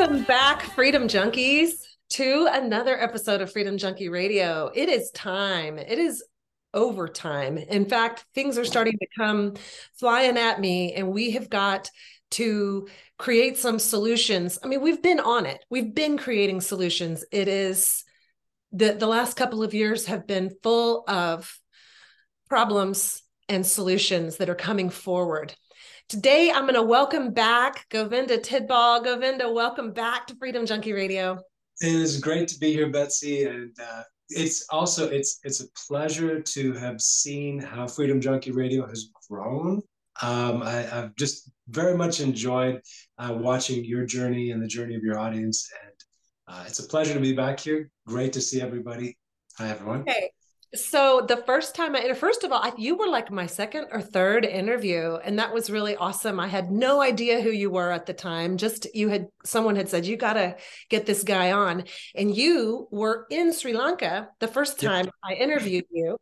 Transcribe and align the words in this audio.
Welcome 0.00 0.24
back, 0.24 0.62
Freedom 0.62 1.08
Junkies, 1.08 1.72
to 2.14 2.48
another 2.50 2.98
episode 2.98 3.42
of 3.42 3.52
Freedom 3.52 3.76
Junkie 3.76 4.08
Radio. 4.08 4.70
It 4.74 4.88
is 4.88 5.10
time. 5.10 5.76
It 5.76 5.98
is 5.98 6.24
overtime. 6.72 7.58
In 7.58 7.84
fact, 7.84 8.24
things 8.34 8.56
are 8.56 8.64
starting 8.64 8.96
to 8.98 9.06
come 9.18 9.56
flying 9.98 10.38
at 10.38 10.58
me, 10.58 10.94
and 10.94 11.12
we 11.12 11.32
have 11.32 11.50
got 11.50 11.90
to 12.30 12.88
create 13.18 13.58
some 13.58 13.78
solutions. 13.78 14.58
I 14.64 14.68
mean, 14.68 14.80
we've 14.80 15.02
been 15.02 15.20
on 15.20 15.44
it. 15.44 15.62
We've 15.68 15.94
been 15.94 16.16
creating 16.16 16.62
solutions. 16.62 17.22
It 17.30 17.46
is 17.46 18.02
the 18.72 18.94
the 18.94 19.06
last 19.06 19.36
couple 19.36 19.62
of 19.62 19.74
years 19.74 20.06
have 20.06 20.26
been 20.26 20.50
full 20.62 21.04
of 21.08 21.60
problems 22.48 23.20
and 23.50 23.66
solutions 23.66 24.38
that 24.38 24.48
are 24.48 24.54
coming 24.54 24.88
forward. 24.88 25.54
Today, 26.10 26.50
I'm 26.52 26.62
going 26.62 26.74
to 26.74 26.82
welcome 26.82 27.32
back 27.32 27.88
Govinda 27.88 28.36
Tidball. 28.36 29.04
Govinda, 29.04 29.48
welcome 29.48 29.92
back 29.92 30.26
to 30.26 30.34
Freedom 30.34 30.66
Junkie 30.66 30.92
Radio. 30.92 31.38
It 31.80 31.92
is 31.92 32.18
great 32.18 32.48
to 32.48 32.58
be 32.58 32.72
here, 32.72 32.90
Betsy, 32.90 33.44
and 33.44 33.70
uh, 33.80 34.02
it's 34.28 34.66
also 34.70 35.08
it's 35.08 35.38
it's 35.44 35.60
a 35.60 35.66
pleasure 35.86 36.40
to 36.40 36.72
have 36.72 37.00
seen 37.00 37.60
how 37.60 37.86
Freedom 37.86 38.20
Junkie 38.20 38.50
Radio 38.50 38.84
has 38.88 39.12
grown. 39.28 39.82
Um, 40.20 40.64
I, 40.64 40.82
have 40.82 41.14
just 41.14 41.52
very 41.68 41.96
much 41.96 42.18
enjoyed 42.18 42.80
uh, 43.18 43.32
watching 43.38 43.84
your 43.84 44.04
journey 44.04 44.50
and 44.50 44.60
the 44.60 44.66
journey 44.66 44.96
of 44.96 45.04
your 45.04 45.16
audience, 45.16 45.70
and 45.84 45.94
uh, 46.48 46.64
it's 46.66 46.80
a 46.80 46.88
pleasure 46.88 47.14
to 47.14 47.20
be 47.20 47.34
back 47.34 47.60
here. 47.60 47.88
Great 48.08 48.32
to 48.32 48.40
see 48.40 48.60
everybody. 48.60 49.16
Hi, 49.58 49.68
everyone. 49.68 50.02
Hey, 50.08 50.32
so 50.74 51.24
the 51.26 51.38
first 51.38 51.74
time 51.74 51.96
I, 51.96 52.12
first 52.14 52.44
of 52.44 52.52
all, 52.52 52.62
I, 52.62 52.72
you 52.76 52.96
were 52.96 53.08
like 53.08 53.30
my 53.32 53.46
second 53.46 53.88
or 53.90 54.00
third 54.00 54.44
interview, 54.44 55.16
and 55.16 55.38
that 55.38 55.52
was 55.52 55.68
really 55.68 55.96
awesome. 55.96 56.38
I 56.38 56.46
had 56.46 56.70
no 56.70 57.00
idea 57.00 57.40
who 57.40 57.50
you 57.50 57.70
were 57.70 57.90
at 57.90 58.06
the 58.06 58.12
time. 58.12 58.56
Just 58.56 58.86
you 58.94 59.08
had 59.08 59.26
someone 59.44 59.74
had 59.74 59.88
said 59.88 60.06
you 60.06 60.16
got 60.16 60.34
to 60.34 60.56
get 60.88 61.06
this 61.06 61.24
guy 61.24 61.50
on, 61.50 61.84
and 62.14 62.34
you 62.34 62.86
were 62.92 63.26
in 63.30 63.52
Sri 63.52 63.72
Lanka 63.72 64.28
the 64.38 64.46
first 64.46 64.78
time 64.80 65.06
yep. 65.06 65.14
I 65.24 65.34
interviewed 65.34 65.86
you. 65.90 66.16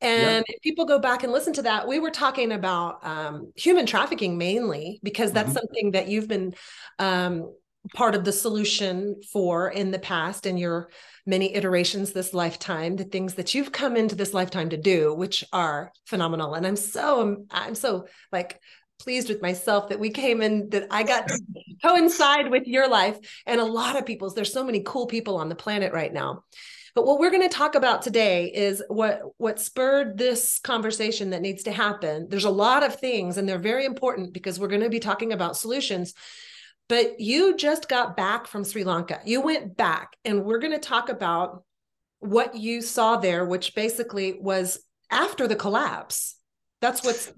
And 0.00 0.36
yep. 0.38 0.44
if 0.48 0.62
people 0.62 0.86
go 0.86 0.98
back 0.98 1.22
and 1.22 1.32
listen 1.32 1.52
to 1.54 1.62
that, 1.62 1.86
we 1.86 1.98
were 1.98 2.10
talking 2.10 2.52
about 2.52 3.04
um, 3.04 3.52
human 3.54 3.84
trafficking 3.84 4.38
mainly 4.38 4.98
because 5.02 5.32
that's 5.32 5.50
mm-hmm. 5.50 5.58
something 5.58 5.90
that 5.90 6.08
you've 6.08 6.28
been 6.28 6.54
um, 6.98 7.52
part 7.94 8.14
of 8.14 8.24
the 8.24 8.32
solution 8.32 9.20
for 9.32 9.70
in 9.70 9.90
the 9.90 9.98
past 9.98 10.46
in 10.46 10.56
your 10.56 10.90
many 11.30 11.54
iterations 11.54 12.12
this 12.12 12.34
lifetime 12.34 12.96
the 12.96 13.04
things 13.04 13.34
that 13.34 13.54
you've 13.54 13.72
come 13.72 13.96
into 13.96 14.14
this 14.14 14.34
lifetime 14.34 14.68
to 14.68 14.76
do 14.76 15.14
which 15.14 15.44
are 15.52 15.92
phenomenal. 16.04 16.54
And 16.54 16.66
i'm 16.66 16.76
so 16.76 17.22
um, 17.22 17.46
i'm 17.50 17.74
so 17.74 18.06
like 18.32 18.60
pleased 18.98 19.30
with 19.30 19.40
myself 19.40 19.88
that 19.88 20.00
we 20.00 20.10
came 20.10 20.42
in 20.42 20.68
that 20.70 20.88
i 20.90 21.02
got 21.02 21.28
to 21.28 21.40
coincide 21.82 22.50
with 22.50 22.66
your 22.66 22.88
life 22.88 23.18
and 23.46 23.60
a 23.60 23.64
lot 23.64 23.96
of 23.96 24.06
people's. 24.06 24.34
There's 24.34 24.52
so 24.52 24.64
many 24.64 24.82
cool 24.84 25.06
people 25.06 25.36
on 25.36 25.48
the 25.48 25.54
planet 25.54 25.92
right 25.92 26.12
now. 26.12 26.44
But 26.94 27.06
what 27.06 27.20
we're 27.20 27.30
going 27.30 27.48
to 27.48 27.56
talk 27.56 27.76
about 27.76 28.02
today 28.02 28.52
is 28.52 28.82
what 28.88 29.22
what 29.36 29.60
spurred 29.60 30.18
this 30.18 30.58
conversation 30.58 31.30
that 31.30 31.42
needs 31.42 31.62
to 31.64 31.72
happen. 31.72 32.26
There's 32.28 32.44
a 32.44 32.50
lot 32.50 32.82
of 32.82 32.96
things 32.96 33.36
and 33.36 33.48
they're 33.48 33.58
very 33.58 33.84
important 33.84 34.32
because 34.32 34.58
we're 34.58 34.68
going 34.68 34.82
to 34.82 34.90
be 34.90 34.98
talking 34.98 35.32
about 35.32 35.56
solutions 35.56 36.14
but 36.90 37.20
you 37.20 37.56
just 37.56 37.88
got 37.88 38.16
back 38.16 38.48
from 38.48 38.64
Sri 38.64 38.82
Lanka. 38.82 39.20
You 39.24 39.40
went 39.42 39.76
back, 39.76 40.16
and 40.24 40.44
we're 40.44 40.58
going 40.58 40.72
to 40.72 40.80
talk 40.80 41.08
about 41.08 41.62
what 42.18 42.56
you 42.56 42.82
saw 42.82 43.16
there, 43.16 43.44
which 43.44 43.76
basically 43.76 44.36
was 44.40 44.80
after 45.08 45.46
the 45.46 45.54
collapse. 45.54 46.34
That's 46.80 47.04
what's 47.04 47.32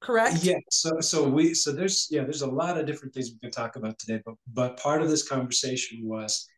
correct. 0.00 0.42
Yeah. 0.42 0.54
So 0.70 0.98
so 1.00 1.28
we 1.28 1.52
so 1.52 1.72
there's 1.72 2.08
yeah 2.10 2.22
there's 2.22 2.40
a 2.40 2.50
lot 2.50 2.78
of 2.78 2.86
different 2.86 3.12
things 3.12 3.30
we 3.30 3.38
can 3.38 3.50
talk 3.50 3.76
about 3.76 3.98
today, 3.98 4.22
but 4.24 4.34
but 4.50 4.78
part 4.78 5.02
of 5.02 5.10
this 5.10 5.28
conversation 5.28 5.98
was 6.02 6.48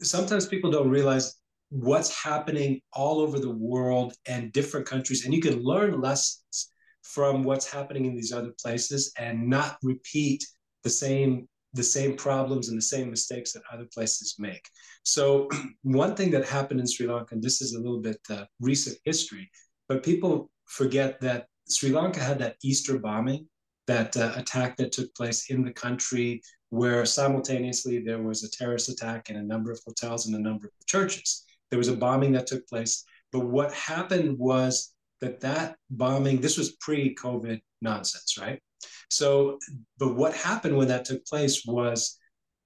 sometimes 0.00 0.46
people 0.46 0.70
don't 0.70 0.90
realize 0.90 1.34
what's 1.70 2.22
happening 2.22 2.80
all 2.92 3.18
over 3.18 3.40
the 3.40 3.50
world 3.50 4.14
and 4.28 4.52
different 4.52 4.86
countries, 4.86 5.24
and 5.24 5.34
you 5.34 5.40
can 5.42 5.60
learn 5.60 6.00
lessons 6.00 6.70
from 7.02 7.42
what's 7.42 7.68
happening 7.68 8.04
in 8.04 8.14
these 8.14 8.32
other 8.32 8.52
places 8.62 9.12
and 9.18 9.48
not 9.48 9.76
repeat 9.82 10.44
the 10.84 10.90
same 10.90 11.48
the 11.72 11.82
same 11.82 12.16
problems 12.16 12.68
and 12.68 12.76
the 12.76 12.82
same 12.82 13.10
mistakes 13.10 13.52
that 13.52 13.62
other 13.72 13.86
places 13.94 14.34
make. 14.38 14.68
So 15.04 15.48
one 15.82 16.16
thing 16.16 16.30
that 16.32 16.44
happened 16.44 16.80
in 16.80 16.86
Sri 16.88 17.06
Lanka, 17.06 17.34
and 17.34 17.42
this 17.42 17.62
is 17.62 17.74
a 17.74 17.78
little 17.78 18.00
bit 18.00 18.18
uh, 18.28 18.44
recent 18.60 18.98
history, 19.04 19.48
but 19.88 20.02
people 20.02 20.50
forget 20.66 21.20
that 21.20 21.46
Sri 21.68 21.90
Lanka 21.90 22.20
had 22.20 22.38
that 22.40 22.56
Easter 22.64 22.98
bombing, 22.98 23.46
that 23.86 24.16
uh, 24.16 24.32
attack 24.36 24.76
that 24.76 24.92
took 24.92 25.14
place 25.14 25.50
in 25.50 25.64
the 25.64 25.72
country, 25.72 26.42
where 26.70 27.04
simultaneously 27.04 28.00
there 28.00 28.22
was 28.22 28.42
a 28.42 28.50
terrorist 28.50 28.88
attack 28.88 29.30
in 29.30 29.36
a 29.36 29.42
number 29.42 29.70
of 29.70 29.80
hotels 29.86 30.26
and 30.26 30.34
a 30.34 30.40
number 30.40 30.66
of 30.66 30.86
churches. 30.86 31.44
There 31.70 31.78
was 31.78 31.88
a 31.88 31.96
bombing 31.96 32.32
that 32.32 32.46
took 32.46 32.66
place, 32.68 33.04
but 33.32 33.46
what 33.46 33.72
happened 33.72 34.38
was 34.38 34.92
that 35.20 35.40
that 35.40 35.76
bombing, 35.90 36.40
this 36.40 36.56
was 36.56 36.76
pre-COVID 36.76 37.60
nonsense, 37.80 38.38
right? 38.38 38.60
So, 39.08 39.58
but 39.98 40.14
what 40.14 40.34
happened 40.34 40.76
when 40.76 40.88
that 40.88 41.04
took 41.04 41.24
place 41.26 41.64
was 41.66 42.18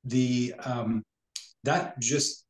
the 0.04 0.54
um, 0.64 1.02
that 1.64 1.98
just 1.98 2.44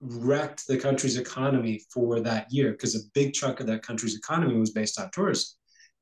wrecked 0.00 0.66
the 0.66 0.78
country's 0.78 1.18
economy 1.18 1.82
for 1.92 2.20
that 2.20 2.50
year 2.50 2.72
because 2.72 2.94
a 2.94 3.06
big 3.14 3.34
chunk 3.34 3.60
of 3.60 3.66
that 3.66 3.82
country's 3.82 4.16
economy 4.16 4.56
was 4.56 4.70
based 4.70 4.98
on 4.98 5.10
tourism. 5.12 5.56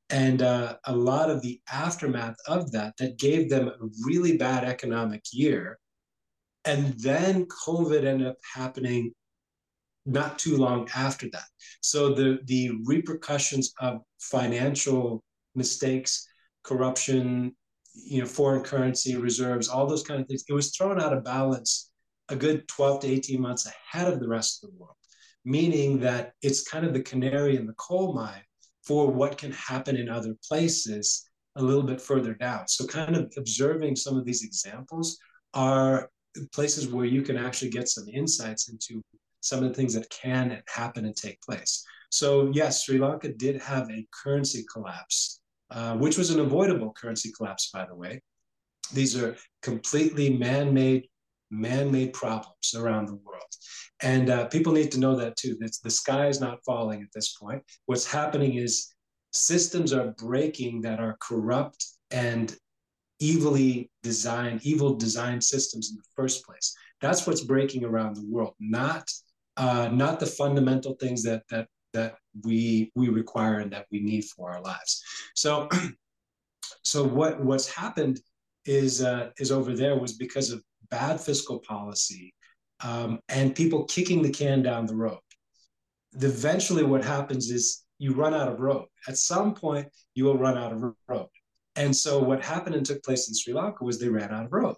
And 0.09 0.41
uh, 0.41 0.77
a 0.85 0.95
lot 0.95 1.29
of 1.29 1.41
the 1.41 1.61
aftermath 1.71 2.37
of 2.47 2.71
that 2.71 2.95
that 2.97 3.19
gave 3.19 3.49
them 3.49 3.67
a 3.67 3.87
really 4.03 4.37
bad 4.37 4.63
economic 4.63 5.23
year. 5.31 5.77
And 6.65 6.93
then 6.99 7.45
COVID 7.45 8.05
ended 8.05 8.27
up 8.27 8.37
happening 8.53 9.11
not 10.05 10.39
too 10.39 10.57
long 10.57 10.89
after 10.95 11.29
that. 11.31 11.45
So 11.81 12.13
the 12.13 12.39
the 12.45 12.71
repercussions 12.85 13.73
of 13.79 14.01
financial 14.19 15.23
mistakes 15.55 16.27
corruption, 16.63 17.55
you 17.93 18.21
know, 18.21 18.27
foreign 18.27 18.63
currency 18.63 19.15
reserves, 19.15 19.67
all 19.67 19.87
those 19.87 20.03
kind 20.03 20.21
of 20.21 20.27
things. 20.27 20.43
It 20.47 20.53
was 20.53 20.75
thrown 20.75 21.01
out 21.01 21.13
of 21.13 21.23
balance 21.23 21.91
a 22.29 22.35
good 22.35 22.67
12 22.67 23.01
to 23.01 23.07
18 23.07 23.41
months 23.41 23.67
ahead 23.67 24.11
of 24.11 24.19
the 24.19 24.27
rest 24.27 24.63
of 24.63 24.69
the 24.69 24.75
world, 24.77 24.95
meaning 25.45 25.99
that 25.99 26.33
it's 26.41 26.67
kind 26.67 26.85
of 26.85 26.93
the 26.93 27.01
canary 27.01 27.55
in 27.55 27.65
the 27.65 27.73
coal 27.73 28.13
mine 28.13 28.43
for 28.83 29.07
what 29.07 29.37
can 29.37 29.51
happen 29.51 29.95
in 29.95 30.09
other 30.09 30.35
places 30.47 31.27
a 31.55 31.63
little 31.63 31.83
bit 31.83 32.01
further 32.01 32.33
down. 32.33 32.67
So, 32.67 32.85
kind 32.85 33.15
of 33.15 33.31
observing 33.37 33.95
some 33.95 34.17
of 34.17 34.25
these 34.25 34.43
examples 34.43 35.17
are 35.53 36.09
places 36.53 36.87
where 36.87 37.05
you 37.05 37.21
can 37.21 37.37
actually 37.37 37.71
get 37.71 37.89
some 37.89 38.07
insights 38.07 38.69
into 38.69 39.01
some 39.41 39.63
of 39.63 39.69
the 39.69 39.75
things 39.75 39.93
that 39.93 40.09
can 40.09 40.61
happen 40.67 41.05
and 41.05 41.15
take 41.15 41.41
place. 41.41 41.83
So, 42.11 42.51
yes, 42.53 42.83
Sri 42.83 42.97
Lanka 42.97 43.29
did 43.33 43.61
have 43.61 43.89
a 43.89 44.07
currency 44.11 44.65
collapse 44.71 45.41
uh, 45.71 45.95
which 45.95 46.17
was 46.17 46.29
an 46.29 46.39
avoidable 46.39 46.93
currency 46.93 47.31
collapse, 47.31 47.69
by 47.71 47.85
the 47.85 47.95
way. 47.95 48.21
These 48.93 49.15
are 49.21 49.35
completely 49.61 50.35
man-made, 50.35 51.07
man-made 51.51 52.13
problems 52.13 52.73
around 52.75 53.07
the 53.07 53.15
world. 53.15 53.43
And 54.01 54.29
uh, 54.29 54.47
people 54.47 54.73
need 54.73 54.91
to 54.93 54.99
know 54.99 55.15
that 55.17 55.35
too. 55.37 55.57
That 55.59 55.77
the 55.83 55.91
sky 55.91 56.27
is 56.27 56.39
not 56.39 56.63
falling 56.65 57.01
at 57.01 57.09
this 57.13 57.35
point. 57.35 57.63
What's 57.85 58.09
happening 58.11 58.55
is 58.55 58.93
systems 59.31 59.93
are 59.93 60.13
breaking 60.17 60.81
that 60.81 60.99
are 60.99 61.17
corrupt 61.21 61.85
and 62.11 62.55
evilly 63.21 63.91
designed, 64.01 64.61
evil 64.63 64.95
designed 64.95 65.43
systems 65.43 65.91
in 65.91 65.97
the 65.97 66.03
first 66.15 66.45
place. 66.45 66.73
That's 67.01 67.27
what's 67.27 67.41
breaking 67.41 67.83
around 67.83 68.15
the 68.15 68.25
world, 68.25 68.55
not 68.59 69.11
uh, 69.57 69.89
not 69.91 70.19
the 70.21 70.25
fundamental 70.25 70.93
things 70.93 71.21
that 71.23 71.43
that 71.49 71.67
that 71.93 72.15
we 72.43 72.91
we 72.95 73.09
require 73.09 73.59
and 73.59 73.71
that 73.71 73.85
we 73.91 73.99
need 73.99 74.25
for 74.25 74.51
our 74.51 74.61
lives. 74.61 75.03
So, 75.35 75.69
so 76.83 77.03
what 77.03 77.43
what's 77.43 77.67
happened 77.67 78.19
is 78.65 79.01
uh, 79.01 79.29
is 79.39 79.51
over 79.51 79.73
there 79.75 79.97
was 79.97 80.13
because 80.13 80.51
of 80.51 80.63
bad 80.89 81.19
fiscal 81.19 81.59
policy 81.59 82.33
um, 82.81 83.19
and 83.29 83.55
people 83.55 83.85
kicking 83.85 84.21
the 84.21 84.29
can 84.29 84.61
down 84.61 84.85
the 84.85 84.95
road. 84.95 85.19
Eventually, 86.13 86.83
what 86.83 87.03
happens 87.03 87.49
is 87.51 87.83
you 87.99 88.13
run 88.13 88.33
out 88.33 88.47
of 88.47 88.59
road. 88.59 88.85
At 89.07 89.17
some 89.17 89.53
point, 89.53 89.87
you 90.15 90.25
will 90.25 90.37
run 90.37 90.57
out 90.57 90.71
of 90.71 90.83
road. 91.07 91.27
And 91.75 91.95
so, 91.95 92.19
what 92.19 92.43
happened 92.43 92.75
and 92.75 92.85
took 92.85 93.03
place 93.03 93.27
in 93.27 93.35
Sri 93.35 93.53
Lanka 93.53 93.83
was 93.83 93.99
they 93.99 94.09
ran 94.09 94.31
out 94.31 94.45
of 94.45 94.53
road. 94.53 94.75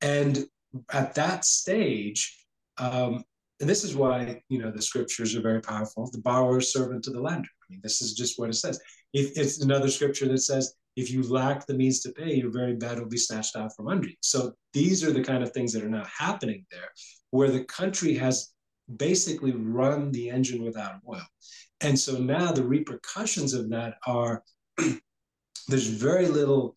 And 0.00 0.44
at 0.92 1.14
that 1.14 1.44
stage, 1.44 2.36
um, 2.78 3.24
and 3.60 3.68
this 3.68 3.84
is 3.84 3.94
why 3.94 4.42
you 4.48 4.58
know 4.58 4.70
the 4.70 4.82
scriptures 4.82 5.34
are 5.36 5.40
very 5.40 5.60
powerful. 5.60 6.10
The 6.10 6.20
borrower 6.20 6.58
is 6.58 6.72
servant 6.72 7.04
to 7.04 7.10
the 7.10 7.20
lender. 7.20 7.48
I 7.48 7.66
mean, 7.70 7.80
this 7.82 8.02
is 8.02 8.14
just 8.14 8.38
what 8.38 8.50
it 8.50 8.54
says. 8.54 8.80
If 9.12 9.38
it's 9.38 9.62
another 9.62 9.88
scripture 9.88 10.26
that 10.28 10.38
says, 10.38 10.74
if 10.96 11.10
you 11.10 11.22
lack 11.22 11.66
the 11.66 11.74
means 11.74 12.00
to 12.00 12.12
pay, 12.12 12.34
your 12.34 12.50
very 12.50 12.74
bed 12.74 12.98
will 12.98 13.08
be 13.08 13.16
snatched 13.16 13.56
out 13.56 13.74
from 13.74 13.88
under 13.88 14.08
you. 14.08 14.14
So 14.20 14.52
these 14.72 15.02
are 15.04 15.12
the 15.12 15.24
kind 15.24 15.42
of 15.42 15.52
things 15.52 15.72
that 15.72 15.84
are 15.84 15.88
now 15.88 16.06
happening 16.06 16.64
there, 16.70 16.90
where 17.30 17.50
the 17.50 17.64
country 17.64 18.14
has 18.14 18.52
basically 18.96 19.52
run 19.52 20.12
the 20.12 20.30
engine 20.30 20.62
without 20.62 21.00
oil. 21.08 21.22
And 21.80 21.98
so 21.98 22.18
now 22.18 22.52
the 22.52 22.64
repercussions 22.64 23.54
of 23.54 23.70
that 23.70 23.94
are 24.06 24.42
there's 25.68 25.86
very 25.86 26.28
little 26.28 26.76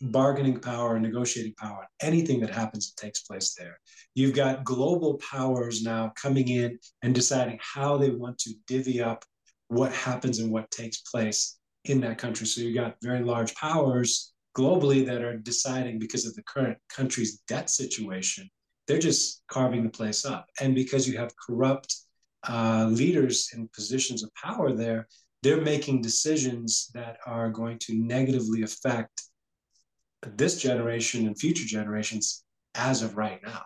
bargaining 0.00 0.60
power, 0.60 0.94
and 0.94 1.04
negotiating 1.04 1.54
power, 1.58 1.86
anything 2.00 2.40
that 2.40 2.50
happens 2.50 2.92
that 2.92 3.00
takes 3.00 3.22
place 3.22 3.54
there. 3.58 3.78
You've 4.14 4.34
got 4.34 4.64
global 4.64 5.14
powers 5.18 5.82
now 5.82 6.12
coming 6.20 6.48
in 6.48 6.78
and 7.02 7.14
deciding 7.14 7.58
how 7.60 7.96
they 7.96 8.10
want 8.10 8.38
to 8.38 8.54
divvy 8.66 9.02
up 9.02 9.24
what 9.68 9.92
happens 9.92 10.38
and 10.38 10.50
what 10.50 10.70
takes 10.70 11.00
place 11.00 11.58
in 11.84 12.00
that 12.00 12.18
country. 12.18 12.46
So 12.46 12.60
you've 12.60 12.74
got 12.74 12.96
very 13.02 13.22
large 13.22 13.54
powers 13.54 14.32
globally 14.56 15.04
that 15.06 15.22
are 15.22 15.36
deciding 15.36 15.98
because 15.98 16.26
of 16.26 16.34
the 16.34 16.42
current 16.44 16.78
country's 16.88 17.40
debt 17.48 17.68
situation, 17.70 18.48
they're 18.86 18.98
just 18.98 19.42
carving 19.48 19.82
the 19.82 19.90
place 19.90 20.24
up. 20.24 20.46
And 20.60 20.74
because 20.74 21.08
you 21.08 21.18
have 21.18 21.32
corrupt 21.36 21.94
uh, 22.48 22.86
leaders 22.90 23.50
in 23.54 23.68
positions 23.68 24.22
of 24.22 24.30
power 24.34 24.72
there, 24.72 25.08
they're 25.42 25.60
making 25.60 26.00
decisions 26.00 26.90
that 26.94 27.18
are 27.26 27.50
going 27.50 27.78
to 27.78 27.94
negatively 27.94 28.62
affect 28.62 29.24
this 30.36 30.60
generation 30.60 31.26
and 31.26 31.38
future 31.38 31.66
generations 31.66 32.44
as 32.74 33.02
of 33.02 33.16
right 33.16 33.40
now. 33.44 33.62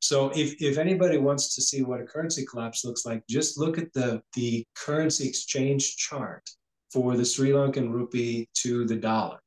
So 0.00 0.30
if, 0.34 0.60
if 0.62 0.78
anybody 0.78 1.18
wants 1.18 1.54
to 1.54 1.62
see 1.62 1.82
what 1.82 2.00
a 2.00 2.04
currency 2.04 2.44
collapse 2.44 2.84
looks 2.84 3.04
like, 3.04 3.22
just 3.28 3.58
look 3.58 3.78
at 3.78 3.92
the, 3.92 4.22
the 4.34 4.64
currency 4.74 5.28
exchange 5.28 5.96
chart 5.96 6.48
for 6.92 7.16
the 7.16 7.24
Sri 7.24 7.50
Lankan 7.50 7.90
rupee 7.90 8.48
to 8.62 8.84
the 8.86 8.96
dollar. 8.96 9.38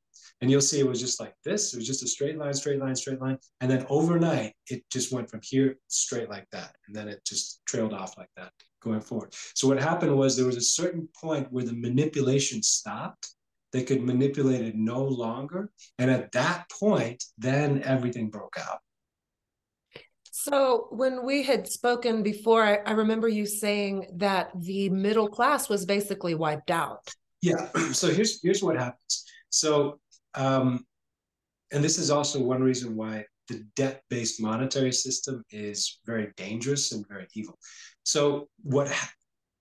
And 0.42 0.50
you'll 0.50 0.62
see 0.62 0.80
it 0.80 0.88
was 0.88 1.02
just 1.02 1.20
like 1.20 1.34
this. 1.44 1.74
It 1.74 1.78
was 1.78 1.88
just 1.88 2.04
a 2.04 2.08
straight 2.08 2.38
line, 2.38 2.54
straight 2.54 2.80
line, 2.80 2.96
straight 2.96 3.20
line. 3.20 3.38
And 3.60 3.70
then 3.70 3.86
overnight, 3.90 4.54
it 4.68 4.84
just 4.90 5.12
went 5.12 5.30
from 5.30 5.42
here 5.44 5.76
straight 5.88 6.30
like 6.30 6.48
that. 6.52 6.76
And 6.88 6.96
then 6.96 7.10
it 7.10 7.26
just 7.26 7.62
trailed 7.66 7.94
off 7.94 8.18
like 8.18 8.30
that 8.38 8.52
going 8.82 9.02
forward. 9.02 9.34
So 9.54 9.68
what 9.68 9.82
happened 9.82 10.16
was 10.16 10.38
there 10.38 10.46
was 10.46 10.56
a 10.56 10.62
certain 10.62 11.10
point 11.20 11.52
where 11.52 11.66
the 11.66 11.74
manipulation 11.74 12.64
stopped. 12.64 13.36
They 13.72 13.84
could 13.84 14.02
manipulate 14.02 14.62
it 14.62 14.76
no 14.76 15.04
longer. 15.04 15.72
And 15.98 16.10
at 16.10 16.32
that 16.32 16.70
point, 16.80 17.24
then 17.38 17.84
everything 17.84 18.30
broke 18.30 18.58
out. 18.60 18.80
So 20.32 20.88
when 20.92 21.26
we 21.26 21.44
had 21.44 21.68
spoken 21.68 22.24
before, 22.24 22.64
I, 22.64 22.78
I 22.86 22.92
remember 22.92 23.28
you 23.28 23.46
saying 23.46 24.08
that 24.16 24.52
the 24.56 24.90
middle 24.90 25.28
class 25.28 25.70
was 25.70 25.86
basically 25.86 26.34
wiped 26.34 26.72
out. 26.72 27.08
Yeah. 27.42 27.70
So 27.94 28.08
here's 28.08 28.42
here's 28.42 28.64
what 28.64 28.78
happens. 28.78 29.26
So 29.50 30.00
um, 30.36 30.86
and 31.72 31.84
this 31.84 31.98
is 31.98 32.10
also 32.10 32.42
one 32.42 32.64
reason 32.64 32.96
why 32.96 33.26
the 33.48 33.66
debt-based 33.76 34.42
monetary 34.42 34.92
system 34.92 35.44
is 35.52 36.00
very 36.06 36.32
dangerous 36.38 36.92
and 36.92 37.06
very 37.08 37.28
evil. 37.36 37.58
So 38.04 38.48
what 38.64 38.92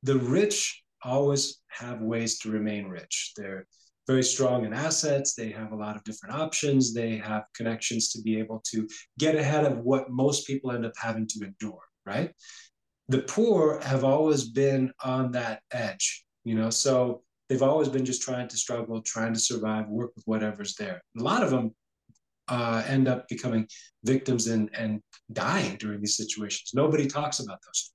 the 0.02 0.19
rich 0.19 0.82
always 1.02 1.61
have 1.69 2.00
ways 2.00 2.38
to 2.40 2.50
remain 2.50 2.88
rich. 2.88 3.32
They're 3.37 3.66
very 4.08 4.25
strong 4.25 4.64
in 4.64 4.72
assets. 4.72 5.34
They 5.34 5.50
have 5.50 5.72
a 5.72 5.76
lot 5.76 5.94
of 5.94 6.02
different 6.02 6.34
options. 6.34 6.94
They 6.94 7.19
have 7.19 7.44
connections 7.55 8.10
to 8.12 8.22
be 8.22 8.38
able 8.38 8.60
to 8.70 8.88
get 9.19 9.37
ahead 9.37 9.64
of 9.66 9.78
what 9.78 10.10
most 10.10 10.46
people 10.46 10.72
end 10.72 10.87
up 10.87 10.94
having 10.96 11.26
to 11.28 11.44
endure, 11.44 11.82
right? 12.06 12.32
The 13.08 13.20
poor 13.20 13.81
have 13.81 14.05
always 14.05 14.49
been 14.49 14.93
on 15.05 15.32
that 15.32 15.60
edge, 15.70 16.25
you 16.44 16.55
know, 16.55 16.70
so 16.70 17.22
they've 17.49 17.62
always 17.62 17.88
been 17.88 18.05
just 18.05 18.22
trying 18.22 18.49
to 18.49 18.56
struggle, 18.56 19.02
trying 19.02 19.34
to 19.34 19.40
survive, 19.40 19.88
work 19.88 20.12
with 20.16 20.25
whatever's 20.25 20.75
there. 20.75 21.02
A 21.19 21.22
lot 21.22 21.43
of 21.43 21.50
them 21.50 21.75
uh, 22.49 22.82
end 22.87 23.08
up 23.08 23.28
becoming 23.28 23.69
victims 24.04 24.46
and, 24.46 24.70
and 24.75 25.02
dying 25.32 25.76
during 25.76 26.00
these 26.00 26.16
situations. 26.16 26.72
Nobody 26.75 27.06
talks 27.06 27.40
about 27.40 27.58
those. 27.64 27.93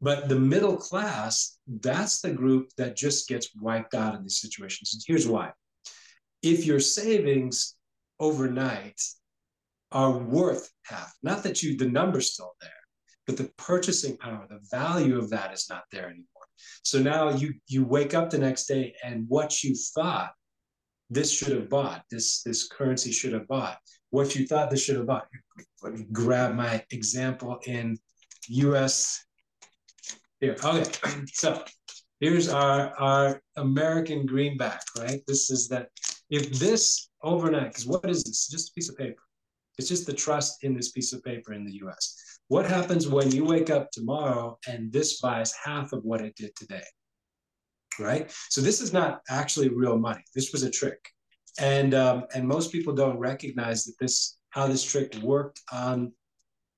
But 0.00 0.28
the 0.28 0.38
middle 0.38 0.76
class, 0.76 1.58
that's 1.66 2.20
the 2.20 2.32
group 2.32 2.70
that 2.78 2.96
just 2.96 3.28
gets 3.28 3.54
wiped 3.54 3.94
out 3.94 4.14
in 4.14 4.22
these 4.22 4.40
situations. 4.40 4.94
And 4.94 5.02
here's 5.06 5.28
why. 5.28 5.52
If 6.42 6.64
your 6.64 6.80
savings 6.80 7.76
overnight 8.18 9.00
are 9.92 10.16
worth 10.16 10.70
half, 10.84 11.12
not 11.22 11.42
that 11.42 11.62
you 11.62 11.76
the 11.76 11.88
number's 11.88 12.32
still 12.32 12.54
there, 12.60 12.70
but 13.26 13.36
the 13.36 13.50
purchasing 13.58 14.16
power, 14.16 14.46
the 14.48 14.60
value 14.70 15.18
of 15.18 15.30
that 15.30 15.52
is 15.52 15.66
not 15.68 15.84
there 15.92 16.06
anymore. 16.06 16.26
So 16.82 16.98
now 16.98 17.30
you 17.30 17.54
you 17.66 17.84
wake 17.84 18.14
up 18.14 18.30
the 18.30 18.38
next 18.38 18.66
day 18.66 18.94
and 19.04 19.26
what 19.28 19.62
you 19.62 19.74
thought 19.94 20.32
this 21.10 21.30
should 21.30 21.52
have 21.52 21.68
bought, 21.68 22.04
this 22.10 22.42
this 22.42 22.68
currency 22.68 23.12
should 23.12 23.34
have 23.34 23.48
bought, 23.48 23.78
what 24.10 24.34
you 24.34 24.46
thought 24.46 24.70
this 24.70 24.82
should 24.82 24.96
have 24.96 25.06
bought. 25.06 25.28
Let 25.82 25.94
me 25.94 26.06
grab 26.10 26.54
my 26.54 26.84
example 26.90 27.58
in 27.66 27.98
US. 28.48 29.24
Here, 30.40 30.56
okay. 30.64 30.84
So 31.32 31.62
here's 32.20 32.48
our, 32.48 32.94
our 32.98 33.42
American 33.56 34.26
greenback, 34.26 34.82
right? 34.98 35.20
This 35.26 35.50
is 35.50 35.68
that 35.68 35.88
if 36.30 36.58
this 36.58 37.10
overnight, 37.22 37.68
because 37.68 37.86
what 37.86 38.08
is 38.08 38.24
this? 38.24 38.48
Just 38.48 38.70
a 38.70 38.72
piece 38.72 38.88
of 38.88 38.96
paper. 38.96 39.22
It's 39.78 39.88
just 39.88 40.06
the 40.06 40.12
trust 40.12 40.64
in 40.64 40.74
this 40.74 40.92
piece 40.92 41.12
of 41.12 41.22
paper 41.24 41.52
in 41.52 41.64
the 41.64 41.80
US. 41.84 42.38
What 42.48 42.66
happens 42.66 43.06
when 43.06 43.30
you 43.30 43.44
wake 43.44 43.70
up 43.70 43.90
tomorrow 43.90 44.58
and 44.66 44.92
this 44.92 45.20
buys 45.20 45.54
half 45.62 45.92
of 45.92 46.04
what 46.04 46.20
it 46.20 46.34
did 46.36 46.54
today? 46.56 46.84
Right? 47.98 48.30
So 48.48 48.60
this 48.60 48.80
is 48.80 48.92
not 48.92 49.20
actually 49.28 49.68
real 49.68 49.98
money. 49.98 50.22
This 50.34 50.52
was 50.52 50.62
a 50.62 50.70
trick. 50.70 50.98
And 51.58 51.94
um, 51.94 52.24
and 52.34 52.46
most 52.46 52.72
people 52.72 52.94
don't 52.94 53.18
recognize 53.18 53.84
that 53.84 53.94
this 54.00 54.38
how 54.50 54.66
this 54.66 54.84
trick 54.84 55.14
worked 55.22 55.60
on 55.72 56.12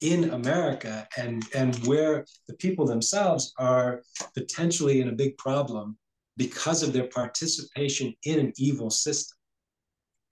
in 0.03 0.31
America 0.31 1.07
and 1.17 1.45
and 1.55 1.77
where 1.87 2.27
the 2.49 2.55
people 2.55 2.85
themselves 2.85 3.55
are 3.59 4.03
potentially 4.35 5.01
in 5.01 5.09
a 5.09 5.13
big 5.13 5.39
problem 5.39 5.97
because 6.37 6.83
of 6.83 6.93
their 6.93 7.09
participation 7.09 8.13
in 8.25 8.39
an 8.39 8.53
evil 8.57 8.91
system. 8.91 9.37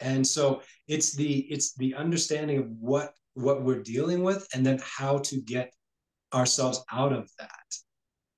And 0.00 0.26
so 0.26 0.62
it's 0.88 1.14
the 1.14 1.40
it's 1.50 1.75
the 1.75 1.94
understanding 1.94 2.58
of 2.58 2.70
what 2.70 3.14
what 3.34 3.62
we're 3.62 3.82
dealing 3.82 4.22
with 4.22 4.46
and 4.55 4.67
then 4.67 4.81
how 4.82 5.18
to 5.18 5.40
get 5.40 5.73
ourselves 6.35 6.83
out 6.92 7.12
of 7.12 7.30
that. 7.38 7.50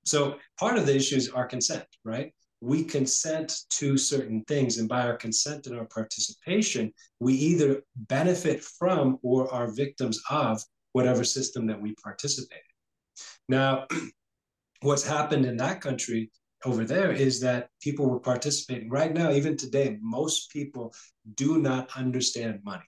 So 0.05 0.37
part 0.59 0.77
of 0.77 0.85
the 0.85 0.95
issue 0.95 1.15
is 1.15 1.29
our 1.29 1.47
consent, 1.47 1.85
right? 2.03 2.31
We 2.61 2.83
consent 2.83 3.53
to 3.71 3.97
certain 3.97 4.43
things, 4.47 4.77
and 4.77 4.87
by 4.87 5.05
our 5.05 5.17
consent 5.17 5.67
and 5.67 5.77
our 5.77 5.85
participation, 5.85 6.93
we 7.19 7.33
either 7.33 7.83
benefit 7.95 8.63
from 8.63 9.17
or 9.21 9.53
are 9.53 9.73
victims 9.73 10.21
of 10.29 10.61
whatever 10.93 11.23
system 11.23 11.67
that 11.67 11.81
we 11.81 11.93
participate 11.95 12.57
in. 12.57 13.55
Now, 13.55 13.87
what's 14.81 15.05
happened 15.05 15.45
in 15.45 15.57
that 15.57 15.81
country 15.81 16.31
over 16.65 16.85
there 16.85 17.11
is 17.11 17.39
that 17.41 17.69
people 17.81 18.09
were 18.09 18.19
participating 18.19 18.89
right 18.89 19.13
now, 19.13 19.31
even 19.31 19.57
today, 19.57 19.97
most 20.01 20.49
people 20.49 20.93
do 21.35 21.59
not 21.59 21.89
understand 21.97 22.59
money. 22.63 22.85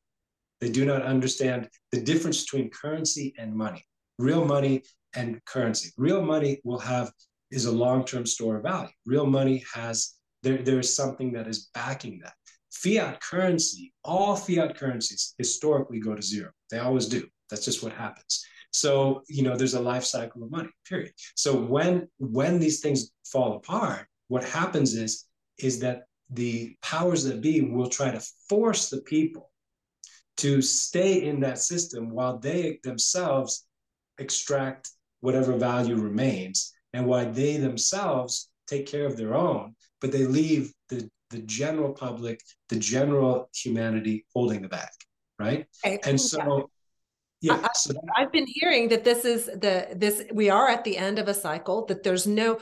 They 0.62 0.69
do 0.69 0.85
not 0.85 1.01
understand 1.01 1.69
the 1.91 2.01
difference 2.01 2.43
between 2.43 2.69
currency 2.69 3.33
and 3.38 3.53
money, 3.53 3.83
real 4.17 4.45
money 4.45 4.83
and 5.13 5.43
currency. 5.45 5.91
Real 5.97 6.21
money 6.21 6.62
will 6.63 6.79
have 6.79 7.12
is 7.51 7.65
a 7.65 7.71
long-term 7.71 8.25
store 8.25 8.57
of 8.57 8.63
value. 8.63 8.89
Real 9.05 9.25
money 9.25 9.63
has 9.74 10.15
there, 10.43 10.57
there 10.57 10.79
is 10.79 10.95
something 10.95 11.33
that 11.33 11.47
is 11.47 11.69
backing 11.74 12.19
that. 12.24 12.33
Fiat 12.71 13.21
currency, 13.21 13.93
all 14.03 14.35
fiat 14.35 14.77
currencies 14.77 15.33
historically 15.38 16.00
go 16.00 16.15
to 16.15 16.21
zero. 16.21 16.51
They 16.69 16.79
always 16.79 17.07
do. 17.07 17.27
That's 17.49 17.65
just 17.65 17.83
what 17.83 17.93
happens. 17.93 18.45
So, 18.71 19.21
you 19.29 19.43
know, 19.43 19.55
there's 19.55 19.73
a 19.73 19.79
life 19.79 20.03
cycle 20.03 20.43
of 20.43 20.51
money, 20.51 20.69
period. 20.87 21.13
So 21.35 21.55
when 21.55 22.07
when 22.17 22.59
these 22.59 22.81
things 22.81 23.11
fall 23.25 23.55
apart, 23.55 24.07
what 24.27 24.43
happens 24.43 24.95
is 24.95 25.25
is 25.57 25.79
that 25.79 26.03
the 26.29 26.75
powers 26.81 27.23
that 27.23 27.41
be 27.41 27.61
will 27.61 27.89
try 27.89 28.11
to 28.11 28.21
force 28.49 28.89
the 28.89 29.01
people 29.01 29.51
to 30.37 30.61
stay 30.61 31.23
in 31.23 31.39
that 31.39 31.59
system 31.59 32.09
while 32.09 32.37
they 32.37 32.79
themselves 32.83 33.65
extract 34.17 34.89
whatever 35.21 35.53
value 35.53 35.95
remains 35.95 36.73
and 36.93 37.05
why 37.05 37.25
they 37.25 37.57
themselves 37.57 38.49
take 38.67 38.85
care 38.85 39.05
of 39.05 39.17
their 39.17 39.35
own, 39.35 39.75
but 40.01 40.11
they 40.11 40.25
leave 40.25 40.73
the, 40.89 41.09
the 41.29 41.39
general 41.43 41.93
public, 41.93 42.39
the 42.69 42.75
general 42.75 43.49
humanity 43.55 44.25
holding 44.33 44.61
the 44.61 44.67
bag, 44.67 44.89
right? 45.39 45.65
Okay. 45.85 45.99
And 46.03 46.19
so 46.19 46.69
yeah, 47.45 47.59
I, 47.63 47.69
so 47.75 47.93
I've 48.17 48.31
been 48.31 48.47
hearing 48.47 48.89
that 48.89 49.03
this 49.03 49.23
is 49.23 49.45
the 49.45 49.89
this 49.95 50.23
we 50.33 50.49
are 50.49 50.67
at 50.67 50.83
the 50.83 50.97
end 50.97 51.19
of 51.19 51.27
a 51.27 51.33
cycle 51.33 51.85
that 51.85 52.01
there's 52.01 52.25
no 52.25 52.57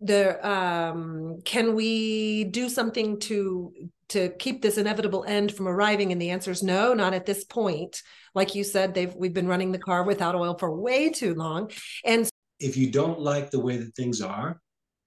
the 0.00 0.48
um 0.48 1.40
can 1.44 1.74
we 1.74 2.44
do 2.44 2.68
something 2.68 3.18
to 3.20 3.72
to 4.10 4.30
keep 4.38 4.62
this 4.62 4.78
inevitable 4.78 5.24
end 5.26 5.52
from 5.52 5.66
arriving? 5.66 6.12
And 6.12 6.22
the 6.22 6.30
answer 6.30 6.52
is 6.52 6.62
no 6.62 6.94
not 6.94 7.14
at 7.14 7.26
this 7.26 7.44
point. 7.44 8.02
Like 8.32 8.54
you 8.54 8.62
said 8.62 8.94
they've 8.94 9.14
we've 9.14 9.34
been 9.34 9.48
running 9.48 9.72
the 9.72 9.78
car 9.78 10.04
without 10.04 10.36
oil 10.36 10.56
for 10.56 10.74
way 10.74 11.10
too 11.10 11.34
long. 11.34 11.72
And 12.04 12.28
if 12.60 12.76
you 12.76 12.90
don't 12.90 13.20
like 13.20 13.50
the 13.50 13.60
way 13.60 13.76
that 13.76 13.94
things 13.96 14.22
are 14.22 14.60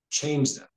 change 0.09 0.55
them 0.55 0.67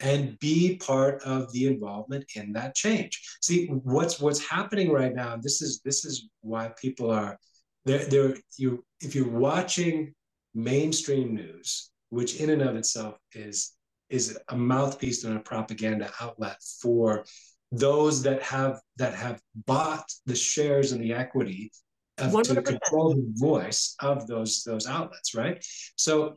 and 0.00 0.36
be 0.40 0.76
part 0.76 1.22
of 1.22 1.52
the 1.52 1.66
involvement 1.66 2.24
in 2.34 2.52
that 2.54 2.74
change. 2.74 3.20
See 3.40 3.66
what's 3.66 4.18
what's 4.18 4.44
happening 4.44 4.90
right 4.90 5.14
now 5.14 5.36
this 5.36 5.62
is 5.62 5.80
this 5.84 6.04
is 6.04 6.28
why 6.40 6.72
people 6.80 7.10
are 7.12 7.38
there 7.84 8.04
there 8.06 8.36
you 8.56 8.84
if 9.00 9.14
you're 9.14 9.28
watching 9.28 10.14
mainstream 10.54 11.34
news 11.34 11.90
which 12.10 12.40
in 12.40 12.50
and 12.50 12.62
of 12.62 12.76
itself 12.76 13.16
is 13.32 13.72
is 14.08 14.38
a 14.48 14.56
mouthpiece 14.56 15.24
and 15.24 15.36
a 15.36 15.40
propaganda 15.40 16.10
outlet 16.20 16.56
for 16.82 17.24
those 17.72 18.22
that 18.22 18.42
have 18.42 18.80
that 18.96 19.14
have 19.14 19.40
bought 19.66 20.10
the 20.26 20.34
shares 20.34 20.92
and 20.92 21.02
the 21.02 21.12
equity 21.12 21.70
of, 22.18 22.42
to 22.42 22.62
control 22.62 23.14
the 23.14 23.32
voice 23.34 23.94
of 24.00 24.26
those 24.26 24.62
those 24.64 24.86
outlets, 24.86 25.34
right? 25.34 25.64
So 25.96 26.34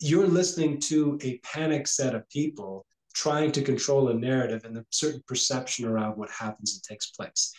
you're 0.00 0.26
listening 0.26 0.80
to 0.80 1.18
a 1.22 1.38
panic 1.38 1.86
set 1.86 2.14
of 2.14 2.28
people 2.28 2.86
trying 3.14 3.52
to 3.52 3.62
control 3.62 4.08
a 4.08 4.14
narrative 4.14 4.64
and 4.64 4.76
a 4.76 4.84
certain 4.90 5.22
perception 5.26 5.86
around 5.86 6.16
what 6.16 6.30
happens 6.30 6.74
and 6.74 6.82
takes 6.82 7.10
place. 7.10 7.52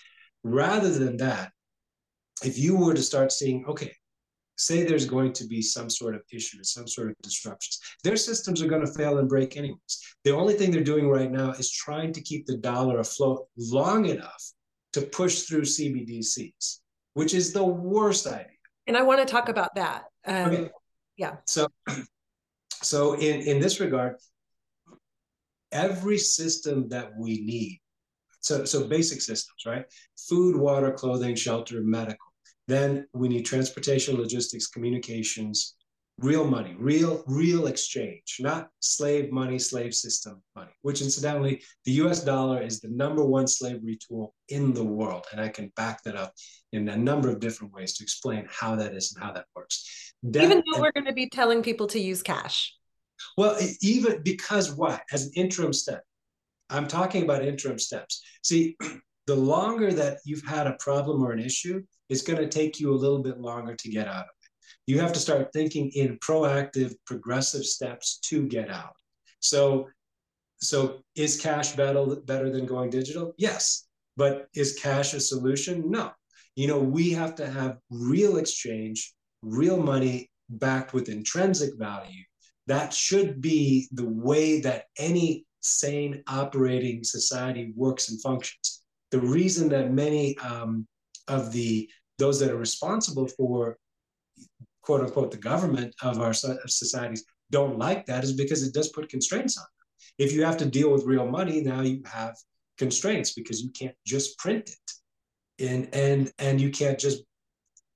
Rather 0.43 0.89
than 0.89 1.17
that, 1.17 1.51
if 2.43 2.57
you 2.57 2.75
were 2.75 2.93
to 2.93 3.01
start 3.01 3.31
seeing, 3.31 3.65
okay, 3.65 3.91
say 4.62 4.83
there's 4.83 5.05
going 5.05 5.33
to 5.33 5.45
be 5.45 5.62
some 5.62 5.89
sort 5.89 6.15
of 6.15 6.21
issue, 6.31 6.63
some 6.63 6.88
sort 6.88 7.10
of 7.10 7.15
disruptions, 7.21 7.79
their 8.03 8.15
systems 8.15 8.62
are 8.62 8.67
going 8.67 8.86
to 8.86 8.93
fail 8.93 9.17
and 9.17 9.27
break 9.27 9.57
anyways. 9.57 10.15
The 10.24 10.36
only 10.36 10.53
thing 10.53 10.71
they're 10.71 10.83
doing 10.83 11.10
right 11.10 11.31
now 11.31 11.51
is 11.51 11.71
trying 11.71 12.13
to 12.13 12.21
keep 12.21 12.45
the 12.45 12.57
dollar 12.57 13.00
afloat 13.00 13.48
long 13.57 14.05
enough 14.05 14.43
to 14.93 15.01
push 15.01 15.43
through 15.43 15.62
CBDCs, 15.62 16.79
which 17.13 17.33
is 17.33 17.53
the 17.53 17.63
worst 17.63 18.27
idea. 18.27 18.45
And 18.88 18.98
I 18.98 19.01
want 19.03 19.25
to 19.25 19.31
talk 19.31 19.50
about 19.50 19.74
that. 19.75 20.03
Um, 20.25 20.51
okay. 20.51 20.69
Yeah. 21.17 21.38
So, 21.48 21.67
so 22.81 23.13
in 23.13 23.41
in 23.41 23.60
this 23.60 23.79
regard, 23.79 24.15
every 25.71 26.17
system 26.17 26.89
that 26.89 27.12
we 27.17 27.41
need, 27.41 27.79
so 28.41 28.65
so 28.65 28.88
basic 28.88 29.21
systems, 29.21 29.63
right? 29.65 29.86
Food, 30.29 30.55
water, 30.55 30.91
clothing, 30.91 31.36
shelter, 31.36 31.81
medical 31.81 32.31
then 32.72 33.08
we 33.13 33.28
need 33.28 33.46
transportation, 33.46 34.16
logistics, 34.18 34.68
communications, 34.68 35.75
real 36.22 36.46
money, 36.46 36.75
real, 36.78 37.24
real 37.28 37.68
exchange, 37.68 38.38
not 38.40 38.70
slave 38.80 39.32
money, 39.32 39.58
slave 39.58 39.94
system 39.94 40.42
money, 40.56 40.72
which 40.82 41.01
incidentally, 41.01 41.62
the 41.86 41.94
US 41.94 42.24
dollar 42.24 42.62
is 42.62 42.80
the 42.80 42.90
number 42.90 43.24
one 43.24 43.48
slavery 43.48 43.98
tool 43.98 44.34
in 44.50 44.74
the 44.74 44.84
world. 44.84 45.25
And 45.32 45.42
I 45.42 45.50
can 45.50 45.72
back 45.75 46.04
that 46.04 46.16
up 46.16 46.34
in 46.72 46.88
a 46.90 46.98
number 46.98 47.30
of 47.30 47.40
different 47.40 47.74
ways 47.74 47.94
to 47.98 48.04
explain 48.04 48.48
how 48.50 48.75
that 48.75 48.94
is 48.94 49.13
and 49.13 49.24
how 49.24 49.32
that 49.34 49.46
works. 49.56 50.13
That, 50.24 50.44
even 50.44 50.63
though 50.72 50.82
we're 50.82 50.92
going 50.92 51.06
to 51.06 51.13
be 51.13 51.30
telling 51.30 51.63
people 51.63 51.88
to 51.88 52.00
use 52.00 52.22
cash. 52.22 52.75
Well, 53.38 53.58
even 53.82 54.22
because 54.24 54.72
what? 54.72 55.01
As 55.12 55.25
an 55.25 55.32
interim 55.36 55.74
step. 55.74 56.04
I'm 56.70 56.88
talking 56.88 57.24
about 57.24 57.44
interim 57.44 57.80
steps. 57.80 58.24
See, 58.44 58.78
the 59.28 59.36
longer 59.36 59.92
that 59.94 60.20
you've 60.25 60.44
had 60.44 60.68
a 60.68 60.74
problem 60.74 61.24
or 61.24 61.32
an 61.32 61.40
issue, 61.40 61.84
it's 62.12 62.24
going 62.24 62.39
to 62.39 62.48
take 62.50 62.77
you 62.77 62.91
a 62.91 63.01
little 63.03 63.20
bit 63.24 63.39
longer 63.39 63.74
to 63.74 63.89
get 63.89 64.06
out 64.06 64.25
of 64.25 64.36
it. 64.44 64.50
You 64.86 65.00
have 65.00 65.13
to 65.13 65.20
start 65.20 65.53
thinking 65.53 65.89
in 65.96 66.20
proactive, 66.20 66.94
progressive 67.06 67.65
steps 67.65 68.20
to 68.25 68.46
get 68.48 68.70
out. 68.70 68.96
So, 69.39 69.88
so 70.58 71.00
is 71.15 71.39
cash 71.39 71.72
better, 71.72 72.06
better 72.25 72.51
than 72.51 72.65
going 72.65 72.89
digital? 72.89 73.34
Yes. 73.38 73.88
But 74.18 74.48
is 74.53 74.77
cash 74.77 75.13
a 75.13 75.22
solution? 75.22 75.89
No. 75.89 76.12
You 76.58 76.68
know, 76.68 76.80
we 76.80 77.12
have 77.12 77.34
to 77.36 77.50
have 77.50 77.77
real 77.89 78.36
exchange, 78.36 79.13
real 79.41 79.82
money 79.82 80.30
backed 80.50 80.94
with 80.94 81.08
intrinsic 81.08 81.77
value. 81.77 82.24
That 82.68 82.94
should 82.94 83.39
be 83.39 83.88
the 83.94 84.06
way 84.08 84.60
that 84.62 84.86
any 85.00 85.46
sane 85.62 86.24
operating 86.27 87.06
society 87.06 87.72
works 87.74 88.10
and 88.10 88.22
functions. 88.22 88.84
The 89.12 89.22
reason 89.22 89.70
that 89.70 89.94
many 89.94 90.38
um, 90.39 90.86
of 91.30 91.53
the 91.53 91.89
those 92.22 92.40
that 92.40 92.51
are 92.51 92.68
responsible 92.70 93.28
for 93.28 93.78
quote 94.84 95.01
unquote 95.01 95.32
the 95.32 95.38
government 95.51 95.94
of 96.01 96.20
our 96.20 96.34
societies 96.34 97.24
don't 97.51 97.78
like 97.78 98.06
that 98.06 98.24
is 98.24 98.34
because 98.34 98.63
it 98.63 98.74
does 98.74 98.90
put 98.90 99.10
constraints 99.10 99.58
on 99.58 99.63
them. 99.63 99.88
If 100.25 100.34
you 100.34 100.44
have 100.44 100.58
to 100.58 100.66
deal 100.66 100.92
with 100.92 101.12
real 101.13 101.28
money, 101.28 101.62
now 101.62 101.82
you 101.82 102.01
have 102.06 102.36
constraints 102.78 103.34
because 103.34 103.62
you 103.62 103.70
can't 103.72 103.96
just 104.06 104.38
print 104.38 104.70
it. 104.70 104.88
And 105.68 105.84
and 105.94 106.32
and 106.40 106.60
you 106.60 106.72
can't 106.72 107.00
just 107.08 107.24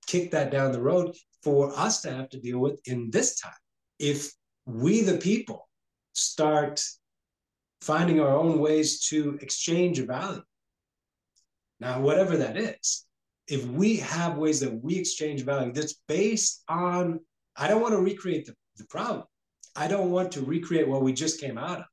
kick 0.08 0.32
that 0.32 0.51
down 0.51 0.72
the 0.72 0.82
road 0.82 1.15
for 1.44 1.77
us 1.77 2.01
to 2.01 2.12
have 2.12 2.29
to 2.29 2.39
deal 2.39 2.60
with 2.60 2.79
in 2.86 3.10
this 3.12 3.39
time. 3.39 3.62
If 4.00 4.32
we 4.65 5.01
the 5.01 5.17
people 5.17 5.70
start 6.13 6.84
finding 7.82 8.20
our 8.20 8.36
own 8.36 8.60
ways 8.60 9.08
to 9.08 9.38
exchange 9.41 10.00
value. 10.00 10.41
Now, 11.79 12.01
whatever 12.01 12.38
that 12.38 12.58
is, 12.58 13.05
if 13.47 13.65
we 13.65 13.97
have 13.97 14.37
ways 14.37 14.59
that 14.59 14.83
we 14.83 14.97
exchange 14.97 15.43
value 15.43 15.71
that's 15.71 16.01
based 16.07 16.63
on, 16.67 17.19
I 17.55 17.67
don't 17.67 17.81
want 17.81 17.93
to 17.93 18.01
recreate 18.01 18.45
the, 18.45 18.55
the 18.77 18.85
problem. 18.85 19.25
I 19.75 19.87
don't 19.87 20.11
want 20.11 20.31
to 20.33 20.41
recreate 20.41 20.87
what 20.87 21.03
we 21.03 21.13
just 21.13 21.39
came 21.39 21.57
out 21.57 21.79
of. 21.79 21.85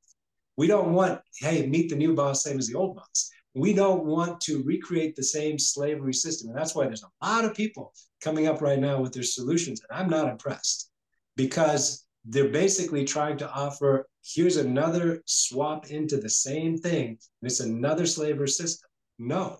We 0.56 0.66
don't 0.66 0.92
want, 0.92 1.20
hey, 1.38 1.66
meet 1.66 1.90
the 1.90 1.96
new 1.96 2.14
boss, 2.14 2.44
same 2.44 2.58
as 2.58 2.68
the 2.68 2.74
old 2.74 2.96
boss. 2.96 3.30
We 3.54 3.74
don't 3.74 4.04
want 4.04 4.40
to 4.42 4.62
recreate 4.62 5.14
the 5.14 5.22
same 5.22 5.58
slavery 5.58 6.14
system. 6.14 6.50
And 6.50 6.58
that's 6.58 6.74
why 6.74 6.86
there's 6.86 7.04
a 7.04 7.26
lot 7.26 7.44
of 7.44 7.54
people 7.54 7.92
coming 8.20 8.46
up 8.46 8.62
right 8.62 8.78
now 8.78 9.00
with 9.00 9.12
their 9.12 9.22
solutions. 9.22 9.82
And 9.82 9.98
I'm 9.98 10.08
not 10.08 10.28
impressed 10.28 10.90
because 11.36 12.06
they're 12.24 12.48
basically 12.48 13.04
trying 13.04 13.36
to 13.38 13.50
offer 13.50 14.06
here's 14.24 14.56
another 14.56 15.22
swap 15.26 15.90
into 15.90 16.16
the 16.16 16.30
same 16.30 16.78
thing. 16.78 17.08
And 17.08 17.50
it's 17.50 17.60
another 17.60 18.06
slavery 18.06 18.48
system. 18.48 18.88
No, 19.18 19.58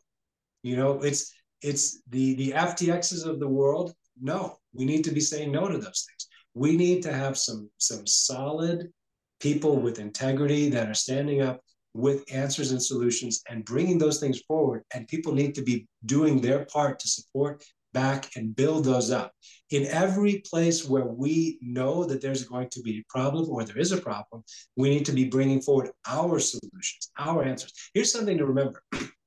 you 0.63 0.77
know, 0.77 1.03
it's 1.03 1.33
it's 1.63 2.03
the 2.11 2.35
the 2.35 2.51
FTXs 2.53 3.27
of 3.27 3.41
the 3.41 3.49
world. 3.49 3.95
No, 4.21 4.59
we 4.75 4.85
need 4.85 5.05
to 5.05 5.13
be 5.13 5.21
saying 5.21 5.53
no 5.53 5.69
to 5.69 5.79
those 5.79 6.07
things. 6.09 6.29
We 6.55 6.77
need 6.77 7.03
to 7.05 7.13
have 7.13 7.39
some 7.39 7.71
some 7.79 8.07
solid 8.07 8.93
people 9.41 9.77
with 9.77 9.99
integrity 9.99 10.69
that 10.71 10.89
are 10.89 10.95
standing 10.95 11.43
up 11.43 11.61
with 11.95 12.25
answers 12.33 12.71
and 12.71 12.83
solutions 12.83 13.43
and 13.49 13.65
bringing 13.65 13.99
those 13.99 14.19
things 14.21 14.41
forward. 14.49 14.83
And 14.95 15.09
people 15.09 15.35
need 15.35 15.55
to 15.57 15.63
be 15.63 15.87
doing 16.07 16.41
their 16.41 16.65
part 16.67 16.99
to 17.01 17.09
support 17.09 17.65
back 17.93 18.31
and 18.37 18.57
build 18.57 18.85
those 18.85 19.11
up. 19.11 19.33
In 19.71 19.87
every 19.87 20.43
place 20.51 20.89
where 20.89 21.05
we 21.05 21.59
know 21.61 22.05
that 22.05 22.23
there's 22.23 22.45
going 22.45 22.71
to 22.71 22.81
be 22.81 22.99
a 22.99 23.05
problem 23.09 23.51
or 23.51 23.65
there 23.65 23.79
is 23.79 23.93
a 23.93 24.01
problem, 24.01 24.43
we 24.77 24.89
need 24.89 25.05
to 25.07 25.13
be 25.13 25.25
bringing 25.25 25.61
forward 25.61 25.91
our 26.07 26.39
solutions, 26.39 27.11
our 27.19 27.43
answers. 27.43 27.73
Here's 27.95 28.13
something 28.13 28.39
to 28.39 28.47
remember 28.47 28.83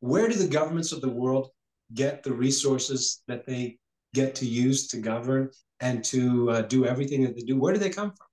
where 0.00 0.28
do 0.28 0.34
the 0.34 0.48
governments 0.48 0.92
of 0.92 1.00
the 1.00 1.08
world 1.08 1.50
get 1.94 2.22
the 2.22 2.32
resources 2.32 3.22
that 3.28 3.46
they 3.46 3.78
get 4.14 4.34
to 4.36 4.46
use 4.46 4.88
to 4.88 4.98
govern 4.98 5.50
and 5.80 6.04
to 6.04 6.50
uh, 6.50 6.62
do 6.62 6.86
everything 6.86 7.22
that 7.22 7.34
they 7.34 7.42
do? 7.42 7.58
Where 7.58 7.72
do 7.72 7.80
they 7.80 7.90
come 7.90 8.10
from? 8.10 8.26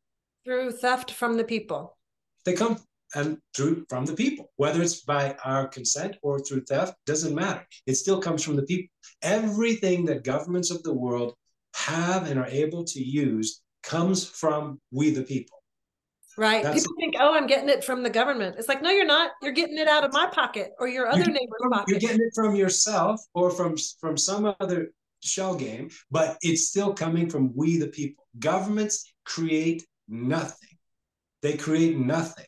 Through 0.45 0.71
theft 0.73 1.11
from 1.11 1.37
the 1.37 1.43
people. 1.43 1.97
They 2.45 2.53
come 2.53 2.77
and 3.15 3.37
through 3.55 3.85
from 3.89 4.05
the 4.05 4.13
people, 4.13 4.51
whether 4.57 4.81
it's 4.81 5.01
by 5.01 5.35
our 5.45 5.67
consent 5.67 6.17
or 6.21 6.39
through 6.39 6.65
theft, 6.65 6.95
doesn't 7.05 7.33
matter. 7.33 7.65
It 7.87 7.95
still 7.95 8.19
comes 8.19 8.43
from 8.43 8.55
the 8.55 8.63
people. 8.63 8.89
Everything 9.21 10.05
that 10.05 10.23
governments 10.23 10.69
of 10.69 10.83
the 10.83 10.93
world 10.93 11.35
have 11.75 12.29
and 12.29 12.39
are 12.39 12.47
able 12.47 12.83
to 12.83 13.01
use 13.01 13.61
comes 13.83 14.27
from 14.27 14.79
we 14.91 15.11
the 15.11 15.23
people. 15.23 15.57
Right. 16.37 16.63
That's 16.63 16.81
People 16.81 16.95
think, 16.99 17.15
oh, 17.19 17.33
I'm 17.33 17.47
getting 17.47 17.69
it 17.69 17.83
from 17.83 18.03
the 18.03 18.09
government. 18.09 18.57
It's 18.59 18.67
like, 18.67 18.81
no, 18.81 18.89
you're 18.89 19.05
not. 19.05 19.31
You're 19.41 19.53
getting 19.53 19.77
it 19.77 19.87
out 19.87 20.03
of 20.03 20.11
my 20.11 20.27
pocket 20.27 20.73
or 20.79 20.87
your 20.87 21.07
other 21.07 21.25
neighbor's 21.25 21.61
from, 21.61 21.71
pocket. 21.71 21.89
You're 21.89 21.99
getting 21.99 22.21
it 22.21 22.33
from 22.35 22.55
yourself 22.55 23.21
or 23.33 23.49
from 23.51 23.75
from 23.99 24.17
some 24.17 24.53
other 24.59 24.91
shell 25.23 25.55
game, 25.55 25.89
but 26.11 26.37
it's 26.41 26.67
still 26.67 26.93
coming 26.93 27.29
from 27.29 27.55
we 27.55 27.77
the 27.77 27.87
people. 27.87 28.27
Governments 28.39 29.13
create 29.23 29.85
nothing. 30.07 30.77
They 31.41 31.55
create 31.55 31.97
nothing. 31.97 32.45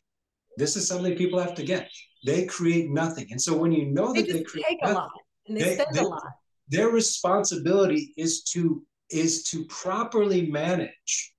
This 0.56 0.76
is 0.76 0.86
something 0.86 1.16
people 1.16 1.38
have 1.38 1.54
to 1.54 1.62
get. 1.62 1.88
They 2.26 2.46
create 2.46 2.90
nothing. 2.90 3.28
And 3.30 3.40
so 3.40 3.56
when 3.56 3.72
you 3.72 3.86
know 3.86 4.12
they 4.12 4.22
that 4.22 4.32
they 4.32 4.42
create 4.42 4.66
take 4.68 4.82
nothing, 4.82 4.96
a 4.96 4.98
lot 4.98 5.10
and 5.46 5.56
they, 5.56 5.62
they 5.62 5.74
spend 5.74 5.94
they, 5.94 6.00
a 6.00 6.08
lot. 6.08 6.22
Their 6.68 6.88
responsibility 6.88 8.12
is 8.16 8.42
to 8.52 8.84
is 9.10 9.44
to 9.44 9.64
properly 9.66 10.50
manage 10.50 11.34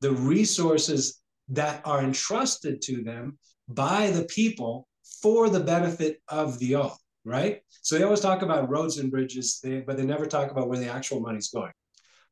the 0.00 0.10
resources 0.10 1.20
that 1.48 1.82
are 1.84 2.02
entrusted 2.02 2.80
to 2.82 3.02
them 3.02 3.38
by 3.68 4.10
the 4.10 4.24
people 4.24 4.88
for 5.22 5.48
the 5.48 5.60
benefit 5.60 6.20
of 6.28 6.58
the 6.58 6.74
all, 6.74 6.98
right? 7.24 7.60
So 7.82 7.96
they 7.96 8.04
always 8.04 8.20
talk 8.20 8.42
about 8.42 8.68
roads 8.68 8.98
and 8.98 9.10
bridges, 9.10 9.60
but 9.86 9.96
they 9.96 10.04
never 10.04 10.26
talk 10.26 10.50
about 10.50 10.68
where 10.68 10.78
the 10.78 10.92
actual 10.92 11.20
money's 11.20 11.48
going. 11.48 11.72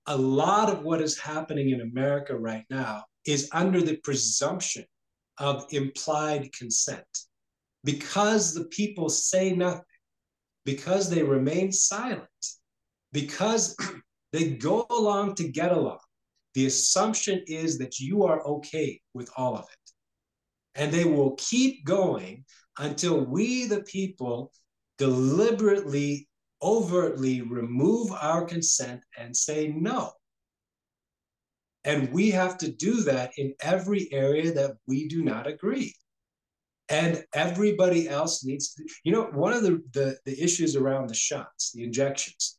A 0.06 0.16
lot 0.16 0.70
of 0.70 0.82
what 0.82 1.00
is 1.00 1.18
happening 1.18 1.70
in 1.70 1.80
America 1.80 2.36
right 2.36 2.64
now 2.70 3.04
is 3.26 3.48
under 3.52 3.80
the 3.80 3.96
presumption 3.98 4.84
of 5.38 5.66
implied 5.70 6.52
consent. 6.52 7.06
Because 7.84 8.54
the 8.54 8.64
people 8.66 9.08
say 9.08 9.54
nothing, 9.54 9.82
because 10.64 11.10
they 11.10 11.22
remain 11.22 11.72
silent, 11.72 12.28
because 13.12 13.76
they 14.32 14.50
go 14.50 14.86
along 14.90 15.34
to 15.36 15.48
get 15.48 15.72
along, 15.72 15.98
the 16.54 16.66
assumption 16.66 17.42
is 17.46 17.78
that 17.78 17.98
you 18.00 18.24
are 18.24 18.42
okay 18.46 19.00
with 19.14 19.30
all 19.36 19.56
of 19.56 19.64
it. 19.64 19.92
And 20.74 20.92
they 20.92 21.04
will 21.04 21.36
keep 21.36 21.84
going 21.84 22.44
until 22.78 23.24
we, 23.24 23.66
the 23.66 23.82
people, 23.82 24.52
deliberately, 24.98 26.28
overtly 26.62 27.42
remove 27.42 28.12
our 28.12 28.44
consent 28.44 29.02
and 29.18 29.36
say 29.36 29.68
no. 29.68 30.12
And 31.84 32.12
we 32.12 32.30
have 32.30 32.58
to 32.58 32.70
do 32.72 33.02
that 33.04 33.32
in 33.38 33.54
every 33.62 34.12
area 34.12 34.52
that 34.54 34.76
we 34.86 35.08
do 35.08 35.22
not 35.24 35.46
agree. 35.46 35.94
and 36.88 37.24
everybody 37.34 38.08
else 38.08 38.44
needs 38.44 38.74
to 38.74 38.84
you 39.04 39.12
know 39.12 39.24
one 39.32 39.52
of 39.52 39.62
the, 39.62 39.82
the 39.92 40.18
the 40.26 40.42
issues 40.42 40.76
around 40.76 41.08
the 41.08 41.14
shots 41.14 41.72
the 41.72 41.84
injections 41.84 42.58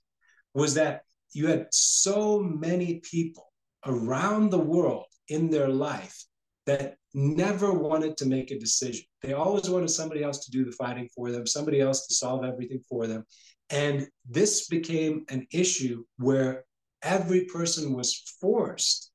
was 0.55 0.73
that 0.75 1.03
you 1.33 1.47
had 1.47 1.67
so 1.71 2.39
many 2.39 3.01
people 3.11 3.52
around 3.85 4.49
the 4.49 4.59
world 4.59 5.05
in 5.29 5.49
their 5.49 5.69
life 5.69 6.25
that 6.65 6.95
never 7.13 7.71
wanted 7.71 8.17
to 8.17 8.25
make 8.25 8.51
a 8.51 8.59
decision 8.59 9.05
they 9.21 9.33
always 9.33 9.69
wanted 9.69 9.89
somebody 9.89 10.23
else 10.23 10.45
to 10.45 10.51
do 10.51 10.65
the 10.65 10.71
fighting 10.71 11.07
for 11.15 11.31
them 11.31 11.45
somebody 11.45 11.79
else 11.79 12.07
to 12.07 12.13
solve 12.15 12.43
everything 12.43 12.81
for 12.89 13.05
them 13.07 13.23
and 13.69 14.07
this 14.29 14.67
became 14.67 15.25
an 15.29 15.47
issue 15.51 16.03
where 16.17 16.63
every 17.01 17.45
person 17.45 17.93
was 17.93 18.35
forced 18.39 19.11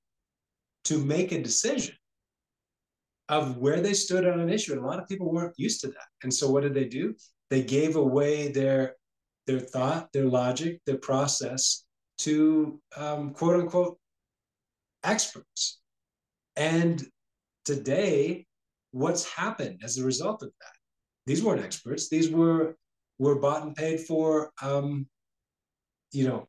to 0.85 0.99
make 0.99 1.33
a 1.33 1.43
decision 1.43 1.95
of 3.29 3.59
where 3.59 3.81
they 3.81 3.93
stood 3.93 4.27
on 4.27 4.41
an 4.41 4.49
issue. 4.49 4.73
And 4.73 4.83
a 4.83 4.87
lot 4.87 5.01
of 5.01 5.09
people 5.09 5.31
weren't 5.31 5.55
used 5.59 5.83
to 5.83 5.89
that. 5.89 6.07
And 6.23 6.33
so 6.33 6.51
what 6.51 6.63
did 6.63 6.75
they 6.75 6.87
do? 6.87 7.15
They 7.51 7.63
gave 7.63 7.97
away 7.97 8.53
their 8.53 8.95
their 9.47 9.61
thought, 9.61 10.13
their 10.13 10.27
logic, 10.27 10.81
their 10.85 10.99
process 10.99 11.85
to 12.19 12.81
um, 12.97 13.31
quote 13.31 13.61
unquote 13.61 13.99
experts. 15.09 15.81
And 16.57 17.05
today, 17.65 18.47
what's 18.93 19.25
happened 19.33 19.81
as 19.83 19.99
a 19.99 20.05
result 20.05 20.43
of 20.43 20.51
that? 20.61 20.73
These 21.27 21.43
weren't 21.43 21.65
experts. 21.65 22.09
These 22.09 22.31
were 22.31 22.77
were 23.19 23.37
bought 23.37 23.63
and 23.63 23.75
paid 23.75 24.01
for. 24.01 24.53
Um, 24.63 25.07
you 26.13 26.27
know, 26.27 26.49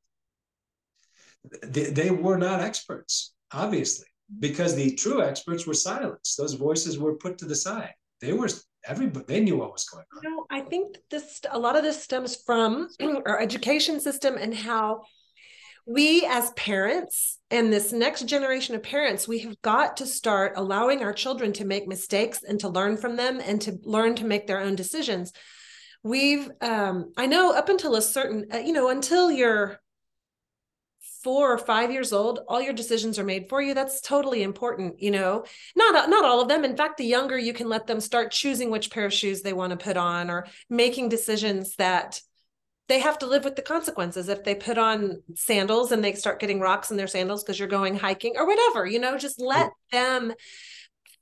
they, 1.64 1.90
they 1.90 2.12
were 2.12 2.38
not 2.38 2.62
experts, 2.62 3.34
obviously 3.52 4.08
because 4.38 4.76
the 4.76 4.94
true 4.96 5.24
experts 5.24 5.66
were 5.66 5.74
silenced. 5.74 6.38
Those 6.38 6.54
voices 6.54 7.00
were 7.00 7.16
put 7.16 7.38
to 7.40 7.46
the 7.46 7.56
side. 7.56 7.94
They 8.22 8.34
were 8.34 8.50
everybody 8.86 9.26
they 9.28 9.40
knew 9.40 9.58
what 9.58 9.72
was 9.72 9.86
going 9.86 10.06
on. 10.16 10.22
You 10.24 10.30
know, 10.30 10.46
I 10.50 10.62
think 10.62 10.98
this 11.10 11.42
a 11.50 11.58
lot 11.58 11.76
of 11.76 11.84
this 11.84 12.02
stems 12.02 12.36
from 12.36 12.90
our 13.26 13.40
education 13.40 14.00
system 14.00 14.38
and 14.38 14.54
how 14.54 15.04
we 15.86 16.26
as 16.26 16.52
parents 16.52 17.40
and 17.50 17.74
this 17.74 17.92
next 17.92 18.26
generation 18.28 18.76
of 18.76 18.84
parents 18.84 19.28
we 19.28 19.40
have 19.40 19.60
got 19.62 19.98
to 19.98 20.06
start 20.06 20.54
allowing 20.56 21.04
our 21.04 21.14
children 21.14 21.52
to 21.54 21.66
make 21.66 21.88
mistakes 21.88 22.44
and 22.44 22.60
to 22.60 22.70
learn 22.70 22.98
from 22.98 23.16
them 23.16 23.40
and 23.44 23.62
to 23.62 23.78
learn 23.84 24.16
to 24.16 24.26
make 24.26 24.48
their 24.48 24.60
own 24.60 24.76
decisions. 24.76 25.32
We've 26.04 26.50
um 26.62 27.12
i 27.18 27.26
know 27.26 27.54
up 27.54 27.70
until 27.70 27.96
a 27.96 28.02
certain 28.02 28.46
uh, 28.54 28.58
you 28.58 28.74
know 28.74 28.90
until 28.90 29.32
you're 29.32 29.80
four 31.24 31.52
or 31.52 31.58
five 31.58 31.92
years 31.92 32.14
old 32.14 32.40
all 32.48 32.62
your 32.62 32.72
decisions 32.72 33.20
are 33.20 33.26
made 33.26 33.50
for 33.50 33.62
you. 33.62 33.74
That's 33.74 34.00
totally 34.00 34.44
important 34.44 35.02
you 35.02 35.12
know? 35.12 35.44
Not 35.76 36.10
not 36.10 36.24
all 36.24 36.42
of 36.42 36.48
them. 36.48 36.64
In 36.64 36.78
fact 36.78 36.98
the 36.98 37.06
younger 37.06 37.38
you 37.38 37.54
can 37.54 37.68
let 37.68 37.88
them 37.88 38.00
start 38.00 38.32
choosing 38.32 38.70
which 38.70 38.92
pair 38.92 39.06
of 39.06 39.14
shoes 39.14 39.42
they 39.42 39.54
want 39.54 39.72
to 39.72 39.78
put 39.78 39.98
on 39.98 40.30
or 40.30 40.48
making 40.70 41.10
decisions 41.10 41.76
that 41.76 42.22
they 42.90 43.00
have 43.00 43.20
to 43.20 43.28
live 43.28 43.46
with 43.46 43.56
the 43.56 43.62
consequences. 43.62 44.28
If 44.28 44.44
they 44.44 44.56
put 44.56 44.78
on 44.78 45.22
sandals 45.36 45.92
and 45.92 46.04
they 46.04 46.14
start 46.14 46.40
getting 46.40 46.60
rocks 46.60 46.92
in 46.92 46.98
their 46.98 47.08
sandals 47.08 47.44
because 47.44 47.58
you're 47.58 47.68
going 47.70 47.96
hiking 47.96 48.34
or 48.36 48.46
whatever 48.46 48.86
you 48.86 49.00
know 49.00 49.18
just 49.18 49.40
let 49.40 49.72
them 49.92 50.34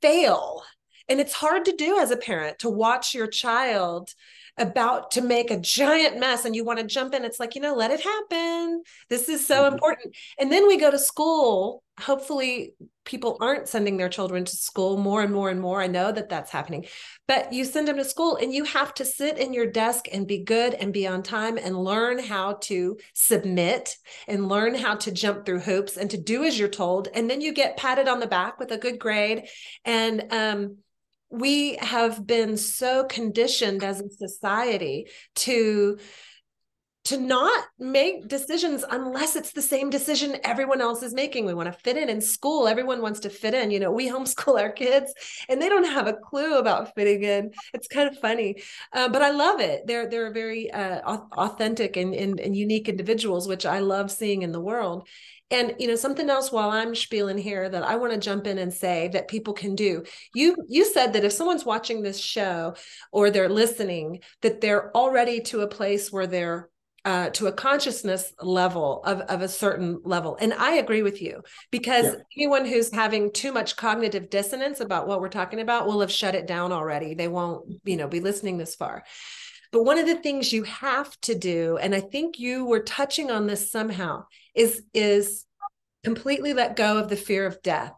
fail. 0.01 0.63
And 1.09 1.19
it's 1.19 1.33
hard 1.33 1.65
to 1.65 1.75
do 1.75 1.99
as 1.99 2.11
a 2.11 2.17
parent 2.17 2.59
to 2.59 2.69
watch 2.69 3.13
your 3.13 3.27
child 3.27 4.13
about 4.57 5.11
to 5.11 5.21
make 5.21 5.51
a 5.51 5.59
giant 5.59 6.19
mess 6.19 6.45
and 6.45 6.55
you 6.55 6.63
want 6.63 6.79
to 6.79 6.85
jump 6.85 7.13
in 7.13 7.23
it's 7.23 7.39
like 7.39 7.55
you 7.55 7.61
know 7.61 7.75
let 7.75 7.91
it 7.91 8.01
happen. 8.01 8.83
This 9.09 9.29
is 9.29 9.45
so 9.45 9.63
mm-hmm. 9.63 9.73
important. 9.73 10.15
And 10.39 10.51
then 10.51 10.67
we 10.67 10.77
go 10.77 10.91
to 10.91 10.99
school. 10.99 11.83
Hopefully 11.99 12.73
people 13.05 13.37
aren't 13.39 13.67
sending 13.67 13.97
their 13.97 14.09
children 14.09 14.45
to 14.45 14.55
school 14.55 14.97
more 14.97 15.23
and 15.23 15.33
more 15.33 15.49
and 15.49 15.59
more. 15.59 15.81
I 15.81 15.87
know 15.87 16.11
that 16.11 16.29
that's 16.29 16.51
happening. 16.51 16.85
But 17.27 17.53
you 17.53 17.65
send 17.65 17.87
them 17.87 17.97
to 17.97 18.03
school 18.03 18.35
and 18.35 18.53
you 18.53 18.65
have 18.65 18.93
to 18.95 19.05
sit 19.05 19.37
in 19.37 19.53
your 19.53 19.65
desk 19.65 20.05
and 20.11 20.27
be 20.27 20.43
good 20.43 20.73
and 20.73 20.93
be 20.93 21.07
on 21.07 21.23
time 21.23 21.57
and 21.57 21.83
learn 21.83 22.19
how 22.19 22.53
to 22.63 22.97
submit 23.13 23.95
and 24.27 24.49
learn 24.49 24.75
how 24.75 24.95
to 24.95 25.11
jump 25.11 25.45
through 25.45 25.61
hoops 25.61 25.97
and 25.97 26.09
to 26.11 26.17
do 26.17 26.43
as 26.43 26.59
you're 26.59 26.67
told. 26.67 27.07
And 27.13 27.29
then 27.29 27.41
you 27.41 27.53
get 27.53 27.77
patted 27.77 28.07
on 28.07 28.19
the 28.19 28.27
back 28.27 28.59
with 28.59 28.71
a 28.71 28.77
good 28.77 28.99
grade. 28.99 29.47
And 29.85 30.25
um 30.31 30.77
we 31.29 31.75
have 31.77 32.25
been 32.25 32.57
so 32.57 33.03
conditioned 33.05 33.83
as 33.83 33.99
a 34.01 34.09
society 34.09 35.07
to 35.35 35.97
to 37.07 37.17
not 37.17 37.63
make 37.79 38.27
decisions 38.27 38.83
unless 38.91 39.37
it's 39.37 39.53
the 39.53 39.61
same 39.61 39.89
decision 39.89 40.35
everyone 40.43 40.81
else 40.81 41.01
is 41.01 41.13
making. 41.13 41.45
We 41.45 41.53
want 41.53 41.71
to 41.71 41.79
fit 41.79 41.95
in 41.95 42.09
in 42.09 42.19
school. 42.19 42.67
Everyone 42.67 43.01
wants 43.01 43.21
to 43.21 43.29
fit 43.29 43.53
in. 43.53 43.71
You 43.71 43.79
know, 43.79 43.91
we 43.91 44.09
homeschool 44.09 44.59
our 44.59 44.69
kids 44.71 45.13
and 45.47 45.61
they 45.61 45.69
don't 45.69 45.85
have 45.85 46.07
a 46.07 46.13
clue 46.13 46.57
about 46.57 46.93
fitting 46.95 47.23
in. 47.23 47.51
It's 47.73 47.87
kind 47.87 48.09
of 48.09 48.17
funny, 48.19 48.61
uh, 48.91 49.07
but 49.07 49.21
I 49.21 49.31
love 49.31 49.61
it. 49.61 49.87
They're 49.87 50.09
they're 50.09 50.33
very 50.33 50.69
uh, 50.69 50.99
authentic 51.37 51.95
and, 51.95 52.13
and, 52.13 52.41
and 52.41 52.57
unique 52.57 52.89
individuals, 52.89 53.47
which 53.47 53.65
I 53.65 53.79
love 53.79 54.11
seeing 54.11 54.41
in 54.41 54.51
the 54.51 54.59
world. 54.59 55.07
And 55.49 55.75
you 55.79 55.87
know, 55.87 55.95
something 55.95 56.29
else 56.29 56.51
while 56.51 56.69
I'm 56.69 56.93
spieling 56.93 57.37
here 57.37 57.69
that 57.69 57.83
I 57.83 57.95
want 57.95 58.13
to 58.13 58.19
jump 58.19 58.47
in 58.47 58.57
and 58.57 58.73
say 58.73 59.07
that 59.09 59.29
people 59.29 59.53
can 59.53 59.75
do. 59.75 60.03
You 60.35 60.55
you 60.67 60.85
said 60.85 61.13
that 61.13 61.23
if 61.23 61.31
someone's 61.31 61.65
watching 61.65 62.01
this 62.01 62.19
show 62.19 62.75
or 63.11 63.31
they're 63.31 63.49
listening, 63.49 64.19
that 64.41 64.59
they're 64.59 64.95
already 64.95 65.39
to 65.41 65.61
a 65.61 65.67
place 65.67 66.11
where 66.11 66.27
they're 66.27 66.69
uh, 67.07 67.29
to 67.29 67.47
a 67.47 67.53
consciousness 67.53 68.33
level 68.41 69.01
of, 69.05 69.21
of 69.21 69.41
a 69.41 69.47
certain 69.47 70.01
level. 70.03 70.37
And 70.41 70.53
I 70.53 70.73
agree 70.73 71.03
with 71.03 71.21
you 71.21 71.41
because 71.71 72.03
yeah. 72.03 72.15
anyone 72.35 72.65
who's 72.65 72.91
having 72.91 73.31
too 73.31 73.53
much 73.53 73.77
cognitive 73.77 74.29
dissonance 74.29 74.81
about 74.81 75.07
what 75.07 75.21
we're 75.21 75.29
talking 75.29 75.61
about 75.61 75.87
will 75.87 76.01
have 76.01 76.11
shut 76.11 76.35
it 76.35 76.47
down 76.47 76.73
already. 76.73 77.13
They 77.13 77.29
won't, 77.29 77.79
you 77.85 77.95
know, 77.95 78.09
be 78.09 78.19
listening 78.19 78.57
this 78.57 78.75
far. 78.75 79.05
But 79.71 79.83
one 79.83 79.97
of 79.97 80.05
the 80.05 80.15
things 80.15 80.53
you 80.53 80.63
have 80.63 81.19
to 81.21 81.35
do, 81.35 81.77
and 81.77 81.93
I 81.93 81.99
think 81.99 82.39
you 82.39 82.65
were 82.65 82.79
touching 82.79 83.31
on 83.31 83.47
this 83.47 83.71
somehow, 83.71 84.25
is 84.55 84.83
is 84.93 85.45
completely 86.03 86.53
let 86.53 86.75
go 86.75 86.97
of 86.97 87.09
the 87.09 87.15
fear 87.15 87.45
of 87.45 87.61
death. 87.61 87.93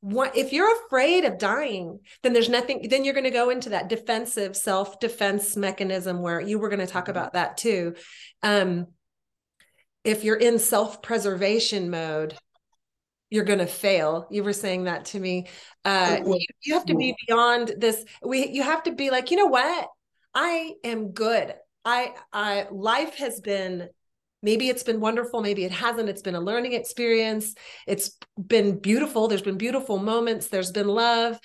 What, 0.00 0.36
if 0.36 0.52
you're 0.52 0.84
afraid 0.84 1.24
of 1.24 1.38
dying, 1.38 2.00
then 2.22 2.32
there's 2.32 2.48
nothing, 2.48 2.86
then 2.88 3.04
you're 3.04 3.14
going 3.14 3.24
to 3.24 3.30
go 3.30 3.50
into 3.50 3.70
that 3.70 3.88
defensive 3.88 4.56
self 4.56 5.00
defense 5.00 5.56
mechanism 5.56 6.22
where 6.22 6.40
you 6.40 6.58
were 6.58 6.68
going 6.68 6.78
to 6.80 6.86
talk 6.86 7.04
mm-hmm. 7.04 7.12
about 7.12 7.32
that 7.32 7.56
too. 7.56 7.94
Um, 8.42 8.88
if 10.04 10.24
you're 10.24 10.36
in 10.36 10.58
self 10.58 11.02
preservation 11.02 11.90
mode, 11.90 12.36
you're 13.30 13.44
going 13.44 13.58
to 13.58 13.66
fail. 13.66 14.26
You 14.30 14.44
were 14.44 14.52
saying 14.52 14.84
that 14.84 15.06
to 15.06 15.20
me. 15.20 15.48
Uh, 15.84 16.18
you, 16.24 16.38
you 16.62 16.74
have 16.74 16.86
to 16.86 16.94
be 16.94 17.14
beyond 17.26 17.74
this. 17.76 18.04
We, 18.22 18.48
you 18.48 18.62
have 18.62 18.84
to 18.84 18.92
be 18.92 19.10
like, 19.10 19.30
you 19.30 19.36
know 19.36 19.46
what? 19.46 19.88
I 20.34 20.74
am 20.84 21.12
good. 21.12 21.54
I, 21.84 22.14
I, 22.32 22.66
life 22.70 23.16
has 23.16 23.40
been 23.40 23.88
maybe 24.42 24.68
it's 24.68 24.84
been 24.84 25.00
wonderful 25.00 25.40
maybe 25.40 25.64
it 25.64 25.72
hasn't. 25.72 26.08
It's 26.08 26.22
been 26.22 26.34
a 26.34 26.40
learning 26.40 26.74
experience. 26.74 27.54
It's 27.86 28.16
been 28.36 28.78
beautiful. 28.78 29.28
There's 29.28 29.42
been 29.42 29.58
beautiful 29.58 29.98
moments. 29.98 30.48
There's 30.48 30.72
been 30.72 30.88
love. 30.88 31.38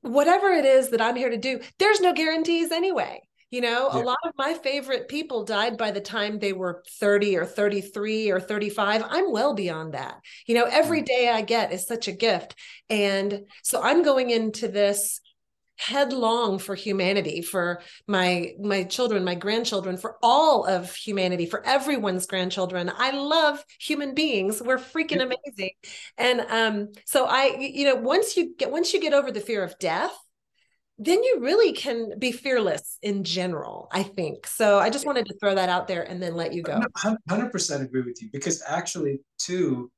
Whatever 0.00 0.48
it 0.48 0.64
is 0.64 0.90
that 0.90 1.02
i'm 1.02 1.14
here 1.14 1.28
to 1.28 1.36
do 1.36 1.60
there's 1.78 2.00
no 2.00 2.14
guarantees 2.14 2.72
anyway 2.72 3.20
you 3.54 3.60
know? 3.60 3.88
Yeah. 3.92 4.00
a 4.00 4.02
lot 4.02 4.18
of 4.24 4.32
my 4.36 4.54
favorite 4.54 5.06
people 5.06 5.44
died 5.44 5.78
by 5.78 5.92
the 5.92 6.00
time 6.00 6.40
they 6.40 6.52
were 6.52 6.82
30 6.98 7.36
or 7.36 7.46
33 7.46 8.32
or 8.32 8.40
35 8.40 9.04
i'm 9.08 9.30
well 9.30 9.54
beyond 9.54 9.94
that. 9.94 10.20
You 10.46 10.56
know 10.56 10.64
every 10.64 11.02
mm. 11.02 11.32
i 11.32 11.40
get 11.42 11.72
is 11.72 11.86
such 11.86 12.08
a 12.08 12.12
gift. 12.12 12.56
And 12.90 13.42
so 13.62 13.80
i'm 13.80 14.02
going 14.02 14.30
into 14.30 14.66
this 14.66 15.20
headlong 15.76 16.58
for 16.58 16.74
humanity 16.74 17.42
for 17.42 17.80
my 18.06 18.52
my 18.60 18.84
children 18.84 19.24
my 19.24 19.34
grandchildren 19.34 19.96
for 19.96 20.16
all 20.22 20.64
of 20.66 20.94
humanity 20.94 21.46
for 21.46 21.64
everyone's 21.66 22.26
grandchildren. 22.26 22.90
I 22.96 23.10
love 23.10 23.64
human 23.80 24.14
beings. 24.14 24.62
We're 24.62 24.78
freaking 24.78 25.22
amazing. 25.22 25.70
And 26.16 26.40
um 26.48 26.88
so 27.06 27.26
i 27.26 27.56
you 27.58 27.84
know 27.84 27.96
once 27.96 28.36
you 28.36 28.54
get 28.56 28.70
once 28.70 28.92
you 28.92 29.00
get 29.00 29.12
over 29.12 29.30
the 29.30 29.40
fear 29.40 29.62
of 29.62 29.78
death 29.78 30.16
then 30.98 31.24
you 31.24 31.38
really 31.40 31.72
can 31.72 32.16
be 32.20 32.30
fearless 32.30 32.98
in 33.02 33.24
general 33.24 33.88
i 33.90 34.02
think. 34.02 34.46
So 34.46 34.78
i 34.78 34.90
just 34.90 35.06
wanted 35.06 35.26
to 35.26 35.34
throw 35.38 35.54
that 35.54 35.68
out 35.68 35.88
there 35.88 36.02
and 36.02 36.22
then 36.22 36.34
let 36.34 36.52
you 36.52 36.62
go. 36.62 36.80
100% 37.04 37.82
agree 37.82 38.02
with 38.02 38.22
you 38.22 38.28
because 38.32 38.62
actually 38.66 39.20
too 39.38 39.90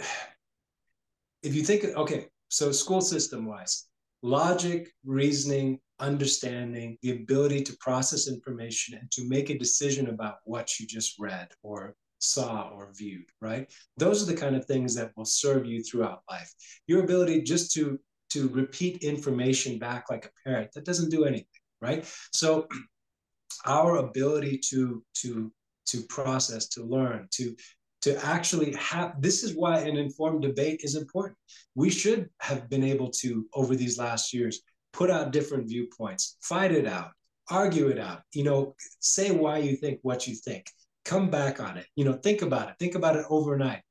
if 1.42 1.54
you 1.54 1.62
think 1.62 1.84
okay 1.96 2.26
so 2.48 2.72
school 2.72 3.00
system 3.00 3.46
wise 3.46 3.86
logic, 4.22 4.92
reasoning, 5.04 5.78
understanding, 5.98 6.96
the 7.02 7.12
ability 7.12 7.62
to 7.62 7.76
process 7.78 8.28
information 8.28 8.98
and 8.98 9.10
to 9.10 9.28
make 9.28 9.50
a 9.50 9.58
decision 9.58 10.08
about 10.08 10.38
what 10.44 10.78
you 10.78 10.86
just 10.86 11.18
read 11.18 11.48
or 11.62 11.94
saw 12.18 12.70
or 12.70 12.92
viewed, 12.94 13.26
right? 13.40 13.72
Those 13.96 14.22
are 14.22 14.30
the 14.30 14.38
kind 14.38 14.56
of 14.56 14.64
things 14.66 14.94
that 14.94 15.12
will 15.16 15.24
serve 15.24 15.66
you 15.66 15.82
throughout 15.82 16.22
life. 16.30 16.52
Your 16.86 17.02
ability 17.02 17.42
just 17.42 17.72
to 17.72 17.98
to 18.30 18.48
repeat 18.50 19.02
information 19.02 19.76
back 19.76 20.04
like 20.08 20.24
a 20.26 20.48
parrot, 20.48 20.70
that 20.74 20.84
doesn't 20.84 21.10
do 21.10 21.24
anything, 21.24 21.46
right? 21.80 22.08
So 22.32 22.68
our 23.66 23.96
ability 23.96 24.60
to 24.70 25.02
to 25.22 25.52
to 25.86 26.02
process, 26.02 26.68
to 26.68 26.84
learn, 26.84 27.26
to 27.32 27.56
to 28.02 28.24
actually 28.24 28.72
have 28.74 29.20
this 29.20 29.42
is 29.42 29.54
why 29.54 29.78
an 29.80 29.96
informed 29.96 30.42
debate 30.42 30.80
is 30.82 30.96
important 30.96 31.36
we 31.74 31.90
should 31.90 32.28
have 32.40 32.68
been 32.70 32.82
able 32.82 33.10
to 33.10 33.46
over 33.54 33.76
these 33.76 33.98
last 33.98 34.32
years 34.32 34.62
put 34.92 35.10
out 35.10 35.32
different 35.32 35.68
viewpoints, 35.68 36.36
fight 36.40 36.72
it 36.72 36.86
out, 36.86 37.10
argue 37.50 37.88
it 37.88 37.98
out, 37.98 38.22
you 38.34 38.44
know, 38.44 38.74
say 39.00 39.30
why 39.30 39.58
you 39.58 39.76
think 39.76 39.98
what 40.02 40.26
you 40.26 40.34
think, 40.34 40.66
come 41.04 41.30
back 41.30 41.60
on 41.60 41.76
it, 41.76 41.86
you 41.96 42.04
know, 42.04 42.12
think 42.12 42.42
about 42.42 42.68
it, 42.68 42.74
think 42.78 42.94
about 42.94 43.16
it 43.16 43.24
overnight. 43.28 43.82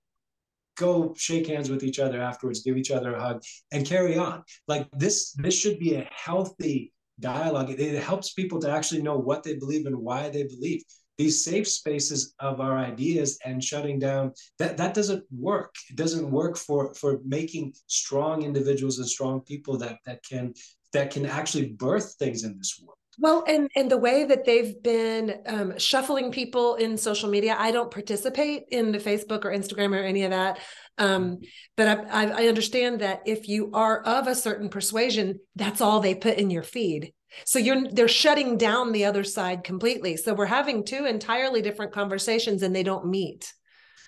Go 0.77 1.13
shake 1.17 1.47
hands 1.47 1.69
with 1.69 1.83
each 1.83 1.99
other 1.99 2.21
afterwards, 2.21 2.61
give 2.61 2.77
each 2.77 2.91
other 2.91 3.13
a 3.13 3.21
hug, 3.21 3.43
and 3.71 3.85
carry 3.85 4.17
on. 4.17 4.43
Like 4.67 4.87
this, 4.93 5.33
this 5.33 5.53
should 5.53 5.77
be 5.77 5.95
a 5.95 6.09
healthy 6.09 6.93
dialogue. 7.19 7.69
It, 7.69 7.81
it 7.81 8.01
helps 8.01 8.31
people 8.31 8.59
to 8.61 8.71
actually 8.71 9.01
know 9.01 9.17
what 9.17 9.43
they 9.43 9.55
believe 9.55 9.87
and 9.87 9.97
why 9.97 10.29
they 10.29 10.43
believe 10.43 10.83
these 11.19 11.43
safe 11.43 11.67
spaces 11.67 12.33
of 12.39 12.61
our 12.61 12.77
ideas 12.77 13.37
and 13.45 13.63
shutting 13.63 13.99
down 13.99 14.33
that 14.57 14.77
that 14.77 14.93
doesn't 14.93 15.23
work 15.31 15.75
it 15.89 15.95
doesn't 15.95 16.31
work 16.31 16.57
for 16.57 16.93
for 16.95 17.19
making 17.25 17.73
strong 17.87 18.41
individuals 18.43 18.97
and 18.97 19.07
strong 19.07 19.41
people 19.41 19.77
that 19.77 19.97
that 20.05 20.23
can 20.23 20.53
that 20.93 21.11
can 21.11 21.25
actually 21.25 21.67
birth 21.67 22.15
things 22.17 22.43
in 22.43 22.57
this 22.57 22.81
world 22.81 22.95
well, 23.21 23.43
and 23.45 23.69
and 23.75 23.91
the 23.91 23.97
way 23.97 24.23
that 24.23 24.45
they've 24.45 24.81
been 24.81 25.41
um, 25.45 25.77
shuffling 25.77 26.31
people 26.31 26.75
in 26.75 26.97
social 26.97 27.29
media, 27.29 27.53
I 27.59 27.71
don't 27.71 27.91
participate 27.91 28.63
in 28.71 28.93
the 28.93 28.97
Facebook 28.97 29.43
or 29.43 29.51
Instagram 29.51 29.93
or 29.93 30.01
any 30.01 30.23
of 30.23 30.31
that. 30.31 30.59
Um, 30.97 31.39
but 31.75 32.07
I, 32.09 32.29
I 32.29 32.47
understand 32.47 33.01
that 33.01 33.23
if 33.25 33.49
you 33.49 33.71
are 33.73 34.01
of 34.03 34.27
a 34.27 34.35
certain 34.35 34.69
persuasion, 34.69 35.41
that's 35.57 35.81
all 35.81 35.99
they 35.99 36.15
put 36.15 36.37
in 36.37 36.49
your 36.49 36.63
feed. 36.63 37.11
So 37.45 37.59
you're 37.59 37.89
they're 37.91 38.07
shutting 38.07 38.57
down 38.57 38.91
the 38.91 39.05
other 39.05 39.23
side 39.23 39.63
completely. 39.63 40.17
So 40.17 40.33
we're 40.33 40.45
having 40.45 40.83
two 40.83 41.05
entirely 41.05 41.61
different 41.61 41.91
conversations, 41.91 42.63
and 42.63 42.75
they 42.75 42.83
don't 42.83 43.05
meet. 43.05 43.53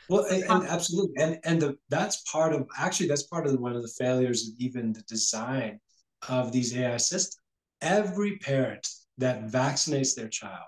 Well, 0.09 0.25
and, 0.25 0.43
and 0.43 0.67
absolutely, 0.67 1.21
and 1.21 1.39
and 1.43 1.61
the, 1.61 1.77
that's 1.89 2.21
part 2.31 2.53
of 2.53 2.67
actually 2.77 3.07
that's 3.07 3.23
part 3.23 3.47
of 3.47 3.59
one 3.59 3.75
of 3.75 3.81
the 3.81 3.93
failures 3.97 4.47
of 4.47 4.55
even 4.57 4.93
the 4.93 5.03
design 5.03 5.79
of 6.29 6.51
these 6.51 6.75
AI 6.75 6.97
systems. 6.97 7.37
Every 7.81 8.37
parent 8.37 8.87
that 9.17 9.47
vaccinates 9.47 10.15
their 10.15 10.27
child 10.27 10.67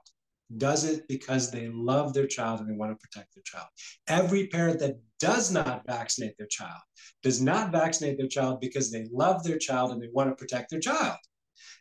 does 0.57 0.83
it 0.85 1.07
because 1.07 1.51
they 1.51 1.69
love 1.69 2.13
their 2.13 2.27
child 2.27 2.59
and 2.59 2.69
they 2.69 2.75
want 2.75 2.91
to 2.91 2.95
protect 2.95 3.33
their 3.33 3.43
child. 3.43 3.67
Every 4.07 4.47
parent 4.47 4.79
that 4.79 4.95
does 5.19 5.51
not 5.51 5.83
vaccinate 5.85 6.37
their 6.37 6.47
child 6.47 6.81
does 7.21 7.41
not 7.41 7.71
vaccinate 7.71 8.17
their 8.17 8.27
child 8.27 8.59
because 8.61 8.91
they 8.91 9.07
love 9.11 9.43
their 9.43 9.57
child 9.57 9.91
and 9.91 10.01
they 10.01 10.09
want 10.11 10.29
to 10.29 10.35
protect 10.35 10.69
their 10.69 10.79
child. 10.79 11.17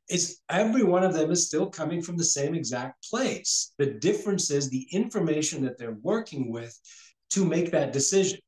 It's 0.09 0.43
every 0.51 0.83
one 0.83 1.05
of 1.05 1.15
them 1.15 1.31
is 1.31 1.47
still 1.47 1.71
coming 1.71 2.03
from 2.03 2.17
the 2.17 2.25
same 2.25 2.55
exact 2.55 3.09
place. 3.09 3.73
The 3.79 3.87
difference 3.87 4.51
is 4.51 4.69
the 4.69 4.87
information 4.93 5.63
that 5.65 5.79
they're 5.79 5.99
working 6.03 6.51
with 6.51 6.79
to 7.31 7.45
make 7.45 7.71
that 7.73 7.93
decision. 7.93 8.39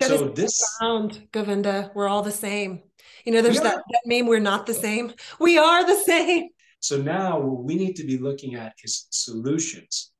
That 0.00 0.10
so 0.10 0.28
this 0.28 0.62
sound, 0.78 1.26
Govinda, 1.32 1.90
we're 1.94 2.08
all 2.08 2.22
the 2.22 2.30
same. 2.30 2.82
You 3.24 3.32
know, 3.32 3.42
there's 3.42 3.56
yeah. 3.56 3.64
that, 3.64 3.82
that 3.90 4.02
meme, 4.06 4.26
we're 4.26 4.38
not 4.38 4.66
the 4.66 4.74
same. 4.74 5.12
We 5.40 5.58
are 5.58 5.84
the 5.84 5.96
same. 5.96 6.48
So 6.80 7.02
now 7.02 7.40
what 7.40 7.64
we 7.64 7.74
need 7.74 7.96
to 7.96 8.06
be 8.06 8.18
looking 8.18 8.54
at 8.54 8.74
is 8.84 9.08
solutions. 9.10 10.12